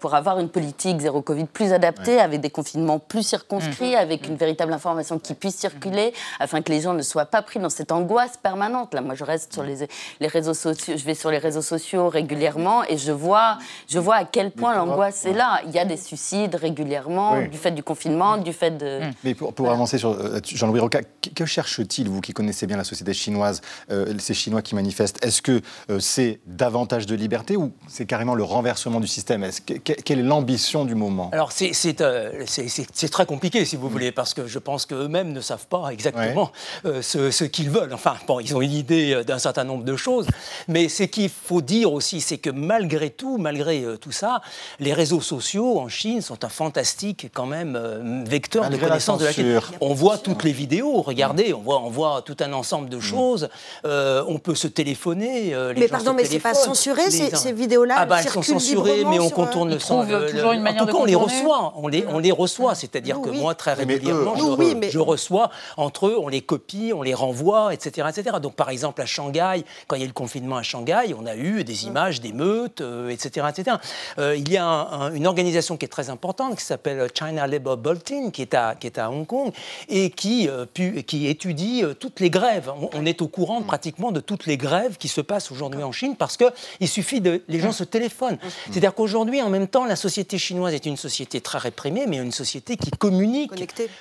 pour 0.00 0.14
avoir 0.14 0.38
une 0.38 0.48
politique 0.48 1.00
zéro 1.00 1.20
Covid 1.20 1.44
plus 1.44 1.74
adaptée, 1.74 2.18
avec 2.18 2.40
des 2.40 2.48
confinements 2.48 2.98
plus 2.98 3.22
circonscrits, 3.22 3.90
mhm. 3.90 3.96
avec 3.96 4.26
une 4.26 4.36
véritable 4.36 4.72
information 4.72 5.18
qui 5.18 5.34
puisse 5.34 5.56
circuler, 5.56 6.14
afin 6.38 6.62
que 6.62 6.72
les 6.72 6.80
gens 6.80 6.94
ne 6.94 7.02
soient 7.02 7.26
pas 7.26 7.42
pris 7.42 7.60
dans 7.60 7.68
cette 7.68 7.92
angoisse 7.92 8.38
permanente. 8.38 8.94
Là, 8.94 9.02
moi, 9.02 9.14
je 9.14 9.24
reste 9.24 9.52
sur 9.52 9.64
les, 9.64 9.86
les 10.20 10.26
réseaux 10.26 10.54
sociaux, 10.54 10.94
je 10.96 11.04
vais 11.04 11.14
sur 11.14 11.30
les 11.30 11.38
réseaux 11.38 11.62
sociaux 11.62 12.08
régulièrement 12.08 12.84
et 12.84 12.96
je 12.96 13.12
vois, 13.12 13.58
je 13.86 13.98
vois 13.98 14.16
à 14.16 14.24
quel 14.24 14.50
point 14.50 14.74
l'angoisse 14.74 15.26
est 15.26 15.34
là. 15.34 15.60
Il 15.66 15.72
y 15.72 15.78
a 15.78 15.84
des 15.84 15.98
suicides 15.98 16.54
régulièrement 16.54 17.42
du 17.42 17.58
fait 17.58 17.72
du 17.72 17.82
confinement, 17.82 18.38
du 18.38 18.54
fait 18.54 18.70
de. 18.70 19.00
Mais 19.24 19.34
pour, 19.34 19.52
pour 19.52 19.70
avancer 19.70 19.98
sur 19.98 20.16
Jean-Louis 20.42 20.80
Roca, 20.80 21.00
que 21.34 21.44
cherche-t-il, 21.44 22.08
vous 22.08 22.22
qui 22.22 22.32
connaissez 22.32 22.66
bien 22.66 22.78
la 22.78 22.84
société 22.84 23.09
chinoises, 23.14 23.60
euh, 23.90 24.14
ces 24.18 24.34
Chinois 24.34 24.62
qui 24.62 24.74
manifestent, 24.74 25.24
est-ce 25.24 25.42
que 25.42 25.60
euh, 25.90 25.98
c'est 26.00 26.40
davantage 26.46 27.06
de 27.06 27.14
liberté 27.14 27.56
ou 27.56 27.72
c'est 27.88 28.06
carrément 28.06 28.34
le 28.34 28.44
renversement 28.44 29.00
du 29.00 29.06
système? 29.06 29.48
Quelle 29.64 30.18
est 30.18 30.22
l'ambition 30.22 30.84
du 30.84 30.94
moment? 30.94 31.30
Alors 31.32 31.50
euh, 31.60 32.44
c'est 32.46 33.08
très 33.10 33.26
compliqué, 33.26 33.64
si 33.64 33.76
vous 33.76 33.88
mm. 33.88 33.92
voulez, 33.92 34.12
parce 34.12 34.34
que 34.34 34.46
je 34.46 34.58
pense 34.58 34.86
qu'eux-mêmes 34.86 35.32
ne 35.32 35.40
savent 35.40 35.66
pas 35.66 35.90
exactement 35.90 36.52
ce, 36.84 37.44
qu'ils 37.44 37.70
veulent. 37.70 37.92
Enfin, 37.92 38.14
bon, 38.26 38.40
ils 38.40 38.54
ont 38.54 38.60
une 38.60 38.72
idée 38.72 39.22
d'un 39.26 39.38
certain 39.38 39.64
nombre 39.64 39.84
de 39.84 39.96
choses, 39.96 40.26
mais 40.68 40.88
ce 40.88 41.04
qu'il 41.04 41.30
faut 41.30 41.62
dire 41.62 41.92
aussi, 41.92 42.20
c'est 42.20 42.38
que 42.38 42.50
malgré 42.50 43.10
tout, 43.10 43.38
malgré 43.38 43.84
tout 44.00 44.12
ça, 44.12 44.40
les 44.78 44.92
réseaux 44.92 45.20
sociaux 45.20 45.80
en 45.80 45.88
Chine 45.88 46.20
sont 46.20 46.44
un 46.44 46.48
fantastique 46.48 47.30
quand 47.32 47.46
même 47.46 48.24
vecteur 48.26 48.68
de 48.70 48.76
connaissance 48.76 49.20
de 49.20 49.26
la 49.26 49.60
On 49.80 49.94
voit 49.94 50.18
toutes 50.18 50.44
les 50.44 50.52
vidéos, 50.52 51.02
regardez, 51.02 51.52
on 51.54 51.60
voit, 51.60 51.80
on 51.80 51.90
voit 51.90 52.22
tout 52.22 52.36
un 52.40 52.52
ensemble 52.52 52.88
de 52.88 52.99
choses. 53.00 53.48
Euh, 53.84 54.24
on 54.28 54.38
peut 54.38 54.54
se 54.54 54.66
téléphoner. 54.66 55.54
Euh, 55.54 55.74
mais 55.76 55.88
pardon, 55.88 56.12
mais 56.12 56.24
c'est 56.24 56.38
pas 56.38 56.54
censuré 56.54 57.10
ces, 57.10 57.52
vidéos-là 57.52 57.96
Ah 57.98 58.06
bah 58.06 58.18
elles 58.20 58.28
sont 58.28 58.42
censurées, 58.42 59.04
mais 59.04 59.18
on 59.18 59.30
contourne 59.30 59.70
le 59.70 59.78
sens. 59.78 60.06
toujours 60.30 60.52
une 60.52 60.62
manière 60.62 60.82
en 60.82 60.86
tout 60.86 60.92
cas, 60.92 60.98
on 60.98 61.04
les 61.04 61.14
reçoit. 61.14 61.74
On 61.76 61.88
les, 61.88 62.04
on 62.08 62.18
les 62.18 62.32
reçoit. 62.32 62.74
C'est-à-dire 62.74 63.20
que 63.20 63.30
moi, 63.30 63.54
très 63.54 63.74
régulièrement, 63.74 64.34
je, 64.36 64.98
reçois 64.98 65.50
entre 65.76 66.08
eux, 66.08 66.16
on 66.18 66.28
les 66.28 66.42
copie, 66.42 66.92
on 66.94 67.02
les 67.02 67.14
renvoie, 67.14 67.72
etc., 67.74 68.08
etc. 68.10 68.36
Donc 68.40 68.54
par 68.54 68.70
exemple 68.70 69.00
à 69.00 69.06
Shanghai, 69.06 69.64
quand 69.86 69.96
il 69.96 70.00
y 70.00 70.02
a 70.02 70.04
eu 70.04 70.08
le 70.08 70.14
confinement 70.14 70.56
à 70.56 70.62
Shanghai, 70.62 71.14
on 71.18 71.26
a 71.26 71.36
eu 71.36 71.64
des 71.64 71.86
images 71.86 72.20
d'émeutes, 72.20 72.82
etc., 73.08 73.46
etc. 73.50 73.76
il 74.18 74.50
y 74.50 74.56
a 74.56 75.10
une 75.14 75.26
organisation 75.26 75.76
qui 75.76 75.86
est 75.86 75.88
très 75.88 76.10
importante 76.10 76.56
qui 76.56 76.64
s'appelle 76.64 77.08
China 77.16 77.46
Labour 77.46 77.76
Bulletin, 77.76 78.30
qui 78.30 78.42
est 78.42 78.54
à, 78.54 78.74
qui 78.78 78.86
est 78.86 78.98
à 78.98 79.10
Hong 79.10 79.26
Kong 79.26 79.52
et 79.88 80.10
qui, 80.10 80.48
qui 81.06 81.26
étudie 81.26 81.82
toutes 81.98 82.20
les 82.20 82.30
grèves 82.30 82.70
on 82.89 82.89
est 83.06 83.22
au 83.22 83.28
courant 83.28 83.62
pratiquement 83.62 84.12
de 84.12 84.20
toutes 84.20 84.46
les 84.46 84.56
grèves 84.56 84.96
qui 84.96 85.08
se 85.08 85.20
passent 85.20 85.50
aujourd'hui 85.50 85.82
en 85.82 85.92
Chine 85.92 86.16
parce 86.16 86.36
qu'il 86.36 86.88
suffit 86.88 87.20
de. 87.20 87.42
Les 87.48 87.60
gens 87.60 87.72
se 87.72 87.84
téléphonent. 87.84 88.38
C'est-à-dire 88.70 88.94
qu'aujourd'hui, 88.94 89.42
en 89.42 89.50
même 89.50 89.68
temps, 89.68 89.84
la 89.84 89.96
société 89.96 90.38
chinoise 90.38 90.74
est 90.74 90.86
une 90.86 90.96
société 90.96 91.40
très 91.40 91.58
réprimée, 91.58 92.06
mais 92.06 92.16
une 92.18 92.32
société 92.32 92.76
qui 92.76 92.90
communique 92.90 93.52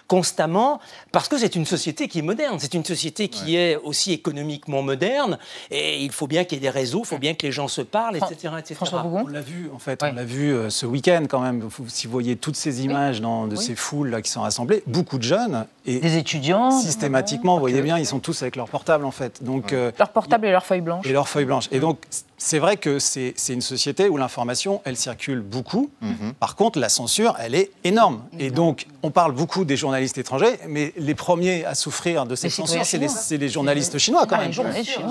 constamment 0.08 0.80
parce 1.12 1.28
que 1.28 1.38
c'est 1.38 1.56
une 1.56 1.65
société 1.65 2.08
qui 2.08 2.19
est 2.19 2.23
moderne. 2.23 2.58
C'est 2.60 2.73
une 2.73 2.86
société 2.86 3.28
qui 3.28 3.56
est 3.56 3.75
aussi 3.78 4.13
économiquement 4.13 4.82
moderne 4.82 5.38
et 5.71 6.04
il 6.04 6.12
faut 6.12 6.28
bien 6.28 6.43
qu'il 6.43 6.58
y 6.58 6.58
ait 6.58 6.62
des 6.62 6.69
réseaux, 6.69 7.02
il 7.04 7.08
faut 7.08 7.17
bien 7.17 7.34
que 7.34 7.45
les 7.45 7.52
gens 7.52 7.67
se 7.67 7.82
parlent, 7.82 8.17
etc. 8.17 8.54
François 8.75 9.06
on 9.06 9.28
l'a 9.28 9.41
vu, 9.41 9.69
en 9.73 9.80
fait, 9.80 10.02
on 10.04 10.13
l'a 10.13 10.23
vu 10.23 10.54
euh, 10.54 10.69
ce 10.69 10.86
week-end 10.86 11.25
quand 11.30 11.39
même. 11.39 11.67
Si 11.88 12.08
vous 12.08 12.12
voyez 12.12 12.36
toutes 12.36 12.56
ces 12.56 12.84
images 12.84 13.21
dans, 13.21 13.47
de 13.47 13.56
ces 13.56 13.75
foules 13.75 14.10
là, 14.10 14.21
qui 14.21 14.32
sont 14.32 14.41
rassemblées, 14.41 14.84
beaucoup 14.88 15.17
de 15.17 15.23
jeunes 15.23 15.65
et 15.86 15.99
des 15.99 16.17
étudiants. 16.17 16.71
Systématiquement, 16.71 17.56
vous 17.56 17.60
voyez 17.60 17.82
bien, 17.82 17.97
ils 17.97 18.06
sont 18.06 18.19
tous 18.19 18.41
avec 18.41 18.56
leur 18.56 18.67
portable 18.79 19.05
en 19.05 19.11
fait. 19.11 19.43
Donc, 19.43 19.73
euh, 19.73 19.91
leur 19.99 20.09
portable 20.09 20.47
et 20.47 20.51
leur 20.51 20.65
feuille 20.65 20.81
blanche. 20.81 21.05
Et 21.05 21.11
leur 21.11 21.27
feuille 21.27 21.45
blanche. 21.45 21.67
Et 21.71 21.79
donc, 21.79 21.97
c'est 22.41 22.58
vrai 22.58 22.78
que 22.78 22.99
c'est 22.99 23.34
une 23.49 23.62
société 23.62 24.08
où 24.08 24.15
l'information, 24.15 24.82
elle 24.86 24.95
circule 24.95 25.41
beaucoup. 25.41 25.91
Mhm. 26.02 26.34
Par 26.39 26.56
contre, 26.56 26.80
la 26.80 26.88
censure, 26.88 27.36
elle 27.38 27.54
est 27.54 27.69
énorme. 27.84 28.23
Et 28.39 28.49
donc, 28.49 28.88
on 29.04 29.12
parle 29.12 29.34
beaucoup 29.34 29.65
des 29.65 29.75
journalistes 29.75 30.17
étrangers, 30.17 30.58
mais 30.67 30.93
les 30.97 31.15
premiers 31.15 31.65
à 31.65 31.75
souffrir 31.75 32.25
de 32.25 32.36
cette 32.36 32.52
censure, 32.52 32.86
c'est 32.86 32.97
les, 32.97 33.38
les, 33.38 33.49
journalistes 33.49 33.97
chinois 33.97 34.25
quand 34.25 34.38
ah, 34.39 34.47
même. 34.47 34.52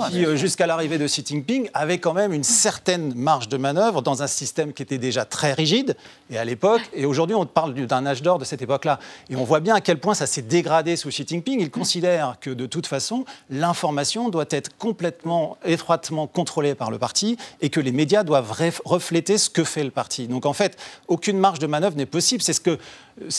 Qui, 0.09 0.25
euh, 0.25 0.35
jusqu'à 0.35 0.65
l'arrivée 0.65 0.97
de 0.97 1.05
Xi 1.05 1.23
Jinping, 1.25 1.69
avaient 1.75 1.99
quand 1.99 2.13
même 2.13 2.33
une 2.33 2.43
certaine 2.43 3.13
marge 3.13 3.47
de 3.47 3.57
manœuvre 3.57 4.01
dans 4.01 4.23
un 4.23 4.27
système 4.27 4.73
qui 4.73 4.81
était 4.81 4.97
déjà 4.97 5.23
très 5.23 5.53
rigide, 5.53 5.95
et 6.31 6.37
à 6.39 6.45
l'époque, 6.45 6.81
et 6.93 7.05
aujourd'hui, 7.05 7.35
on 7.35 7.45
parle 7.45 7.75
d'un 7.75 8.05
âge 8.07 8.23
d'or 8.23 8.39
de 8.39 8.45
cette 8.45 8.63
époque-là. 8.63 8.99
Et 9.29 9.35
on 9.35 9.43
voit 9.43 9.59
bien 9.59 9.75
à 9.75 9.81
quel 9.81 9.99
point 9.99 10.15
ça 10.15 10.25
s'est 10.25 10.41
dégradé 10.41 10.95
sous 10.95 11.09
Xi 11.09 11.25
Jinping. 11.27 11.61
Il 11.61 11.69
considère 11.69 12.37
que 12.41 12.49
de 12.49 12.65
toute 12.65 12.87
façon, 12.87 13.23
l'information 13.51 14.29
doit 14.29 14.45
être 14.49 14.75
complètement, 14.77 15.57
étroitement 15.63 16.25
contrôlée 16.25 16.73
par 16.73 16.89
le 16.89 16.97
parti 16.97 17.18
et 17.61 17.69
que 17.69 17.79
les 17.79 17.91
médias 17.91 18.23
doivent 18.23 18.51
refléter 18.85 19.37
ce 19.37 19.49
que 19.49 19.63
fait 19.63 19.83
le 19.83 19.91
parti. 19.91 20.27
Donc 20.27 20.45
en 20.45 20.53
fait, 20.53 20.77
aucune 21.07 21.37
marge 21.37 21.59
de 21.59 21.67
manœuvre 21.67 21.97
n'est 21.97 22.05
possible. 22.05 22.41
C'est 22.41 22.53
ce 22.53 22.61
que 22.61 22.77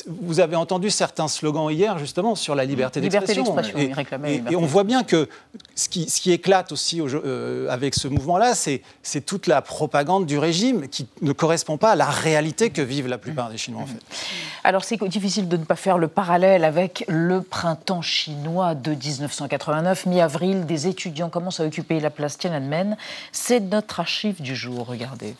vous 0.06 0.40
avez 0.40 0.56
entendu 0.56 0.90
certains 0.90 1.28
slogans 1.28 1.70
hier 1.70 1.98
justement 1.98 2.34
sur 2.34 2.54
la 2.54 2.64
liberté 2.64 3.00
d'expression. 3.00 3.56
Et, 3.76 4.42
et, 4.50 4.56
on 4.56 4.66
voit 4.66 4.84
bien 4.84 5.02
que 5.04 5.28
ce 5.74 5.88
qui, 5.88 6.08
ce 6.10 6.20
qui 6.20 6.32
éclate 6.32 6.72
aussi 6.72 7.00
euh, 7.00 7.68
avec 7.70 7.94
ce 7.94 8.08
mouvement-là, 8.08 8.54
c'est 8.54 9.20
toute 9.24 9.46
la 9.46 9.62
propagande 9.62 10.26
du 10.26 10.38
régime 10.38 10.88
qui 10.88 11.06
ne 11.22 11.32
correspond 11.32 11.78
pas 11.78 11.92
à 11.92 11.96
la 11.96 12.06
réalité 12.06 12.70
que 12.70 12.82
vivent 12.82 13.08
la 13.08 13.18
plupart 13.18 13.50
des 13.50 13.56
Chinois 13.56 13.82
en 13.82 13.86
fait. 13.86 14.00
Alors 14.64 14.84
c'est 14.84 15.02
difficile 15.08 15.48
de 15.48 15.56
ne 15.56 15.64
pas 15.64 15.76
faire 15.76 15.98
le 15.98 16.08
parallèle 16.08 16.64
avec 16.64 17.04
le 17.08 17.42
printemps 17.42 18.02
chinois 18.02 18.74
de 18.74 18.90
1989, 18.90 20.06
mi-avril, 20.06 20.66
des 20.66 20.86
étudiants 20.86 21.30
commencent 21.30 21.60
à 21.60 21.64
occuper 21.64 22.00
la 22.00 22.10
place 22.10 22.36
Tiananmen. 22.36 22.96
C'est 23.32 23.60
notre 23.60 24.00
archive 24.00 24.42
du 24.42 24.54
jour, 24.54 24.86
regardez. 24.86 25.34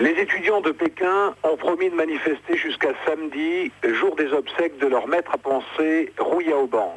Les 0.00 0.12
étudiants 0.12 0.62
de 0.62 0.70
Pékin 0.70 1.34
ont 1.42 1.58
promis 1.58 1.90
de 1.90 1.94
manifester 1.94 2.56
jusqu'à 2.56 2.88
samedi, 3.04 3.70
jour 3.84 4.16
des 4.16 4.32
obsèques 4.32 4.78
de 4.78 4.86
leur 4.86 5.06
maître 5.06 5.32
à 5.34 5.36
penser, 5.36 6.10
Ru 6.16 6.42
Yaobang. 6.42 6.96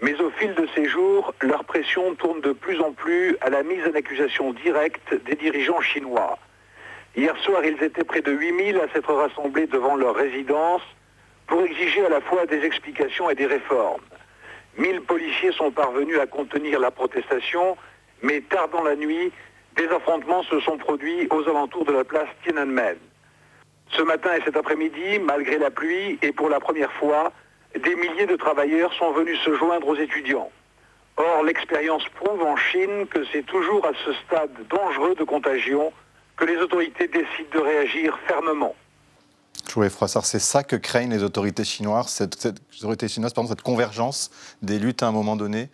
Mais 0.00 0.14
au 0.20 0.30
fil 0.30 0.54
de 0.54 0.68
ces 0.76 0.84
jours, 0.84 1.34
leur 1.40 1.64
pression 1.64 2.14
tourne 2.14 2.40
de 2.40 2.52
plus 2.52 2.80
en 2.82 2.92
plus 2.92 3.36
à 3.40 3.50
la 3.50 3.64
mise 3.64 3.84
en 3.84 3.96
accusation 3.96 4.52
directe 4.52 5.12
des 5.24 5.34
dirigeants 5.34 5.80
chinois. 5.80 6.38
Hier 7.16 7.36
soir, 7.38 7.64
ils 7.64 7.82
étaient 7.82 8.04
près 8.04 8.22
de 8.22 8.30
8000 8.30 8.76
à 8.76 8.88
s'être 8.92 9.12
rassemblés 9.12 9.66
devant 9.66 9.96
leur 9.96 10.14
résidence 10.14 10.82
pour 11.48 11.62
exiger 11.62 12.06
à 12.06 12.10
la 12.10 12.20
fois 12.20 12.46
des 12.46 12.62
explications 12.64 13.28
et 13.28 13.34
des 13.34 13.46
réformes. 13.46 14.02
1000 14.78 15.00
policiers 15.00 15.50
sont 15.50 15.72
parvenus 15.72 16.20
à 16.20 16.28
contenir 16.28 16.78
la 16.78 16.92
protestation, 16.92 17.76
mais 18.22 18.40
tard 18.42 18.68
dans 18.68 18.84
la 18.84 18.94
nuit, 18.94 19.32
des 19.80 19.88
affrontements 19.94 20.42
se 20.42 20.60
sont 20.60 20.76
produits 20.76 21.26
aux 21.30 21.48
alentours 21.48 21.86
de 21.86 21.92
la 21.92 22.04
place 22.04 22.28
Tiananmen. 22.42 22.96
Ce 23.96 24.02
matin 24.02 24.30
et 24.36 24.42
cet 24.44 24.56
après-midi, 24.56 25.18
malgré 25.24 25.58
la 25.58 25.70
pluie 25.70 26.18
et 26.20 26.32
pour 26.32 26.50
la 26.50 26.60
première 26.60 26.92
fois, 26.92 27.32
des 27.74 27.94
milliers 27.96 28.26
de 28.26 28.36
travailleurs 28.36 28.92
sont 28.94 29.12
venus 29.12 29.38
se 29.42 29.54
joindre 29.54 29.88
aux 29.88 29.96
étudiants. 29.96 30.50
Or, 31.16 31.42
l'expérience 31.44 32.02
prouve 32.14 32.42
en 32.42 32.56
Chine 32.56 33.06
que 33.10 33.24
c'est 33.32 33.44
toujours 33.46 33.86
à 33.86 33.92
ce 34.04 34.12
stade 34.24 34.50
dangereux 34.68 35.14
de 35.14 35.24
contagion 35.24 35.92
que 36.36 36.44
les 36.44 36.56
autorités 36.58 37.08
décident 37.08 37.50
de 37.54 37.60
réagir 37.60 38.18
fermement. 38.26 38.74
Chouet 39.68 39.88
Froissart, 39.88 40.26
c'est 40.26 40.40
ça 40.40 40.62
que 40.62 40.76
craignent 40.76 41.10
les 41.10 41.22
autorités 41.22 41.64
chinoises, 41.64 42.08
cette 42.08 43.62
convergence 43.62 44.30
des 44.62 44.78
luttes 44.78 45.02
à 45.02 45.06
un 45.06 45.12
moment 45.12 45.36
donné 45.36 45.70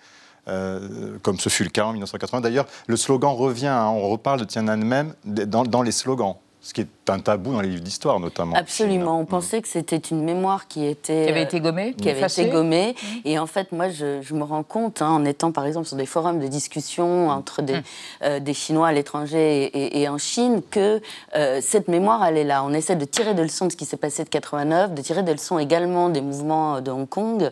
euh, 0.48 1.18
comme 1.22 1.38
ce 1.38 1.48
fut 1.48 1.64
le 1.64 1.70
cas 1.70 1.84
en 1.84 1.92
1980. 1.92 2.40
D'ailleurs, 2.40 2.66
le 2.86 2.96
slogan 2.96 3.34
revient, 3.34 3.66
hein, 3.66 3.88
on 3.88 4.08
reparle 4.08 4.40
de 4.40 4.44
Tiananmen 4.44 5.14
dans, 5.24 5.64
dans 5.64 5.82
les 5.82 5.92
slogans. 5.92 6.36
Ce 6.66 6.74
qui 6.74 6.80
est 6.80 6.88
un 7.10 7.20
tabou 7.20 7.52
dans 7.52 7.60
les 7.60 7.68
livres 7.68 7.84
d'histoire, 7.84 8.18
notamment. 8.18 8.56
Absolument. 8.56 9.20
On 9.20 9.24
pensait 9.24 9.62
que 9.62 9.68
c'était 9.68 9.98
une 9.98 10.24
mémoire 10.24 10.66
qui 10.66 10.84
était. 10.84 11.26
Qui 11.26 11.30
avait 11.30 11.44
été 11.44 11.60
gommée 11.60 11.94
Qui 11.94 12.10
avait 12.10 12.26
été 12.26 12.48
gommée. 12.48 12.96
Et 13.24 13.38
en 13.38 13.46
fait, 13.46 13.70
moi, 13.70 13.88
je, 13.88 14.34
me 14.34 14.42
rends 14.42 14.64
compte, 14.64 15.00
hein, 15.00 15.10
en 15.10 15.24
étant 15.24 15.52
par 15.52 15.64
exemple 15.64 15.86
sur 15.86 15.96
des 15.96 16.06
forums 16.06 16.40
de 16.40 16.48
discussion 16.48 17.28
entre 17.28 17.62
des, 17.62 17.78
euh, 18.24 18.40
des 18.40 18.52
Chinois 18.52 18.88
à 18.88 18.92
l'étranger 18.92 19.70
et, 19.96 20.08
en 20.08 20.18
Chine, 20.18 20.60
que 20.68 21.00
euh, 21.36 21.60
cette 21.62 21.86
mémoire, 21.86 22.24
elle 22.24 22.36
est 22.36 22.42
là. 22.42 22.64
On 22.64 22.72
essaie 22.72 22.96
de 22.96 23.04
tirer 23.04 23.34
des 23.34 23.44
leçons 23.44 23.66
de 23.66 23.70
ce 23.70 23.76
qui 23.76 23.84
s'est 23.84 23.96
passé 23.96 24.24
de 24.24 24.28
89, 24.28 24.92
de 24.92 25.02
tirer 25.02 25.22
des 25.22 25.34
leçons 25.34 25.60
également 25.60 26.08
des 26.08 26.20
mouvements 26.20 26.80
de 26.80 26.90
Hong 26.90 27.08
Kong. 27.08 27.48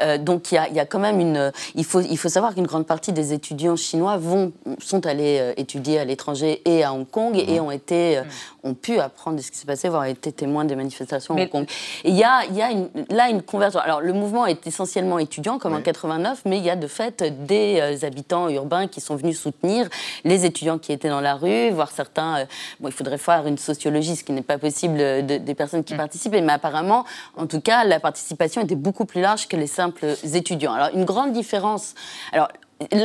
Euh, 0.00 0.16
donc 0.16 0.52
il 0.52 0.54
y, 0.70 0.76
y, 0.76 0.80
a 0.80 0.86
quand 0.86 1.00
même 1.00 1.20
une. 1.20 1.52
Il 1.74 1.84
faut, 1.84 2.00
il 2.00 2.16
faut 2.16 2.30
savoir 2.30 2.54
qu'une 2.54 2.66
grande 2.66 2.86
partie 2.86 3.12
des 3.12 3.34
étudiants 3.34 3.76
chinois 3.76 4.16
vont, 4.16 4.52
sont 4.78 5.04
allés 5.04 5.52
étudier 5.58 5.98
à 5.98 6.06
l'étranger 6.06 6.62
et 6.64 6.82
à 6.82 6.94
Hong 6.94 7.06
Kong 7.06 7.36
et 7.36 7.60
ont 7.60 7.70
été 7.70 8.22
ont 8.64 8.74
pu 8.74 8.98
apprendre 8.98 9.36
de 9.36 9.42
ce 9.42 9.50
qui 9.50 9.58
s'est 9.58 9.66
passé, 9.66 9.88
voire 9.88 10.04
été 10.06 10.32
témoins 10.32 10.64
des 10.64 10.74
manifestations 10.74 11.34
mais... 11.34 11.50
Hong 11.52 11.66
il 12.04 12.14
y 12.14 12.24
a, 12.24 12.44
il 12.48 12.56
y 12.56 12.62
a 12.62 12.70
une, 12.70 12.88
là 13.10 13.28
une 13.28 13.42
convergence. 13.42 13.82
Alors, 13.84 14.00
le 14.00 14.12
mouvement 14.12 14.46
est 14.46 14.66
essentiellement 14.66 15.18
étudiant, 15.18 15.58
comme 15.58 15.74
en 15.74 15.80
89, 15.80 16.42
mais 16.46 16.58
il 16.58 16.64
y 16.64 16.70
a 16.70 16.76
de 16.76 16.86
fait 16.86 17.22
des 17.46 17.78
euh, 17.80 18.06
habitants 18.06 18.48
urbains 18.48 18.88
qui 18.88 19.00
sont 19.00 19.16
venus 19.16 19.38
soutenir 19.38 19.88
les 20.24 20.44
étudiants 20.44 20.78
qui 20.78 20.92
étaient 20.92 21.08
dans 21.08 21.20
la 21.20 21.34
rue, 21.34 21.70
voire 21.70 21.90
certains. 21.90 22.38
Euh, 22.38 22.44
bon, 22.80 22.88
il 22.88 22.94
faudrait 22.94 23.18
faire 23.18 23.46
une 23.46 23.58
sociologie, 23.58 24.16
ce 24.16 24.24
qui 24.24 24.32
n'est 24.32 24.42
pas 24.42 24.58
possible 24.58 24.96
des 25.26 25.54
personnes 25.54 25.84
qui 25.84 25.94
mm. 25.94 25.98
participaient, 25.98 26.40
mais 26.40 26.52
apparemment, 26.52 27.04
en 27.36 27.46
tout 27.46 27.60
cas, 27.60 27.84
la 27.84 28.00
participation 28.00 28.62
était 28.62 28.74
beaucoup 28.74 29.04
plus 29.04 29.20
large 29.20 29.48
que 29.48 29.56
les 29.56 29.66
simples 29.66 30.06
étudiants. 30.34 30.72
Alors, 30.72 30.88
une 30.94 31.04
grande 31.04 31.32
différence. 31.32 31.94
Alors, 32.32 32.48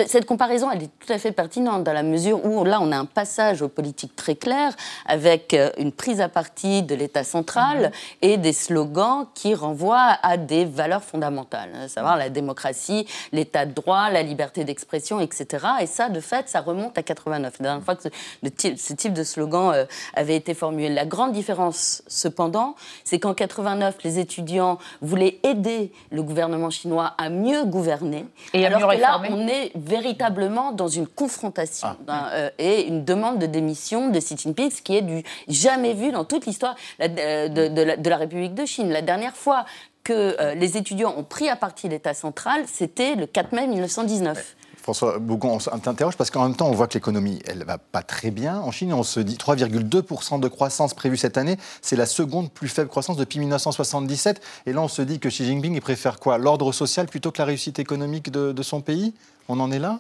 cette 0.08 0.25
comparaison, 0.25 0.71
elle 0.71 0.84
est 0.84 0.89
tout 0.99 1.13
à 1.13 1.19
fait 1.19 1.32
pertinente 1.32 1.84
dans 1.84 1.93
la 1.93 2.01
mesure 2.01 2.43
où 2.43 2.63
là, 2.63 2.79
on 2.82 2.91
a 2.91 2.97
un 2.97 3.05
passage 3.05 3.62
aux 3.62 3.67
politiques 3.67 4.15
très 4.15 4.36
clair 4.36 4.75
avec 5.05 5.53
euh, 5.53 5.69
une 5.77 5.91
prise 5.91 6.21
à 6.21 6.29
partie 6.29 6.82
de 6.82 6.95
l'État 6.95 7.23
central 7.23 7.77
mhm. 7.77 7.91
et 8.23 8.38
des 8.38 8.53
slogans 8.53 9.27
qui 9.36 9.53
renvoient 9.53 10.17
à 10.23 10.38
des 10.38 10.65
valeurs 10.65 11.03
fondamentales, 11.03 11.69
à 11.84 11.88
savoir 11.88 12.17
la 12.17 12.29
démocratie, 12.29 13.05
l'État 13.32 13.65
de 13.65 13.73
droit, 13.73 14.10
la 14.10 14.23
liberté 14.23 14.63
d'expression, 14.63 15.19
etc. 15.19 15.65
Et 15.82 15.86
ça, 15.86 16.10
de 16.10 16.19
fait, 16.19 16.49
ça 16.49 16.62
remonte 16.62 16.97
à 16.97 17.03
89. 17.03 17.53
La 17.60 17.63
dernière 17.63 17.86
fois 17.86 17.95
que 17.95 18.03
ce, 18.03 18.93
type, 18.93 19.13
de 19.13 19.23
slogan 19.23 19.71
euh, 19.73 19.86
avait 20.15 20.36
été 20.36 20.55
formulé. 20.55 20.89
La 20.89 21.05
grande 21.05 21.32
différence, 21.32 22.01
cependant, 22.08 22.75
c'est 23.03 23.19
qu'en 23.19 23.36
89, 23.36 23.97
les 24.03 24.17
étudiants 24.17 24.79
voulaient 25.01 25.39
aider 25.43 25.91
le 26.12 26.23
gouvernement 26.23 26.71
chinois 26.71 27.13
à 27.17 27.29
mieux 27.29 27.65
gouverner, 27.65 28.25
et 28.53 28.65
alors 28.65 28.89
que 28.89 28.97
là, 28.97 29.21
on 29.29 29.47
est 29.47 29.59
véritablement 29.76 30.72
dans 30.72 30.88
une 30.88 31.08
confrontation 31.08 31.89
ah. 32.08 32.32
euh, 32.34 32.50
et 32.58 32.88
une 32.88 33.06
demande 33.06 33.39
de 33.39 33.45
démission 33.45 34.10
de 34.10 34.19
Xi 34.19 34.38
Jinping, 34.38 34.72
ce 34.72 34.82
qui 34.82 34.98
est 34.98 35.02
du 35.02 35.24
jamais 35.48 35.93
vu 35.93 36.12
dans 36.12 36.26
toute 36.26 36.45
l'histoire 36.45 36.76
euh, 37.02 37.48
de, 37.48 38.10
la, 38.10 38.17
République 38.17 38.56
de 38.56 38.65
Chine. 38.65 38.89
La 38.89 39.02
dernière 39.02 39.36
fois 39.36 39.65
que 40.04 40.36
euh, 40.39 40.56
les 40.56 40.78
étudiants 40.78 41.13
ont 41.17 41.24
pris 41.24 41.50
à 41.50 41.56
partie 41.56 41.88
l'État 41.89 42.13
central, 42.13 42.63
c'était 42.67 43.15
le 43.15 43.26
4 43.26 43.54
mai 43.54 43.67
1919. 43.67 44.56
François 44.89 45.19
Bougon, 45.19 45.60
on 45.71 45.78
t'interroge 45.78 46.17
parce 46.17 46.32
qu'en 46.32 46.41
même 46.41 46.56
temps, 46.56 46.67
on 46.67 46.71
voit 46.71 46.88
que 46.88 46.95
l'économie, 46.95 47.39
elle 47.45 47.63
va 47.63 47.78
pas 47.78 48.02
très 48.02 48.32
bien. 48.32 48.60
En 48.60 48.71
Chine, 48.71 48.91
on 48.91 49.04
se 49.04 49.19
dit 49.19 49.36
3,2% 49.36 50.39
de 50.39 50.47
croissance 50.47 50.95
prévue 50.95 51.15
cette 51.15 51.38
année. 51.38 51.58
C'est 51.84 51.95
la 51.95 52.08
seconde 52.08 52.49
plus 52.49 52.69
faible 52.69 52.89
croissance 52.89 53.15
depuis 53.15 53.38
1977. 53.38 54.41
Et 54.65 54.73
là, 54.73 54.82
on 54.82 54.88
se 54.88 55.04
dit 55.04 55.19
que 55.19 55.30
Xi 55.30 55.45
Jinping, 55.45 55.75
il 55.75 55.82
préfère 55.82 56.19
quoi? 56.19 56.39
L'ordre 56.39 56.71
social 56.71 57.06
plutôt 57.06 57.30
que 57.30 57.38
la 57.38 57.45
réussite 57.45 57.78
économique 57.78 58.32
de 58.32 58.63
son 58.63 58.82
pays? 58.82 59.13
On 59.47 59.60
en 59.60 59.71
est 59.71 59.78
là? 59.78 59.99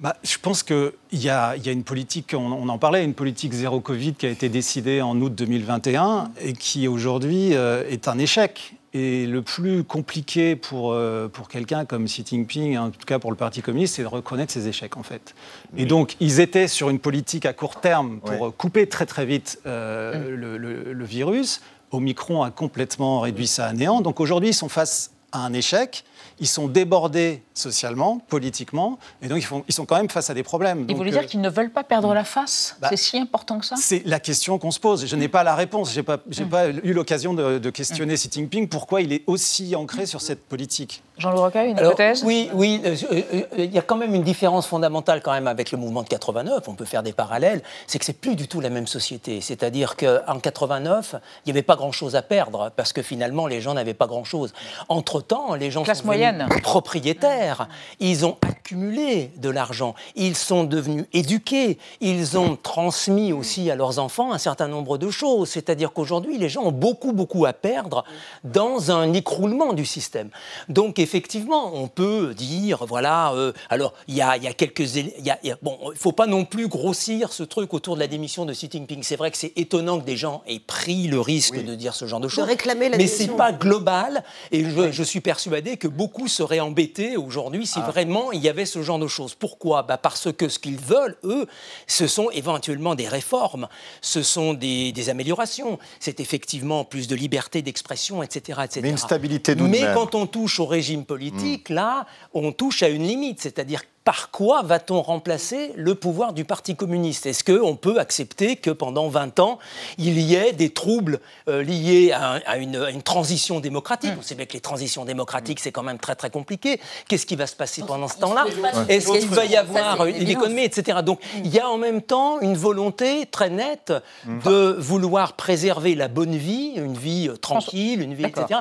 Bah, 0.00 0.16
je 0.22 0.38
pense 0.38 0.62
qu'il 0.62 0.92
y, 1.12 1.28
a, 1.28 1.56
une 1.66 1.84
politique, 1.84 2.34
on, 2.34 2.68
en 2.68 2.78
parlait, 2.78 3.04
une 3.04 3.12
politique 3.12 3.52
zéro 3.52 3.80
Covid 3.80 4.14
qui 4.14 4.24
a 4.24 4.30
été 4.30 4.48
décidée 4.48 5.02
en 5.02 5.20
août 5.20 5.34
2021 5.34 6.30
et 6.40 6.54
qui 6.54 6.88
aujourd'hui 6.88 7.54
euh, 7.54 7.84
est 7.86 8.08
un 8.08 8.18
échec. 8.18 8.74
Et 8.92 9.26
le 9.26 9.42
plus 9.42 9.84
compliqué 9.84 10.56
pour, 10.56 10.92
euh, 10.92 11.28
pour 11.28 11.48
quelqu'un 11.48 11.84
comme 11.84 12.06
Xi 12.06 12.24
Jinping, 12.26 12.78
en 12.78 12.90
tout 12.90 13.04
cas 13.06 13.18
pour 13.18 13.30
le 13.30 13.36
Parti 13.36 13.60
communiste, 13.60 13.96
c'est 13.96 14.02
de 14.02 14.08
reconnaître 14.08 14.52
ses 14.52 14.68
échecs 14.68 14.96
en 14.96 15.02
fait. 15.02 15.34
Et 15.76 15.84
donc 15.84 16.16
ils 16.18 16.40
étaient 16.40 16.66
sur 16.66 16.88
une 16.88 16.98
politique 16.98 17.44
à 17.44 17.52
court 17.52 17.80
terme 17.80 18.20
pour 18.20 18.56
couper 18.56 18.88
très 18.88 19.06
très 19.06 19.26
vite 19.26 19.60
euh, 19.66 20.30
mm. 20.30 20.34
le, 20.34 20.92
le 20.92 21.04
virus. 21.04 21.60
Omicron 21.92 22.42
a 22.42 22.50
complètement 22.50 23.20
réduit 23.20 23.46
ça 23.46 23.66
à 23.66 23.72
néant. 23.74 24.00
Donc 24.00 24.18
aujourd'hui 24.18 24.48
ils 24.48 24.54
sont 24.54 24.70
face 24.70 25.12
à 25.30 25.44
un 25.44 25.52
échec 25.52 26.04
ils 26.40 26.48
sont 26.48 26.66
débordés 26.66 27.42
socialement, 27.60 28.20
politiquement, 28.28 28.98
et 29.22 29.28
donc 29.28 29.38
ils, 29.38 29.44
font, 29.44 29.64
ils 29.68 29.74
sont 29.74 29.86
quand 29.86 29.96
même 29.96 30.10
face 30.10 30.30
à 30.30 30.34
des 30.34 30.42
problèmes. 30.42 30.86
Et 30.88 30.92
vous 30.92 30.98
voulez 30.98 31.10
dire 31.10 31.22
euh, 31.22 31.26
qu'ils 31.26 31.40
ne 31.40 31.48
veulent 31.48 31.70
pas 31.70 31.84
perdre 31.84 32.12
la 32.14 32.24
face 32.24 32.76
bah, 32.80 32.88
C'est 32.90 32.96
si 32.96 33.18
important 33.18 33.58
que 33.58 33.66
ça 33.66 33.76
C'est 33.76 34.02
la 34.06 34.20
question 34.20 34.58
qu'on 34.58 34.70
se 34.70 34.80
pose. 34.80 35.06
Je 35.06 35.16
n'ai 35.16 35.28
pas 35.28 35.44
la 35.44 35.54
réponse. 35.54 35.92
Je 35.92 36.00
n'ai 36.00 36.02
pas, 36.02 36.16
mm. 36.16 36.48
pas, 36.48 36.68
eu 36.68 36.92
l'occasion 36.92 37.34
de, 37.34 37.70
questionner 37.70 38.14
mm. 38.14 38.16
Xi 38.16 38.28
Jinping 38.32 38.68
pourquoi 38.68 39.02
il 39.02 39.12
est 39.12 39.22
aussi 39.26 39.76
ancré 39.76 40.06
sur 40.06 40.20
cette 40.20 40.44
politique. 40.44 41.02
Jean-Louis 41.18 41.40
Rocaille, 41.40 41.70
une 41.70 41.78
hypothèse 41.78 42.24
Oui, 42.24 42.48
oui. 42.54 42.80
Euh, 42.84 42.96
euh, 43.12 43.42
il 43.58 43.72
y 43.72 43.78
a 43.78 43.82
quand 43.82 43.96
même 43.96 44.14
une 44.14 44.22
différence 44.22 44.66
fondamentale 44.66 45.20
quand 45.22 45.32
même 45.32 45.46
avec 45.46 45.70
le 45.70 45.78
mouvement 45.78 46.02
de 46.02 46.08
89. 46.08 46.66
On 46.66 46.74
peut 46.74 46.86
faire 46.86 47.02
des 47.02 47.12
parallèles. 47.12 47.62
C'est 47.86 47.98
que 47.98 48.04
c'est 48.04 48.18
plus 48.18 48.36
du 48.36 48.48
tout 48.48 48.60
la 48.60 48.70
même 48.70 48.86
société. 48.86 49.40
C'est-à-dire 49.40 49.96
qu'en 49.96 50.38
89, 50.40 51.16
il 51.44 51.48
n'y 51.48 51.52
avait 51.52 51.62
pas 51.62 51.76
grand-chose 51.76 52.16
à 52.16 52.22
perdre 52.22 52.72
parce 52.74 52.92
que 52.92 53.02
finalement 53.02 53.46
les 53.46 53.60
gens 53.60 53.74
n'avaient 53.74 53.94
pas 53.94 54.06
grand-chose. 54.06 54.52
Entre-temps, 54.88 55.54
les 55.54 55.70
gens 55.70 55.82
Classe 55.82 56.04
moyenne 56.04 56.48
propriétaires. 56.62 57.49
Ils 57.98 58.24
ont 58.26 58.36
accumulé 58.42 59.30
de 59.36 59.50
l'argent. 59.50 59.94
Ils 60.16 60.36
sont 60.36 60.64
devenus 60.64 61.06
éduqués. 61.12 61.78
Ils 62.00 62.38
ont 62.38 62.56
transmis 62.56 63.32
aussi 63.32 63.70
à 63.70 63.74
leurs 63.74 63.98
enfants 63.98 64.32
un 64.32 64.38
certain 64.38 64.68
nombre 64.68 64.98
de 64.98 65.10
choses. 65.10 65.48
C'est-à-dire 65.48 65.92
qu'aujourd'hui, 65.92 66.38
les 66.38 66.48
gens 66.48 66.62
ont 66.62 66.72
beaucoup, 66.72 67.12
beaucoup 67.12 67.46
à 67.46 67.52
perdre 67.52 68.04
dans 68.44 68.90
un 68.90 69.12
écroulement 69.12 69.72
du 69.72 69.84
système. 69.84 70.30
Donc, 70.68 70.98
effectivement, 70.98 71.72
on 71.74 71.88
peut 71.88 72.34
dire, 72.34 72.84
voilà, 72.86 73.32
euh, 73.32 73.52
alors, 73.68 73.94
il 74.08 74.14
y 74.14 74.22
a, 74.22 74.36
y 74.36 74.46
a, 74.46 74.52
quelques... 74.52 74.94
Y 74.94 75.30
a, 75.30 75.38
bon, 75.62 75.78
il 75.86 75.90
ne 75.90 75.94
faut 75.94 76.12
pas 76.12 76.26
non 76.26 76.44
plus 76.44 76.68
grossir 76.68 77.32
ce 77.32 77.42
truc 77.42 77.74
autour 77.74 77.94
de 77.96 78.00
la 78.00 78.06
démission 78.06 78.44
de 78.44 78.52
Xi 78.52 78.68
Jinping. 78.70 79.02
C'est 79.02 79.16
vrai 79.16 79.30
que 79.30 79.36
c'est 79.36 79.52
étonnant 79.56 79.98
que 79.98 80.04
des 80.04 80.16
gens 80.16 80.42
aient 80.46 80.60
pris 80.60 81.08
le 81.08 81.20
risque 81.20 81.62
de 81.62 81.74
dire 81.74 81.94
ce 81.94 82.06
genre 82.06 82.20
de 82.20 82.28
choses. 82.28 82.44
De 82.44 82.50
réclamer 82.50 82.88
la 82.88 82.96
mais 82.96 83.06
c'est 83.06 83.28
pas 83.28 83.52
global. 83.52 84.22
Et 84.52 84.64
je, 84.64 84.92
je 84.92 85.02
suis 85.02 85.20
persuadé 85.20 85.76
que 85.76 85.88
beaucoup 85.88 86.28
seraient 86.28 86.60
embêtés 86.60 87.16
aujourd'hui 87.16 87.39
si 87.64 87.78
ah. 87.82 87.90
vraiment 87.90 88.32
il 88.32 88.40
y 88.40 88.48
avait 88.48 88.66
ce 88.66 88.82
genre 88.82 88.98
de 88.98 89.06
choses. 89.06 89.34
Pourquoi? 89.34 89.82
Bah 89.82 89.98
Parce 89.98 90.32
que 90.32 90.48
ce 90.48 90.58
qu'ils 90.58 90.78
veulent, 90.78 91.16
eux, 91.24 91.46
ce 91.86 92.06
sont 92.06 92.30
éventuellement 92.30 92.94
des 92.94 93.08
réformes, 93.08 93.68
ce 94.00 94.22
sont 94.22 94.54
des, 94.54 94.92
améliorations, 95.08 95.78
c'est 95.98 96.20
effectivement 96.20 96.84
plus 96.84 97.08
de 97.08 97.16
liberté 97.16 97.62
d'expression, 97.62 98.22
etc., 98.22 98.60
etc. 98.64 98.80
Mais 98.82 98.90
une 98.90 98.98
stabilité 98.98 99.54
Mais 99.54 99.84
quand 99.94 100.14
on 100.14 100.26
touche 100.26 100.60
au 100.60 100.66
régime 100.66 101.04
politique, 101.04 101.70
hmm. 101.70 101.74
là, 101.74 102.06
on 102.34 102.52
touche 102.52 102.82
à 102.82 102.88
une 102.88 103.06
limite, 103.06 103.40
c'est-à-dire 103.40 103.82
par 104.04 104.30
quoi 104.30 104.62
va-t-on 104.62 105.02
remplacer 105.02 105.72
le 105.76 105.94
pouvoir 105.94 106.32
du 106.32 106.44
Parti 106.44 106.74
communiste? 106.74 107.26
Est-ce 107.26 107.44
qu'on 107.44 107.76
peut 107.76 107.98
accepter 107.98 108.56
que 108.56 108.70
pendant 108.70 109.08
20 109.08 109.40
ans, 109.40 109.58
il 109.98 110.18
y 110.18 110.34
ait 110.34 110.52
des 110.52 110.70
troubles 110.70 111.20
euh, 111.48 111.62
liés 111.62 112.12
à, 112.12 112.56
une, 112.56 113.02
transition 113.02 113.60
démocratique? 113.60 114.12
On 114.18 114.22
sait 114.22 114.34
bien 114.34 114.46
que 114.46 114.54
les 114.54 114.60
transitions 114.60 115.04
démocratiques, 115.04 115.60
c'est 115.60 115.72
quand 115.72 115.82
même 115.82 115.98
très 115.98 116.14
très 116.14 116.30
compliqué. 116.30 116.80
Qu'est-ce 117.08 117.26
qui 117.26 117.36
va 117.36 117.46
se 117.46 117.56
passer 117.56 117.82
pendant 117.86 118.08
ce 118.08 118.18
temps-là? 118.18 118.46
Est-ce 118.88 119.12
qu'il 119.12 119.28
va 119.28 119.44
y 119.44 119.56
avoir 119.56 120.06
une 120.06 120.28
économie, 120.28 120.64
etc. 120.64 121.00
Donc 121.04 121.20
il 121.36 121.48
y 121.48 121.60
a 121.60 121.68
en 121.68 121.78
même 121.78 122.00
temps 122.00 122.40
une 122.40 122.56
volonté 122.56 123.26
très 123.26 123.50
nette 123.50 123.92
de 124.26 124.76
vouloir 124.78 125.34
préserver 125.34 125.94
la 125.94 126.08
bonne 126.08 126.36
vie, 126.36 126.72
une 126.76 126.96
vie 126.96 127.28
euh, 127.28 127.36
tranquille, 127.36 128.00
une 128.00 128.14
vie, 128.14 128.24
etc 128.24 128.60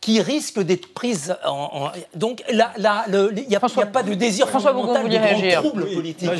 qui 0.00 0.20
risque 0.20 0.60
d'être 0.60 0.92
prise 0.94 1.36
en, 1.44 1.90
donc 2.14 2.44
là, 2.50 2.72
il 3.08 3.48
n'y 3.48 3.56
a, 3.56 3.60
pas 3.60 4.02
de 4.02 4.14
désir 4.14 4.48
François 4.48 4.72
fondamental 4.72 5.08
de 5.08 5.54
trouble 5.54 5.92
politique. 5.92 6.30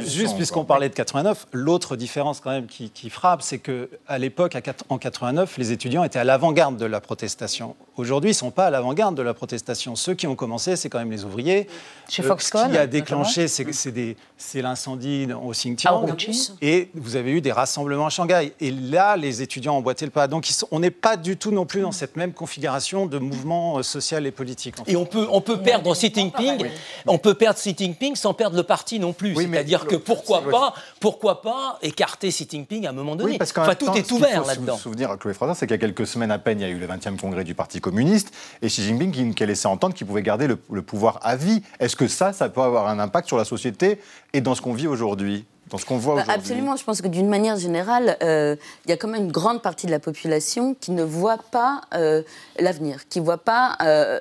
juste, 0.00 0.36
puisqu'on 0.36 0.64
parlait 0.64 0.88
de 0.88 0.94
89, 0.94 1.46
l'autre 1.52 1.96
différence 1.96 2.40
quand 2.40 2.50
même 2.50 2.66
qui, 2.66 3.10
frappe, 3.10 3.42
c'est 3.42 3.58
que 3.58 3.88
à 4.08 4.18
l'époque, 4.18 4.56
en 4.88 4.98
89, 4.98 5.56
les 5.58 5.72
étudiants 5.72 6.04
étaient 6.04 6.18
à 6.18 6.24
l'avant-garde 6.24 6.76
de 6.76 6.86
la 6.86 7.00
protestation. 7.00 7.76
Aujourd'hui, 7.96 8.30
ils 8.30 8.34
ne 8.34 8.38
sont 8.38 8.50
pas 8.50 8.66
à 8.66 8.70
l'avant-garde 8.70 9.14
de 9.14 9.22
la 9.22 9.34
protestation. 9.34 9.94
Ceux 9.94 10.14
qui 10.14 10.26
ont 10.26 10.34
commencé, 10.34 10.74
c'est 10.76 10.88
quand 10.88 10.98
même 10.98 11.10
les 11.10 11.24
ouvriers. 11.24 11.68
Chez 12.08 12.22
euh, 12.22 12.26
Foxconn. 12.26 12.68
Ce 12.68 12.72
qui 12.72 12.78
a 12.78 12.86
déclenché, 12.86 13.46
c'est 13.46 14.62
l'incendie 14.62 15.28
au 15.32 15.50
Xinjiang. 15.50 16.06
Ah, 16.08 16.14
et 16.62 16.90
vous 16.94 17.16
avez 17.16 17.32
eu 17.32 17.40
des 17.40 17.52
rassemblements 17.52 18.06
à 18.06 18.10
Shanghai. 18.10 18.52
Et 18.60 18.70
là, 18.70 19.16
les 19.16 19.42
étudiants 19.42 19.76
ont 19.76 19.82
boité 19.82 20.06
le 20.06 20.10
pas. 20.10 20.26
Donc, 20.26 20.48
on 20.70 20.80
n'est 20.80 20.90
pas 20.90 21.16
du 21.16 21.36
tout 21.36 21.50
non 21.50 21.66
plus 21.66 21.82
dans 21.82 21.92
cette 21.92 22.16
même 22.16 22.32
configuration 22.32 22.79
de 22.80 23.18
mouvements 23.18 23.78
euh, 23.78 23.82
sociaux 23.82 24.18
et 24.18 24.30
politiques. 24.30 24.76
Et 24.86 24.96
on 24.96 25.04
peut, 25.04 25.26
on 25.30 25.40
peut 25.40 25.60
perdre 25.60 25.94
Xi 25.94 26.12
Jinping, 26.14 26.66
on 27.06 27.18
peut 27.18 27.34
perdre 27.34 27.58
Xi 27.58 27.74
Jinping 27.76 28.16
sans 28.16 28.34
perdre 28.34 28.56
le 28.56 28.62
parti 28.62 28.98
non 28.98 29.12
plus. 29.12 29.34
C'est-à-dire 29.34 29.86
que 29.86 29.96
pourquoi 29.96 30.42
pas, 30.50 30.74
pourquoi 30.98 31.42
pas 31.42 31.78
écarter 31.82 32.28
Xi 32.28 32.46
Jinping 32.50 32.86
à 32.86 32.90
un 32.90 32.92
moment 32.92 33.16
donné 33.16 33.38
parce 33.38 33.52
enfin, 33.56 33.74
tout 33.74 33.92
est 33.94 34.10
ouvert 34.10 34.44
là-dedans. 34.44 34.76
Se 34.76 34.82
souvenir, 34.82 35.16
Chloé 35.18 35.34
Fraser, 35.34 35.54
c'est 35.54 35.66
qu'il 35.66 35.74
y 35.74 35.78
a 35.78 35.78
quelques 35.78 36.06
semaines 36.06 36.30
à 36.30 36.38
peine, 36.38 36.60
il 36.60 36.62
y 36.62 36.66
a 36.66 36.68
eu 36.68 36.78
le 36.78 36.86
20e 36.86 37.16
congrès 37.16 37.44
du 37.44 37.54
Parti 37.54 37.80
communiste 37.80 38.32
et 38.62 38.68
Xi 38.68 38.82
Jinping 38.82 39.34
qui, 39.34 39.42
a 39.42 39.46
laissé 39.46 39.66
entendre 39.66 39.94
qu'il 39.94 40.06
pouvait 40.06 40.22
garder 40.22 40.46
le, 40.46 40.58
le 40.70 40.82
pouvoir 40.82 41.18
à 41.22 41.36
vie. 41.36 41.62
Est-ce 41.78 41.96
que 41.96 42.08
ça, 42.08 42.32
ça 42.32 42.48
peut 42.48 42.60
avoir 42.60 42.88
un 42.88 42.98
impact 42.98 43.28
sur 43.28 43.36
la 43.36 43.44
société 43.44 44.00
et 44.32 44.40
dans 44.40 44.54
ce 44.54 44.60
qu'on 44.60 44.74
vit 44.74 44.86
aujourd'hui? 44.86 45.44
Dans 45.70 45.78
ce 45.78 45.84
qu'on 45.86 45.98
voit 45.98 46.16
Bah, 46.16 46.22
aujourd'hui 46.22 46.40
Absolument, 46.40 46.76
je 46.76 46.84
pense 46.84 47.00
que 47.00 47.08
d'une 47.08 47.28
manière 47.28 47.56
générale, 47.56 48.16
euh, 48.22 48.56
il 48.84 48.90
y 48.90 48.92
a 48.92 48.96
quand 48.96 49.08
même 49.08 49.24
une 49.24 49.32
grande 49.32 49.62
partie 49.62 49.86
de 49.86 49.90
la 49.92 50.00
population 50.00 50.74
qui 50.80 50.90
ne 50.90 51.02
voit 51.02 51.38
pas 51.50 51.82
euh, 51.94 52.22
l'avenir, 52.58 53.08
qui 53.08 53.20
ne 53.20 53.24
voit 53.24 53.38
pas 53.38 53.76
euh, 53.82 54.18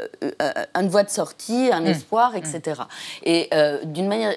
une 0.75 0.89
voie 0.89 1.03
de 1.03 1.09
sortie, 1.09 1.69
un 1.71 1.81
Mm. 1.81 1.87
espoir, 1.87 2.35
etc. 2.35 2.81
Et 3.23 3.47
euh, 3.53 3.83
d'une 3.83 4.07
manière 4.07 4.33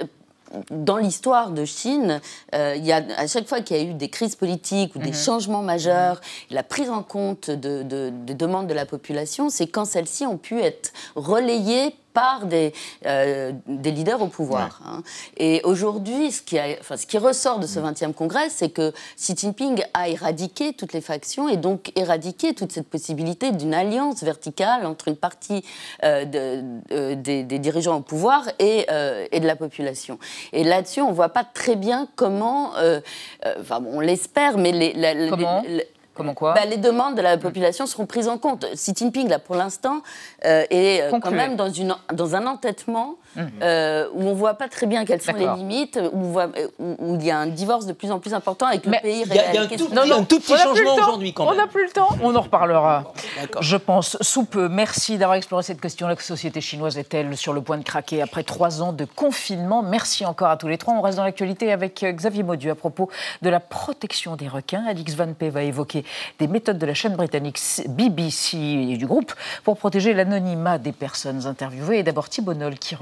dans 0.71 0.99
l'histoire 0.99 1.51
de 1.51 1.65
Chine, 1.65 2.21
euh, 2.55 2.75
il 2.77 2.85
y 2.85 2.93
a, 2.93 3.03
à 3.17 3.27
chaque 3.27 3.49
fois 3.49 3.63
qu'il 3.63 3.75
y 3.77 3.81
a 3.81 3.83
eu 3.85 3.95
des 3.95 4.11
crises 4.11 4.37
politiques 4.37 4.95
ou 4.95 4.99
des 4.99 5.09
Mhm. 5.09 5.15
changements 5.15 5.63
majeurs, 5.63 6.21
la 6.51 6.63
prise 6.63 6.91
en 6.91 7.03
compte 7.03 7.49
de, 7.51 7.83
de- 7.83 8.11
des 8.13 8.35
demandes 8.35 8.67
de 8.67 8.75
la 8.75 8.85
population, 8.85 9.49
c'est 9.49 9.67
quand 9.67 9.87
celles-ci 9.87 10.27
ont 10.27 10.37
pu 10.37 10.61
être 10.61 10.93
relayées 11.17 11.97
par 12.13 12.47
des, 12.47 12.73
euh, 13.07 13.53
des 13.67 13.91
leaders 13.91 14.21
au 14.23 14.27
pouvoir. 14.27 14.81
hein. 14.87 15.03
Et 15.37 15.61
aujourd'hui, 15.65 16.31
ce, 16.33 16.43
qui 16.43 16.59
a- 16.59 16.77
enfin, 16.81 16.97
ce 16.97 17.07
qui 17.07 17.19
ressort 17.19 17.59
de 17.59 17.67
ce 17.67 17.79
20e 17.81 18.13
congrès, 18.13 18.49
c'est 18.51 18.69
que 18.71 18.93
Xi 19.17 19.35
Jinping 19.37 19.83
a 19.95 20.09
éradiqué 20.09 20.73
toutes 20.73 20.93
les 20.93 21.01
factions 21.01 21.49
et 21.49 21.57
donc 21.57 21.93
éradiqué 21.97 22.55
toute 22.55 22.73
cette 22.73 22.89
possibilité 22.89 23.51
d'une 23.53 23.75
alliance 23.75 24.23
verticale 24.23 24.87
entre 24.87 25.09
une 25.09 25.17
partie 25.17 25.65
euh, 26.05 26.25
de- 26.25 26.63
euh, 26.93 27.15
des, 27.15 27.43
des 27.45 27.59
dirigeants 27.59 27.97
au 27.97 28.03
pouvoir 28.03 28.45
et, 28.59 28.87
euh, 28.91 29.27
et 29.33 29.41
de 29.41 29.47
la 29.47 29.57
population. 29.57 30.19
Et 30.53 30.65
là-dessus, 30.65 31.01
on 31.01 31.09
ne 31.11 31.15
voit 31.15 31.31
pas 31.31 31.45
très 31.45 31.77
bien 31.77 32.09
comment, 32.17 32.77
euh, 32.77 33.01
euh, 33.47 33.55
enfin, 33.61 33.81
bon, 33.81 33.91
on 33.95 34.01
l'espère, 34.01 34.59
mais 34.59 34.73
les, 34.73 34.93
la- 34.93 35.15
la- 35.15 35.31
Comment 35.31 35.63
les- 35.67 35.87
Comment 36.15 36.35
quoi 36.35 36.53
bah, 36.55 36.65
les 36.67 36.77
demandes 36.77 37.17
de 37.17 37.23
la 37.23 37.39
population 37.39 37.87
seront 37.87 38.07
prises 38.07 38.29
en 38.29 38.39
compte. 38.39 38.67
Xi 38.75 38.93
Jinping, 38.95 39.29
là, 39.29 39.39
pour 39.39 39.55
l'instant, 39.55 40.03
euh, 40.45 40.65
est 40.71 41.03
euh, 41.03 41.19
quand 41.21 41.31
même 41.31 41.57
dans, 41.57 41.71
une, 41.71 41.95
dans 42.13 42.37
un 42.37 42.47
entêtement 42.47 43.17
euh, 43.63 44.07
où 44.15 44.23
on 44.23 44.31
ne 44.31 44.35
voit 44.35 44.55
pas 44.55 44.69
très 44.69 44.87
bien 44.87 45.05
quelles 45.05 45.21
sont 45.23 45.33
les 45.35 45.47
limites, 45.57 45.99
où, 46.13 46.19
on 46.19 46.33
voit- 46.33 46.49
euh, 46.57 46.69
où- 46.79 46.97
où 46.99 47.15
il 47.17 47.25
y 47.25 47.31
a 47.31 47.39
un 47.39 47.47
divorce 47.47 47.87
de 47.87 47.93
plus 47.93 48.11
en 48.11 48.19
plus 48.19 48.35
important 48.35 48.67
avec 48.67 48.85
le 48.87 48.93
pays 49.01 49.23
il 49.27 49.35
y 49.35 49.39
a- 49.39 49.51
il 49.51 49.55
y 49.55 49.59
a 49.59 49.63
réel. 49.63 49.63
un 49.63 49.67
tout 49.67 49.87
que- 49.87 49.91
petit- 49.91 49.99
un 50.13 50.23
tout 50.25 50.39
petit 50.41 50.57
changement 50.57 50.95
aujourd'hui, 50.97 51.33
quand 51.33 51.47
On 51.47 51.55
n'a 51.55 51.67
plus 51.67 51.85
le 51.85 51.91
temps. 51.91 52.09
On 52.23 52.35
en 52.35 52.41
reparlera. 52.41 53.13
Je 53.61 53.77
pense 53.77 54.17
sous 54.21 54.45
peu. 54.45 54.69
Merci 54.69 55.19
d'avoir 55.19 55.37
exploré 55.37 55.63
cette 55.63 55.81
question. 55.81 56.07
La 56.09 56.17
société 56.17 56.61
chinoise 56.61 56.99
est-elle 56.99 57.37
sur 57.37 57.53
le 57.53 57.61
point 57.63 57.79
de 57.79 57.85
craquer 57.85 58.23
après 58.23 58.43
trois 58.43 58.83
ans 58.83 58.93
de 58.93 59.05
confinement? 59.05 59.83
Merci 59.83 60.25
encore 60.27 60.49
à 60.49 60.57
tous 60.57 60.69
les 60.69 60.79
trois. 60.79 60.95
On 60.95 61.01
reste 61.01 61.17
dans 61.19 61.25
l'actualité 61.25 61.73
avec 61.73 62.03
euh, 62.03 62.13
Xavier 62.13 62.43
Maudu 62.43 62.71
à 62.71 62.75
propos 62.75 63.09
de 63.43 63.49
la 63.51 63.61
protection 63.61 64.37
des 64.37 64.49
requins. 64.49 64.85
Alix 64.89 65.15
Van 65.15 65.33
P 65.33 65.49
va 65.51 65.63
évoquer 65.63 66.05
des 66.39 66.47
méthodes 66.49 66.79
de 66.79 66.87
la 66.87 66.95
chaîne 66.95 67.15
britannique 67.17 67.59
BBC 67.89 68.57
et 68.59 68.97
du 68.97 69.07
groupe 69.07 69.33
pour 69.65 69.77
protéger 69.77 70.15
l'anonymat 70.15 70.79
des 70.79 70.93
personnes 70.93 71.47
interviewées. 71.47 71.99
Et 71.99 72.03
d'abord 72.03 72.29
Thibault 72.29 72.55
Noll 72.55 72.79
qui 72.79 72.95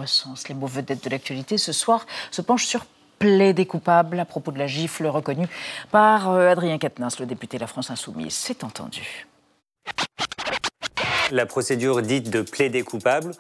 les 0.49 0.55
mots 0.55 0.67
vedettes 0.67 1.05
de 1.05 1.11
l'actualité 1.11 1.59
ce 1.59 1.73
soir 1.73 2.07
se 2.31 2.43
penche 2.43 2.67
sur 2.67 2.85
plaidé 3.19 3.67
coupable 3.67 4.19
à 4.19 4.25
propos 4.25 4.51
de 4.51 4.59
la 4.59 4.67
gifle 4.67 5.07
reconnue 5.07 5.47
par 5.91 6.31
euh, 6.31 6.51
Adrien 6.51 6.79
Quatennens, 6.79 7.21
le 7.21 7.27
député 7.27 7.59
de 7.59 7.61
la 7.61 7.67
France 7.67 7.91
Insoumise. 7.91 8.33
C'est 8.33 8.65
entendu. 8.65 9.27
La 11.31 11.47
procédure 11.47 12.03
dite 12.03 12.31
de 12.31 12.43
plaider 12.43 12.83
coupable. 12.83 13.33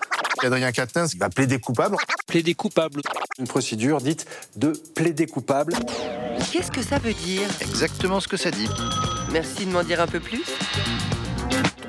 Adrien 0.45 0.71
Quatennens 0.71 1.17
va 1.17 1.29
plaider 1.31 1.59
coupable. 1.59 1.97
Plaider 2.27 2.55
coupable. 2.55 3.01
Une 3.39 3.49
procédure 3.49 4.01
dite 4.01 4.27
de 4.57 4.73
plaider 4.95 5.27
coupable. 5.27 5.75
Qu'est-ce 6.53 6.71
que 6.71 6.83
ça 6.83 6.99
veut 6.99 7.15
dire? 7.15 7.49
Exactement 7.61 8.21
ce 8.21 8.29
que 8.29 8.37
ça 8.37 8.51
dit. 8.51 8.69
Merci 9.33 9.65
de 9.65 9.73
m'en 9.73 9.83
dire 9.83 10.01
un 10.01 10.07
peu 10.07 10.21
plus. 10.21 10.45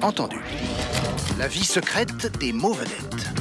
Entendu. 0.01 0.39
La 1.37 1.47
vie 1.47 1.65
secrète 1.65 2.37
des 2.39 2.53
mots 2.53 2.73
vedettes. 2.73 3.40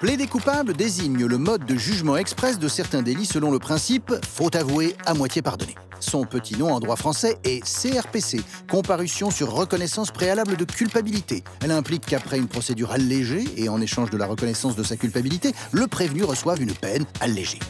Plaider 0.00 0.26
coupable 0.26 0.72
désigne 0.74 1.26
le 1.26 1.38
mode 1.38 1.64
de 1.64 1.76
jugement 1.76 2.16
express 2.16 2.58
de 2.58 2.66
certains 2.66 3.02
délits 3.02 3.24
selon 3.24 3.52
le 3.52 3.60
principe 3.60 4.12
faute 4.28 4.56
avouée 4.56 4.96
à 5.06 5.14
moitié 5.14 5.42
pardonnée. 5.42 5.76
Son 6.00 6.24
petit 6.24 6.56
nom 6.56 6.72
en 6.72 6.80
droit 6.80 6.96
français 6.96 7.38
est 7.44 7.60
CRPC, 7.64 8.40
comparution 8.68 9.30
sur 9.30 9.52
reconnaissance 9.52 10.10
préalable 10.10 10.56
de 10.56 10.64
culpabilité. 10.64 11.44
Elle 11.62 11.70
implique 11.70 12.04
qu'après 12.04 12.38
une 12.38 12.48
procédure 12.48 12.90
allégée 12.90 13.44
et 13.56 13.68
en 13.68 13.80
échange 13.80 14.10
de 14.10 14.16
la 14.16 14.26
reconnaissance 14.26 14.74
de 14.74 14.82
sa 14.82 14.96
culpabilité, 14.96 15.54
le 15.70 15.86
prévenu 15.86 16.24
reçoive 16.24 16.60
une 16.60 16.74
peine 16.74 17.04
allégée. 17.20 17.60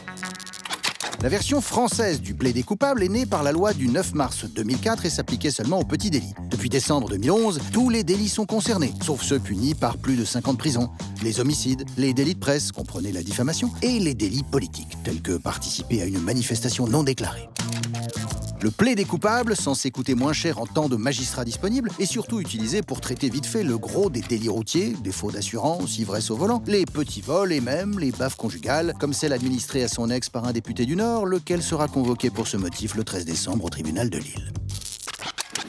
La 1.23 1.29
version 1.29 1.61
française 1.61 2.19
du 2.19 2.33
plaidé 2.33 2.63
coupable 2.63 3.01
est 3.01 3.07
née 3.07 3.25
par 3.25 3.43
la 3.43 3.53
loi 3.53 3.71
du 3.71 3.87
9 3.87 4.13
mars 4.13 4.43
2004 4.43 5.05
et 5.05 5.09
s'appliquait 5.09 5.51
seulement 5.51 5.79
aux 5.79 5.85
petits 5.85 6.09
délits. 6.09 6.33
Depuis 6.51 6.67
décembre 6.67 7.07
2011, 7.07 7.61
tous 7.71 7.89
les 7.89 8.03
délits 8.03 8.27
sont 8.27 8.45
concernés, 8.45 8.91
sauf 9.01 9.21
ceux 9.21 9.39
punis 9.39 9.73
par 9.73 9.97
plus 9.97 10.17
de 10.17 10.25
50 10.25 10.57
prisons. 10.57 10.89
Les 11.23 11.39
homicides, 11.39 11.85
les 11.97 12.13
délits 12.13 12.35
de 12.35 12.39
presse, 12.39 12.73
comprenez 12.73 13.13
la 13.13 13.23
diffamation, 13.23 13.71
et 13.81 13.99
les 13.99 14.15
délits 14.15 14.43
politiques, 14.43 14.97
tels 15.05 15.21
que 15.21 15.37
participer 15.37 16.01
à 16.01 16.05
une 16.07 16.19
manifestation 16.19 16.87
non 16.87 17.03
déclarée. 17.03 17.47
Le 18.63 18.71
plaidé 18.71 19.03
coupable, 19.03 19.57
censé 19.57 19.91
coûter 19.91 20.15
moins 20.15 20.31
cher 20.31 20.57
en 20.57 20.65
temps 20.65 20.87
de 20.87 20.95
magistrat 20.95 21.43
disponible, 21.43 21.91
est 21.99 22.05
surtout 22.05 22.39
utilisé 22.39 22.81
pour 22.81 23.01
traiter 23.01 23.29
vite 23.29 23.45
fait 23.45 23.61
le 23.61 23.77
gros 23.77 24.09
des 24.09 24.21
délits 24.21 24.47
routiers, 24.47 24.93
défaut 25.03 25.31
d'assurance, 25.31 25.97
ivresse 25.97 26.31
au 26.31 26.37
volant, 26.37 26.63
les 26.65 26.85
petits 26.85 27.19
vols 27.19 27.51
et 27.51 27.59
même 27.59 27.99
les 27.99 28.11
baffes 28.11 28.37
conjugales, 28.37 28.93
comme 29.01 29.11
celle 29.11 29.33
administrée 29.33 29.83
à 29.83 29.89
son 29.89 30.09
ex 30.09 30.29
par 30.29 30.45
un 30.45 30.53
député 30.53 30.85
du 30.85 30.95
Nord, 30.95 31.25
lequel 31.25 31.61
sera 31.61 31.89
convoqué 31.89 32.29
pour 32.29 32.47
ce 32.47 32.55
motif 32.55 32.95
le 32.95 33.03
13 33.03 33.25
décembre 33.25 33.65
au 33.65 33.69
tribunal 33.69 34.09
de 34.09 34.19
Lille. 34.19 34.53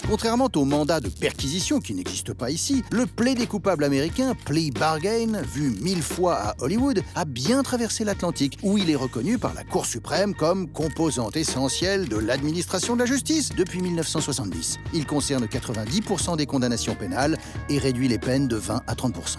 Contrairement 0.08 0.50
au 0.54 0.66
mandat 0.66 1.00
de 1.00 1.08
perquisition 1.08 1.80
qui 1.80 1.94
n'existe 1.94 2.34
pas 2.34 2.50
ici, 2.50 2.84
le 2.92 3.06
plaidé 3.06 3.46
coupable 3.46 3.84
américain, 3.84 4.34
plea 4.44 4.70
bargain, 4.70 5.40
vu 5.42 5.70
mille 5.80 6.02
fois 6.02 6.34
à 6.34 6.54
Hollywood, 6.58 7.02
a 7.14 7.24
bien 7.24 7.62
traversé 7.62 8.04
l'Atlantique, 8.04 8.58
où 8.62 8.76
il 8.76 8.90
est 8.90 8.96
reconnu 8.96 9.38
par 9.38 9.54
la 9.54 9.64
Cour 9.64 9.86
suprême 9.86 10.34
comme 10.34 10.68
composante 10.68 11.36
essentielle 11.36 12.06
de 12.08 12.18
l'administration 12.18 12.94
de 12.94 13.00
la 13.00 13.06
justice 13.06 13.50
depuis 13.56 13.80
1970. 13.80 14.78
Il 14.92 15.06
concerne 15.06 15.46
90% 15.46 16.36
des 16.36 16.46
condamnations 16.46 16.94
pénales 16.94 17.38
et 17.70 17.78
réduit 17.78 18.08
les 18.08 18.18
peines 18.18 18.46
de 18.46 18.56
20 18.56 18.82
à 18.86 18.94
30%. 18.94 19.38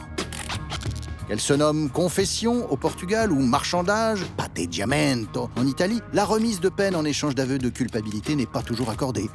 Qu'elle 1.28 1.40
se 1.40 1.54
nomme 1.54 1.90
confession 1.90 2.72
au 2.72 2.78
Portugal 2.78 3.32
ou 3.32 3.40
marchandage, 3.40 4.26
patteggiamento 4.38 5.50
en 5.58 5.66
Italie, 5.66 6.02
la 6.14 6.26
remise 6.26 6.60
de 6.60 6.70
peine 6.70 6.96
en 6.96 7.06
échange 7.06 7.34
d'aveux 7.34 7.58
de 7.58 7.70
culpabilité 7.70 8.36
n'est 8.36 8.46
pas 8.46 8.62
toujours 8.62 8.90
accordée. 8.92 9.30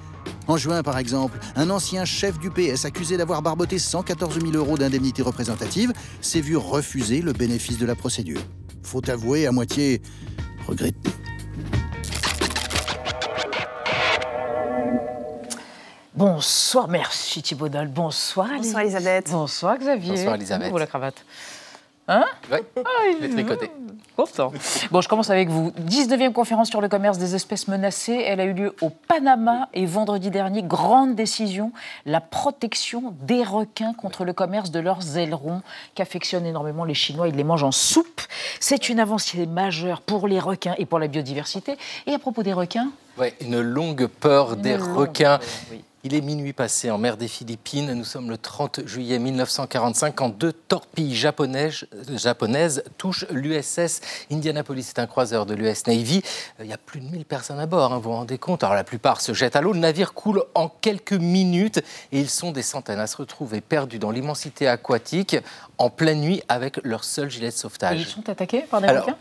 En 0.49 0.57
juin, 0.57 0.82
par 0.82 0.99
exemple, 0.99 1.38
un 1.57 1.70
ancien 1.70 2.05
chef 2.05 2.38
du 2.38 2.51
PS 2.51 2.84
accusé 2.84 3.16
d'avoir 3.16 3.43
barboté 3.43 3.78
114 3.78 4.41
000 4.41 4.53
euros 4.55 4.76
d'indemnité 4.76 5.22
représentative 5.22 5.93
s'est 6.20 6.41
vu 6.41 6.57
refuser 6.57 7.22
le 7.22 7.32
bénéfice 7.32 7.78
de 7.78 7.86
la 7.86 7.95
procédure. 7.95 8.41
Faut 8.82 9.09
avouer 9.09 9.47
à 9.47 9.53
moitié 9.53 10.03
regretter. 10.66 11.11
Bonsoir, 16.14 16.88
merci 16.88 17.41
Thibault 17.41 17.68
Noll. 17.68 17.88
Bonsoir 17.88 18.49
Alice. 18.51 18.66
Bonsoir, 18.66 18.82
Elisabeth. 18.82 19.30
Bonsoir 19.30 19.78
Xavier. 19.78 20.11
Bonsoir, 20.11 20.34
Elisabeth. 20.34 20.70
Vous 20.70 20.78
la 20.78 20.86
cravate? 20.86 21.24
Hein 22.12 22.24
Oui, 22.50 22.58
Ah, 22.76 22.80
je. 23.22 23.42
Content. 24.16 24.52
Bon, 24.90 25.00
je 25.00 25.08
commence 25.08 25.30
avec 25.30 25.48
vous. 25.48 25.70
19e 25.88 26.32
conférence 26.32 26.68
sur 26.68 26.80
le 26.82 26.88
commerce 26.88 27.16
des 27.16 27.34
espèces 27.36 27.68
menacées. 27.68 28.22
Elle 28.26 28.40
a 28.40 28.44
eu 28.44 28.52
lieu 28.52 28.74
au 28.82 28.90
Panama 28.90 29.68
et 29.72 29.86
vendredi 29.86 30.28
dernier, 30.30 30.62
grande 30.62 31.14
décision, 31.14 31.72
la 32.04 32.20
protection 32.20 33.14
des 33.22 33.42
requins 33.44 33.94
contre 33.94 34.24
le 34.24 34.32
commerce 34.34 34.70
de 34.72 34.80
leurs 34.80 35.16
ailerons 35.16 35.62
qu'affectionnent 35.94 36.44
énormément 36.44 36.84
les 36.84 36.92
Chinois. 36.94 37.28
Ils 37.28 37.36
les 37.36 37.44
mangent 37.44 37.62
en 37.62 37.72
soupe. 37.72 38.20
C'est 38.58 38.88
une 38.90 39.00
avancée 39.00 39.46
majeure 39.46 40.00
pour 40.02 40.26
les 40.28 40.40
requins 40.40 40.74
et 40.76 40.84
pour 40.86 40.98
la 40.98 41.06
biodiversité. 41.06 41.78
Et 42.06 42.12
à 42.12 42.18
propos 42.18 42.42
des 42.42 42.52
requins, 42.52 42.90
Ouais, 43.18 43.34
une 43.40 43.61
longue 43.61 44.06
peur 44.06 44.54
Une 44.54 44.62
des 44.62 44.76
longue 44.76 44.96
requins. 44.96 45.38
peur, 45.38 45.48
oui. 45.70 45.84
Il 46.03 46.14
est 46.14 46.22
minuit 46.22 46.55
passé 46.55 46.90
en 46.90 46.96
mer 46.96 47.18
des 47.18 47.28
Philippines. 47.28 47.92
Nous 47.92 48.05
sommes 48.05 48.30
le 48.30 48.38
30 48.38 48.86
juillet 48.86 49.18
1945 49.18 50.14
quand 50.14 50.30
deux 50.30 50.55
torpilles 50.55 51.14
japonaises, 51.14 51.84
japonaises 52.16 52.84
touchent 52.96 53.26
l'USS 53.30 54.01
Indianapolis. 54.32 54.84
C'est 54.84 54.98
un 54.98 55.07
croiseur 55.07 55.44
de 55.44 55.53
l'US 55.55 55.86
Navy. 55.86 56.22
Euh, 56.59 56.64
Il 56.64 56.70
y 56.70 56.72
a 56.72 56.78
plus 56.78 57.01
de 57.01 57.05
1000 57.05 57.26
personnes 57.26 57.61
à 57.61 57.66
bord, 57.66 57.92
hein, 57.92 57.96
vous 57.96 58.11
vous 58.11 58.16
rendez 58.16 58.38
compte. 58.38 58.64
Alors 58.64 58.76
la 58.76 58.84
plupart 58.84 59.20
se 59.20 59.34
jettent 59.34 59.57
à 59.57 59.61
l'eau. 59.61 59.74
Le 59.74 59.78
navire 59.78 60.14
coule 60.14 60.42
en 60.55 60.70
quelques 60.70 61.12
minutes 61.12 61.82
et 62.12 62.20
ils 62.20 62.30
sont 62.30 62.51
des 62.51 62.62
centaines 62.62 63.01
à 63.01 63.07
se 63.07 63.18
retrouver 63.18 63.61
perdus 63.61 63.98
dans 63.98 64.11
l'immensité 64.11 64.68
aquatique 64.68 65.36
en 65.76 65.90
pleine 65.90 66.22
nuit 66.22 66.42
avec 66.48 66.80
leur 66.82 67.05
seul 67.05 67.30
gilet 67.30 67.48
de 67.48 67.53
et 67.53 67.57
sauvetage. 67.57 68.01
ils 68.01 68.07
sont 68.07 68.26
attaqués 68.26 68.62
par 68.62 68.80
des 68.80 68.88
requins 68.88 69.18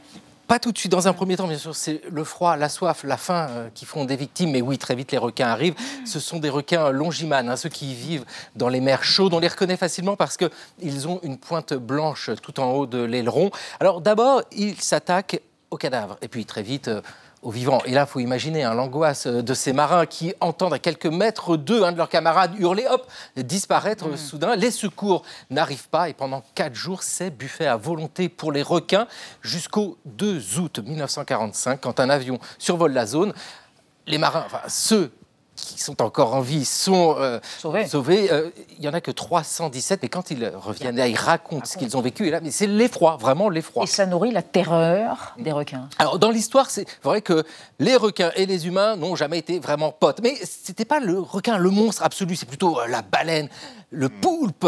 Pas 0.50 0.58
tout 0.58 0.72
de 0.72 0.78
suite. 0.80 0.92
Dans 0.92 1.08
un 1.08 1.14
premier 1.14 1.38
temps, 1.38 1.48
bien 1.48 1.60
sûr, 1.60 1.76
c'est 1.76 2.02
le 2.10 2.24
froid, 2.24 2.58
la 2.58 2.70
soif, 2.70 3.04
la 3.04 3.18
faim 3.18 3.46
euh, 3.52 3.70
qui 3.76 3.86
font 3.86 4.04
des 4.04 4.16
victimes. 4.16 4.50
Mais 4.50 4.64
oui, 4.64 4.80
très 4.80 4.96
vite, 4.96 5.12
les 5.12 5.20
requins 5.20 5.46
arrivent. 5.46 5.76
Ce 6.08 6.20
sont 6.20 6.40
des 6.40 6.50
requins 6.50 6.90
longimanes, 6.90 7.50
hein, 7.50 7.56
ceux 7.56 7.70
qui 7.70 7.94
vivent 7.94 8.26
dans 8.56 8.68
les 8.68 8.82
mers 8.82 9.04
chaudes. 9.04 9.36
On 9.36 9.40
les 9.40 9.48
reconnaît 9.48 9.78
facilement 9.78 10.16
parce 10.16 10.38
qu'ils 10.38 11.08
ont 11.08 11.20
une 11.22 11.38
pointe 11.38 11.76
blanche 11.76 12.32
tout 12.42 12.60
en 12.60 12.72
haut 12.72 12.88
de 12.88 12.98
l'aileron. 12.98 13.52
Alors 13.80 14.02
d'abord, 14.02 14.42
ils 14.52 14.82
s'attaquent 14.82 15.40
aux 15.70 15.78
cadavres. 15.78 16.18
Et 16.24 16.28
puis 16.28 16.46
très 16.46 16.64
vite, 16.64 16.88
euh, 16.88 17.02
au 17.42 17.52
vivant. 17.52 17.80
Et 17.86 17.92
là, 17.92 18.06
il 18.08 18.12
faut 18.12 18.20
imaginer 18.20 18.64
hein, 18.64 18.74
l'angoisse 18.74 19.28
de 19.28 19.54
ces 19.54 19.74
marins 19.74 20.06
qui 20.06 20.34
entendent 20.40 20.74
à 20.74 20.80
quelques 20.80 21.06
mètres 21.06 21.58
d'eux 21.58 21.84
un 21.84 21.92
de 21.92 21.98
leurs 21.98 22.10
camarades 22.10 22.54
hurler, 22.60 22.86
hop, 22.90 23.08
disparaître 23.38 24.18
soudain. 24.18 24.56
Les 24.56 24.72
secours 24.72 25.24
n'arrivent 25.50 25.90
pas 25.90 26.10
et 26.10 26.14
pendant 26.14 26.44
quatre 26.56 26.76
jours, 26.76 27.04
c'est 27.04 27.30
buffet 27.30 27.68
à 27.68 27.78
volonté 27.78 28.30
pour 28.30 28.52
les 28.52 28.62
requins 28.62 29.08
jusqu'au 29.42 29.98
2 30.06 30.60
août 30.60 30.80
1945, 30.80 31.80
quand 31.80 32.00
un 32.00 32.10
avion 32.10 32.40
survole 32.58 32.94
la 32.94 33.06
zone. 33.06 33.34
Les 34.08 34.18
marins, 34.18 34.44
enfin 34.46 34.62
ceux 34.68 35.12
qui 35.60 35.82
sont 35.82 36.02
encore 36.02 36.36
en 36.36 36.42
vie 36.42 36.66
sont 36.66 37.16
euh, 37.20 37.40
sauvés. 37.58 38.32
Euh, 38.32 38.50
il 38.76 38.82
n'y 38.82 38.88
en 38.88 38.94
a 38.94 39.02
que 39.02 39.12
317, 39.12 40.02
mais 40.02 40.10
quand 40.10 40.32
ils 40.32 40.46
reviennent, 40.48 40.98
là, 40.98 41.08
ils 41.08 41.16
racontent 41.16 41.66
ce 41.66 41.78
qu'ils 41.78 41.98
ont 41.98 42.02
vécu. 42.02 42.28
Et 42.28 42.32
là, 42.32 42.40
mais 42.42 42.52
c'est 42.52 42.68
l'effroi, 42.68 43.18
vraiment 43.18 43.50
l'effroi. 43.50 43.84
Et 43.84 43.88
ça 43.88 44.06
nourrit 44.06 44.32
la 44.32 44.42
terreur 44.42 45.36
des 45.38 45.52
requins. 45.52 45.90
Alors, 45.98 46.20
dans 46.20 46.32
l'histoire, 46.32 46.70
c'est 46.70 46.86
vrai 47.04 47.22
que 47.22 47.44
les 47.80 47.96
requins 47.96 48.32
et 48.36 48.46
les 48.46 48.68
humains 48.68 48.96
n'ont 48.96 49.16
jamais 49.16 49.40
été 49.40 49.60
vraiment 49.60 49.92
potes. 49.92 50.22
Mais 50.22 50.36
c'était 50.44 50.86
pas 50.86 51.00
le 51.00 51.20
requin, 51.20 51.58
le 51.58 51.70
monstre 51.70 52.04
absolu, 52.04 52.36
c'est 52.36 52.48
plutôt 52.48 52.80
euh, 52.80 52.88
la 52.88 53.02
baleine, 53.02 53.50
le 53.92 54.10
poulpe. 54.10 54.68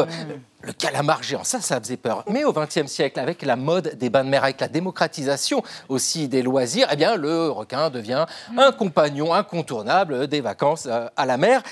Le 0.64 0.74
calamar 0.74 1.24
géant, 1.24 1.44
ça, 1.44 1.60
ça 1.60 1.80
faisait 1.80 1.98
peur. 1.98 2.24
Mais 2.28 2.44
au 2.44 2.54
XXe 2.54 2.86
siècle, 2.86 3.20
avec 3.20 3.42
la 3.42 3.56
mode 3.56 3.96
des 3.98 4.10
bains 4.10 4.24
de 4.24 4.30
mer, 4.30 4.44
avec 4.44 4.60
la 4.62 4.68
démocratisation 4.68 5.64
aussi 5.90 6.28
des 6.28 6.44
loisirs, 6.44 6.88
eh 6.92 6.96
bien, 6.96 7.16
le 7.16 7.50
requin 7.50 7.90
devient 7.90 8.26
un 8.58 8.72
compagnon 8.72 9.34
incontournable 9.34 10.28
des 10.28 10.42
vacances 10.42 10.88
euh, 10.90 11.08
à 11.18 11.26
la 11.26 11.38
mer. 11.38 11.64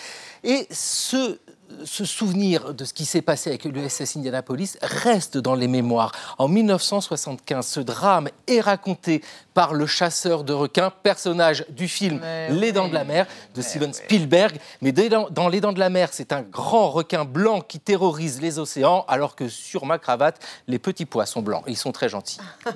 Et 0.44 0.68
ce 0.72 1.38
ce 1.86 2.06
souvenir 2.06 2.74
de 2.74 2.86
ce 2.86 2.94
qui 2.94 3.06
s'est 3.06 3.22
passé 3.22 3.50
avec 3.50 3.66
l'USS 3.66 4.18
Indianapolis 4.18 4.78
reste 4.82 5.38
dans 5.38 5.56
les 5.56 5.68
mémoires. 5.68 6.12
En 6.38 6.48
1975, 6.48 7.66
ce 7.66 7.80
drame 7.80 8.30
est 8.48 8.62
raconté 8.62 9.22
par 9.54 9.74
le 9.74 9.86
chasseur 9.86 10.44
de 10.44 10.54
requins, 10.54 10.92
personnage 11.04 11.66
du 11.70 11.88
film 11.88 12.22
Les 12.50 12.72
Dents 12.72 12.88
de 12.88 12.94
la 12.94 13.04
Mer 13.04 13.28
de 13.56 13.62
Steven 13.62 13.94
Spielberg. 13.94 14.58
Mais 14.82 14.92
dans 14.94 15.50
Les 15.50 15.60
Dents 15.62 15.74
de 15.74 15.80
la 15.80 15.90
Mer, 15.90 16.10
c'est 16.12 16.32
un 16.32 16.42
grand 16.42 16.90
requin 16.90 17.26
blanc 17.26 17.62
qui 17.62 17.80
terrorise 17.80 18.42
les 18.42 18.58
océans, 18.60 19.06
alors 19.08 19.36
que 19.36 19.50
sur 19.50 19.86
ma 19.86 19.98
cravate, 20.00 20.40
les 20.68 20.80
petits 20.80 21.06
poissons 21.06 21.42
blancs. 21.42 21.64
Ils 21.68 21.78
sont 21.78 21.92
très 21.92 22.10
gentils. 22.10 22.40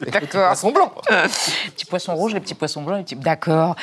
les 0.00 0.10
petits 0.10 0.26
poissons 0.28 0.72
blancs. 0.72 0.92
Les 1.10 1.70
petits 1.70 1.84
poissons 1.84 2.14
rouges, 2.14 2.34
les 2.34 2.40
petits 2.40 2.54
poissons 2.54 2.82
blancs. 2.82 3.04
Petits... 3.04 3.16
D'accord. 3.16 3.76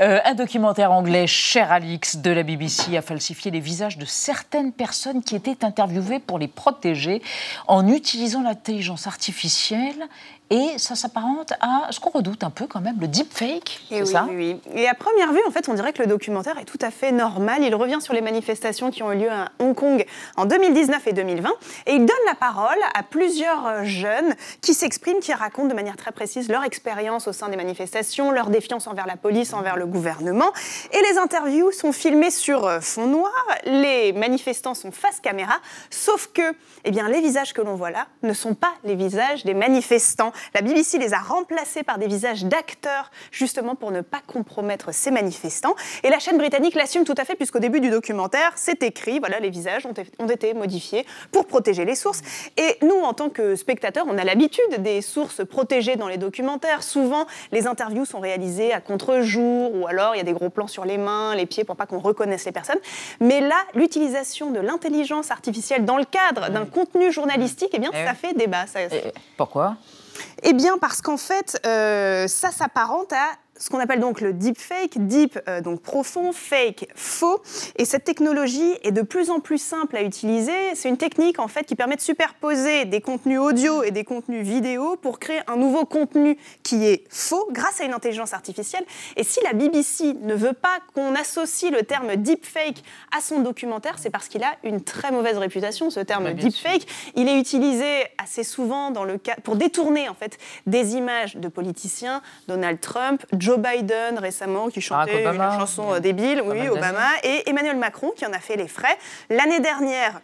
Euh, 0.00 0.20
un 0.24 0.34
documentaire 0.34 0.92
anglais, 0.92 1.26
Cher 1.26 1.72
Alix, 1.72 2.16
de 2.16 2.27
la 2.32 2.42
BBC, 2.42 2.96
a 2.96 3.02
falsifié 3.02 3.50
les 3.50 3.60
visages 3.60 3.98
de 3.98 4.04
certaines 4.04 4.72
personnes 4.72 5.22
qui 5.22 5.36
étaient 5.36 5.64
interviewées 5.64 6.18
pour 6.18 6.38
les 6.38 6.48
protéger 6.48 7.22
en 7.66 7.88
utilisant 7.88 8.42
l'intelligence 8.42 9.06
artificielle 9.06 10.08
et 10.50 10.78
ça 10.78 10.94
s'apparente 10.94 11.52
à 11.60 11.88
ce 11.90 12.00
qu'on 12.00 12.10
redoute 12.10 12.42
un 12.42 12.50
peu 12.50 12.66
quand 12.66 12.80
même, 12.80 12.96
le 13.00 13.08
deepfake. 13.08 13.80
Et 13.90 14.04
ça? 14.04 14.26
oui, 14.30 14.58
oui. 14.72 14.80
Et 14.80 14.88
à 14.88 14.94
première 14.94 15.32
vue, 15.32 15.40
en 15.46 15.50
fait, 15.50 15.68
on 15.68 15.74
dirait 15.74 15.92
que 15.92 16.02
le 16.02 16.08
documentaire 16.08 16.58
est 16.58 16.64
tout 16.64 16.78
à 16.80 16.90
fait 16.90 17.12
normal. 17.12 17.62
Il 17.62 17.74
revient 17.74 18.00
sur 18.00 18.14
les 18.14 18.22
manifestations 18.22 18.90
qui 18.90 19.02
ont 19.02 19.12
eu 19.12 19.18
lieu 19.18 19.30
à 19.30 19.50
Hong 19.58 19.74
Kong 19.74 20.04
en 20.36 20.46
2019 20.46 21.06
et 21.06 21.12
2020. 21.12 21.50
Et 21.86 21.94
il 21.94 22.06
donne 22.06 22.16
la 22.26 22.34
parole 22.34 22.78
à 22.94 23.02
plusieurs 23.02 23.84
jeunes 23.84 24.34
qui 24.62 24.72
s'expriment, 24.72 25.20
qui 25.20 25.32
racontent 25.32 25.68
de 25.68 25.74
manière 25.74 25.96
très 25.96 26.12
précise 26.12 26.48
leur 26.48 26.64
expérience 26.64 27.28
au 27.28 27.32
sein 27.32 27.48
des 27.48 27.56
manifestations, 27.56 28.30
leur 28.30 28.48
défiance 28.48 28.86
envers 28.86 29.06
la 29.06 29.16
police, 29.16 29.52
envers 29.52 29.76
le 29.76 29.86
gouvernement. 29.86 30.52
Et 30.92 31.12
les 31.12 31.18
interviews 31.18 31.72
sont 31.72 31.92
filmées 31.92 32.30
sur 32.30 32.82
fond 32.82 33.06
noir. 33.06 33.32
Les 33.66 34.12
manifestants 34.12 34.74
sont 34.74 34.92
face 34.92 35.20
caméra. 35.20 35.54
Sauf 35.90 36.28
que 36.32 36.54
eh 36.84 36.90
bien, 36.90 37.08
les 37.08 37.20
visages 37.20 37.52
que 37.52 37.60
l'on 37.60 37.74
voit 37.74 37.90
là 37.90 38.06
ne 38.22 38.32
sont 38.32 38.54
pas 38.54 38.72
les 38.84 38.94
visages 38.94 39.44
des 39.44 39.54
manifestants. 39.54 40.32
La 40.54 40.62
BBC 40.62 40.98
les 40.98 41.14
a 41.14 41.18
remplacés 41.18 41.82
par 41.82 41.98
des 41.98 42.06
visages 42.06 42.44
d'acteurs, 42.44 43.10
justement 43.30 43.74
pour 43.74 43.90
ne 43.90 44.00
pas 44.00 44.20
compromettre 44.26 44.92
ces 44.92 45.10
manifestants. 45.10 45.74
Et 46.02 46.10
la 46.10 46.18
chaîne 46.18 46.38
britannique 46.38 46.74
l'assume 46.74 47.04
tout 47.04 47.14
à 47.16 47.24
fait, 47.24 47.34
puisqu'au 47.36 47.58
début 47.58 47.80
du 47.80 47.90
documentaire, 47.90 48.52
c'est 48.56 48.82
écrit, 48.82 49.18
voilà, 49.18 49.38
les 49.40 49.50
visages 49.50 49.86
ont, 49.86 50.28
été 50.28 50.54
modifiés 50.54 51.06
pour 51.32 51.46
protéger 51.46 51.84
les 51.84 51.94
sources. 51.94 52.20
Et 52.56 52.76
nous, 52.82 52.96
en 53.02 53.12
tant 53.14 53.28
que 53.30 53.56
spectateurs, 53.56 54.04
on 54.08 54.18
a 54.18 54.24
l'habitude 54.24 54.82
des 54.82 55.00
sources 55.02 55.44
protégées 55.44 55.96
dans 55.96 56.08
les 56.08 56.18
documentaires. 56.18 56.82
Souvent, 56.82 57.26
les 57.52 57.66
interviews 57.66 58.04
sont 58.04 58.20
réalisées 58.20 58.72
à 58.72 58.80
contre-jour, 58.80 59.74
ou 59.74 59.86
alors 59.86 60.14
il 60.14 60.18
y 60.18 60.20
a 60.20 60.24
des 60.24 60.32
gros 60.32 60.50
plans 60.50 60.66
sur 60.66 60.84
les 60.84 60.98
mains, 60.98 61.34
les 61.34 61.46
pieds, 61.46 61.64
pour 61.64 61.76
pas 61.76 61.86
qu'on 61.86 61.98
reconnaisse 61.98 62.44
les 62.44 62.52
personnes. 62.52 62.78
Mais 63.20 63.40
là, 63.40 63.56
l'utilisation 63.74 64.50
de 64.50 64.60
l'intelligence 64.60 65.30
artificielle 65.30 65.84
dans 65.84 65.96
le 65.96 66.04
cadre 66.04 66.50
d'un 66.50 66.66
contenu 66.66 67.12
journalistique, 67.12 67.70
eh 67.72 67.78
bien, 67.78 67.90
Eh 67.92 68.04
ça 68.04 68.12
oui. 68.12 68.16
fait 68.28 68.34
débat. 68.34 68.66
Ça- 68.66 68.80
Pourquoi? 69.36 69.76
Eh 70.42 70.52
bien, 70.52 70.78
parce 70.78 71.00
qu'en 71.00 71.16
fait, 71.16 71.60
euh, 71.66 72.26
ça 72.28 72.50
s'apparente 72.50 73.12
à 73.12 73.36
ce 73.58 73.70
qu'on 73.70 73.80
appelle 73.80 74.00
donc 74.00 74.20
le 74.20 74.32
deepfake, 74.32 75.06
deep 75.06 75.38
euh, 75.48 75.60
donc 75.60 75.80
profond, 75.80 76.32
fake 76.32 76.88
faux. 76.94 77.42
Et 77.76 77.84
cette 77.84 78.04
technologie 78.04 78.74
est 78.82 78.92
de 78.92 79.02
plus 79.02 79.30
en 79.30 79.40
plus 79.40 79.58
simple 79.58 79.96
à 79.96 80.02
utiliser. 80.02 80.52
C'est 80.74 80.88
une 80.88 80.96
technique 80.96 81.38
en 81.38 81.48
fait 81.48 81.64
qui 81.64 81.74
permet 81.74 81.96
de 81.96 82.00
superposer 82.00 82.84
des 82.84 83.00
contenus 83.00 83.40
audio 83.40 83.82
et 83.82 83.90
des 83.90 84.04
contenus 84.04 84.46
vidéo 84.46 84.96
pour 84.96 85.18
créer 85.18 85.40
un 85.48 85.56
nouveau 85.56 85.84
contenu 85.84 86.38
qui 86.62 86.86
est 86.86 87.04
faux 87.10 87.48
grâce 87.50 87.80
à 87.80 87.84
une 87.84 87.92
intelligence 87.92 88.32
artificielle. 88.32 88.84
Et 89.16 89.24
si 89.24 89.40
la 89.44 89.52
BBC 89.52 90.14
ne 90.22 90.34
veut 90.34 90.52
pas 90.52 90.78
qu'on 90.94 91.14
associe 91.14 91.72
le 91.72 91.82
terme 91.82 92.16
deepfake 92.16 92.82
à 93.16 93.20
son 93.20 93.40
documentaire, 93.40 93.98
c'est 93.98 94.10
parce 94.10 94.28
qu'il 94.28 94.42
a 94.42 94.54
une 94.62 94.82
très 94.82 95.10
mauvaise 95.10 95.36
réputation. 95.36 95.90
Ce 95.90 96.00
terme 96.00 96.32
bien 96.32 96.48
deepfake, 96.48 96.86
il 97.16 97.28
est 97.28 97.38
utilisé 97.38 98.04
assez 98.22 98.44
souvent 98.44 98.90
dans 98.90 99.04
le 99.04 99.18
cas 99.18 99.36
pour 99.42 99.56
détourner 99.56 100.08
en 100.08 100.14
fait 100.14 100.38
des 100.66 100.94
images 100.94 101.36
de 101.36 101.48
politiciens, 101.48 102.22
Donald 102.46 102.80
Trump, 102.80 103.24
Joe 103.32 103.47
Biden 103.56 104.18
récemment 104.18 104.68
qui 104.68 104.80
chantait 104.80 105.24
une 105.24 105.38
chanson 105.58 105.94
euh, 105.94 106.00
débile, 106.00 106.42
oui, 106.44 106.68
Obama, 106.68 107.08
et 107.22 107.48
Emmanuel 107.48 107.76
Macron 107.76 108.12
qui 108.14 108.26
en 108.26 108.32
a 108.32 108.38
fait 108.38 108.56
les 108.56 108.68
frais. 108.68 108.98
L'année 109.30 109.60
dernière, 109.60 110.20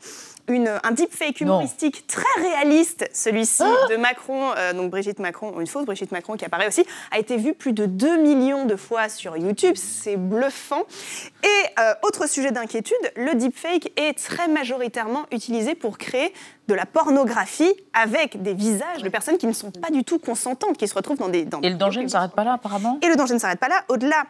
une, 0.49 0.68
un 0.82 0.90
deepfake 0.90 1.40
humoristique 1.40 2.07
très 2.07 2.24
réaliste, 2.40 3.09
celui-ci 3.12 3.62
Ah 3.62 3.88
de 3.90 3.97
Macron, 3.97 4.53
euh, 4.57 4.72
donc 4.72 4.90
Brigitte 4.90 5.18
Macron, 5.18 5.59
une 5.59 5.66
fausse 5.66 5.86
Brigitte 5.86 6.12
Macron 6.12 6.36
qui 6.36 6.45
apparaît 6.45 6.68
aussi, 6.68 6.84
a 7.11 7.18
été 7.18 7.36
vu 7.36 7.55
plus 7.55 7.72
de 7.72 7.86
2 7.86 8.18
millions 8.18 8.66
de 8.66 8.76
fois 8.76 9.09
sur 9.09 9.36
YouTube. 9.36 9.74
C'est 9.76 10.16
bluffant. 10.16 10.82
Et 11.42 11.80
euh, 11.80 11.95
autre 12.03 12.28
sujet 12.28 12.53
d'inquiétude, 12.53 12.97
le 13.16 13.34
deepfake 13.34 13.92
est 13.99 14.18
très 14.18 14.49
majoritairement 14.49 15.24
utilisé 15.30 15.74
pour 15.74 15.99
créer 15.99 16.32
de 16.68 16.74
la 16.74 16.86
pornographie 16.86 17.72
avec 17.92 18.42
des 18.42 18.55
visages 18.55 19.03
de 19.03 19.09
personnes 19.09 19.38
qui 19.38 19.47
ne 19.47 19.53
sont 19.53 19.70
pas 19.70 19.90
du 19.90 20.05
tout 20.05 20.18
consentantes, 20.18 20.76
qui 20.76 20.88
se 20.88 20.95
retrouvent 20.95 21.18
dans 21.18 21.28
des... 21.28 21.45
Dans 21.45 21.61
Et 21.61 21.70
le 21.70 21.76
danger 21.76 22.03
ne 22.03 22.09
s'arrête 22.09 22.32
pas 22.32 22.45
là, 22.45 22.55
apparemment? 22.55 22.99
Et 23.03 23.09
le 23.09 23.16
danger 23.16 23.34
ne 23.34 23.38
s'arrête 23.38 23.61
pas 23.61 23.68
là. 23.68 23.84
Au-delà 23.88 24.24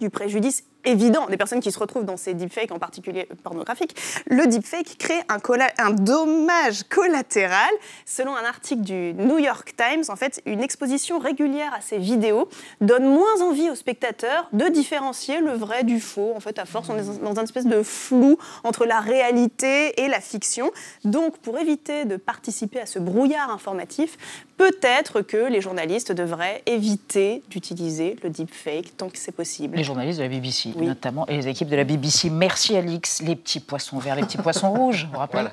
du 0.00 0.10
préjudice 0.10 0.64
évident 0.90 1.26
des 1.26 1.36
personnes 1.36 1.60
qui 1.60 1.72
se 1.72 1.78
retrouvent 1.78 2.04
dans 2.04 2.16
ces 2.16 2.34
deepfakes, 2.34 2.72
en 2.72 2.78
particulier 2.78 3.28
pornographiques, 3.42 3.96
le 4.26 4.46
deepfake 4.46 4.96
crée 4.98 5.20
un, 5.28 5.38
un 5.78 5.90
dommage 5.90 6.84
collatéral. 6.84 7.70
Selon 8.04 8.34
un 8.36 8.44
article 8.44 8.82
du 8.82 9.14
New 9.14 9.38
York 9.38 9.74
Times, 9.76 10.04
en 10.08 10.16
fait, 10.16 10.42
une 10.46 10.62
exposition 10.62 11.18
régulière 11.18 11.72
à 11.74 11.80
ces 11.80 11.98
vidéos 11.98 12.48
donne 12.80 13.04
moins 13.04 13.40
envie 13.42 13.70
aux 13.70 13.74
spectateurs 13.74 14.48
de 14.52 14.66
différencier 14.68 15.40
le 15.40 15.52
vrai 15.52 15.84
du 15.84 16.00
faux. 16.00 16.32
En 16.34 16.40
fait, 16.40 16.58
à 16.58 16.64
force, 16.64 16.88
on 16.88 16.96
est 16.96 17.22
dans 17.22 17.34
une 17.34 17.44
espèce 17.44 17.66
de 17.66 17.82
flou 17.82 18.38
entre 18.64 18.84
la 18.84 19.00
réalité 19.00 20.00
et 20.02 20.08
la 20.08 20.20
fiction. 20.20 20.70
Donc, 21.04 21.38
pour 21.38 21.58
éviter 21.58 22.04
de 22.04 22.16
participer 22.16 22.80
à 22.80 22.86
ce 22.86 22.98
brouillard 22.98 23.50
informatif, 23.50 24.16
peut-être 24.58 25.22
que 25.22 25.50
les 25.50 25.60
journalistes 25.60 26.12
devraient 26.12 26.62
éviter 26.66 27.42
d'utiliser 27.48 28.16
le 28.22 28.28
deepfake 28.28 28.96
tant 28.96 29.08
que 29.08 29.16
c'est 29.16 29.32
possible. 29.32 29.76
Les 29.76 29.84
journalistes 29.84 30.18
de 30.18 30.24
la 30.24 30.28
BBC, 30.28 30.70
notamment, 30.76 31.26
et 31.26 31.36
les 31.36 31.48
équipes 31.48 31.68
de 31.68 31.76
la 31.76 31.84
BBC. 31.84 32.28
Merci 32.28 32.76
Alix, 32.76 33.22
les 33.22 33.36
petits 33.36 33.60
poissons 33.60 33.98
verts, 33.98 34.16
les 34.16 34.22
petits 34.22 34.36
poissons 34.36 34.70
rouges, 34.74 35.08
vous 35.12 35.18
rappelez 35.18 35.44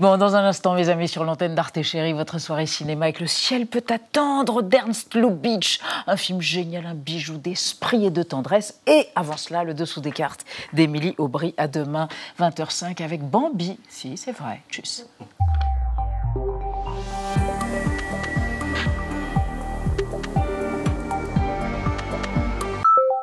Bon, 0.00 0.16
dans 0.16 0.34
un 0.34 0.44
instant, 0.44 0.74
mes 0.74 0.88
amis, 0.88 1.08
sur 1.08 1.24
l'antenne 1.24 1.54
d'Arte 1.54 1.82
Chérie, 1.82 2.14
votre 2.14 2.38
soirée 2.38 2.66
cinéma 2.66 3.04
avec 3.04 3.20
Le 3.20 3.26
ciel 3.26 3.66
peut 3.66 3.84
attendre 3.88 4.62
d'Ernst 4.62 5.14
Lubitsch, 5.14 5.78
un 6.06 6.16
film 6.16 6.40
génial, 6.40 6.86
un 6.86 6.94
bijou 6.94 7.36
d'esprit 7.36 8.06
et 8.06 8.10
de 8.10 8.22
tendresse. 8.22 8.80
Et 8.86 9.06
avant 9.14 9.36
cela, 9.36 9.64
Le 9.64 9.74
dessous 9.74 10.00
des 10.00 10.12
cartes 10.12 10.46
d'Émilie 10.72 11.14
Aubry 11.18 11.54
à 11.58 11.68
demain, 11.68 12.08
20h05, 12.38 13.02
avec 13.02 13.22
Bambi. 13.22 13.78
Si, 13.88 14.16
c'est 14.16 14.32
vrai, 14.32 14.62
tchuss. 14.70 15.04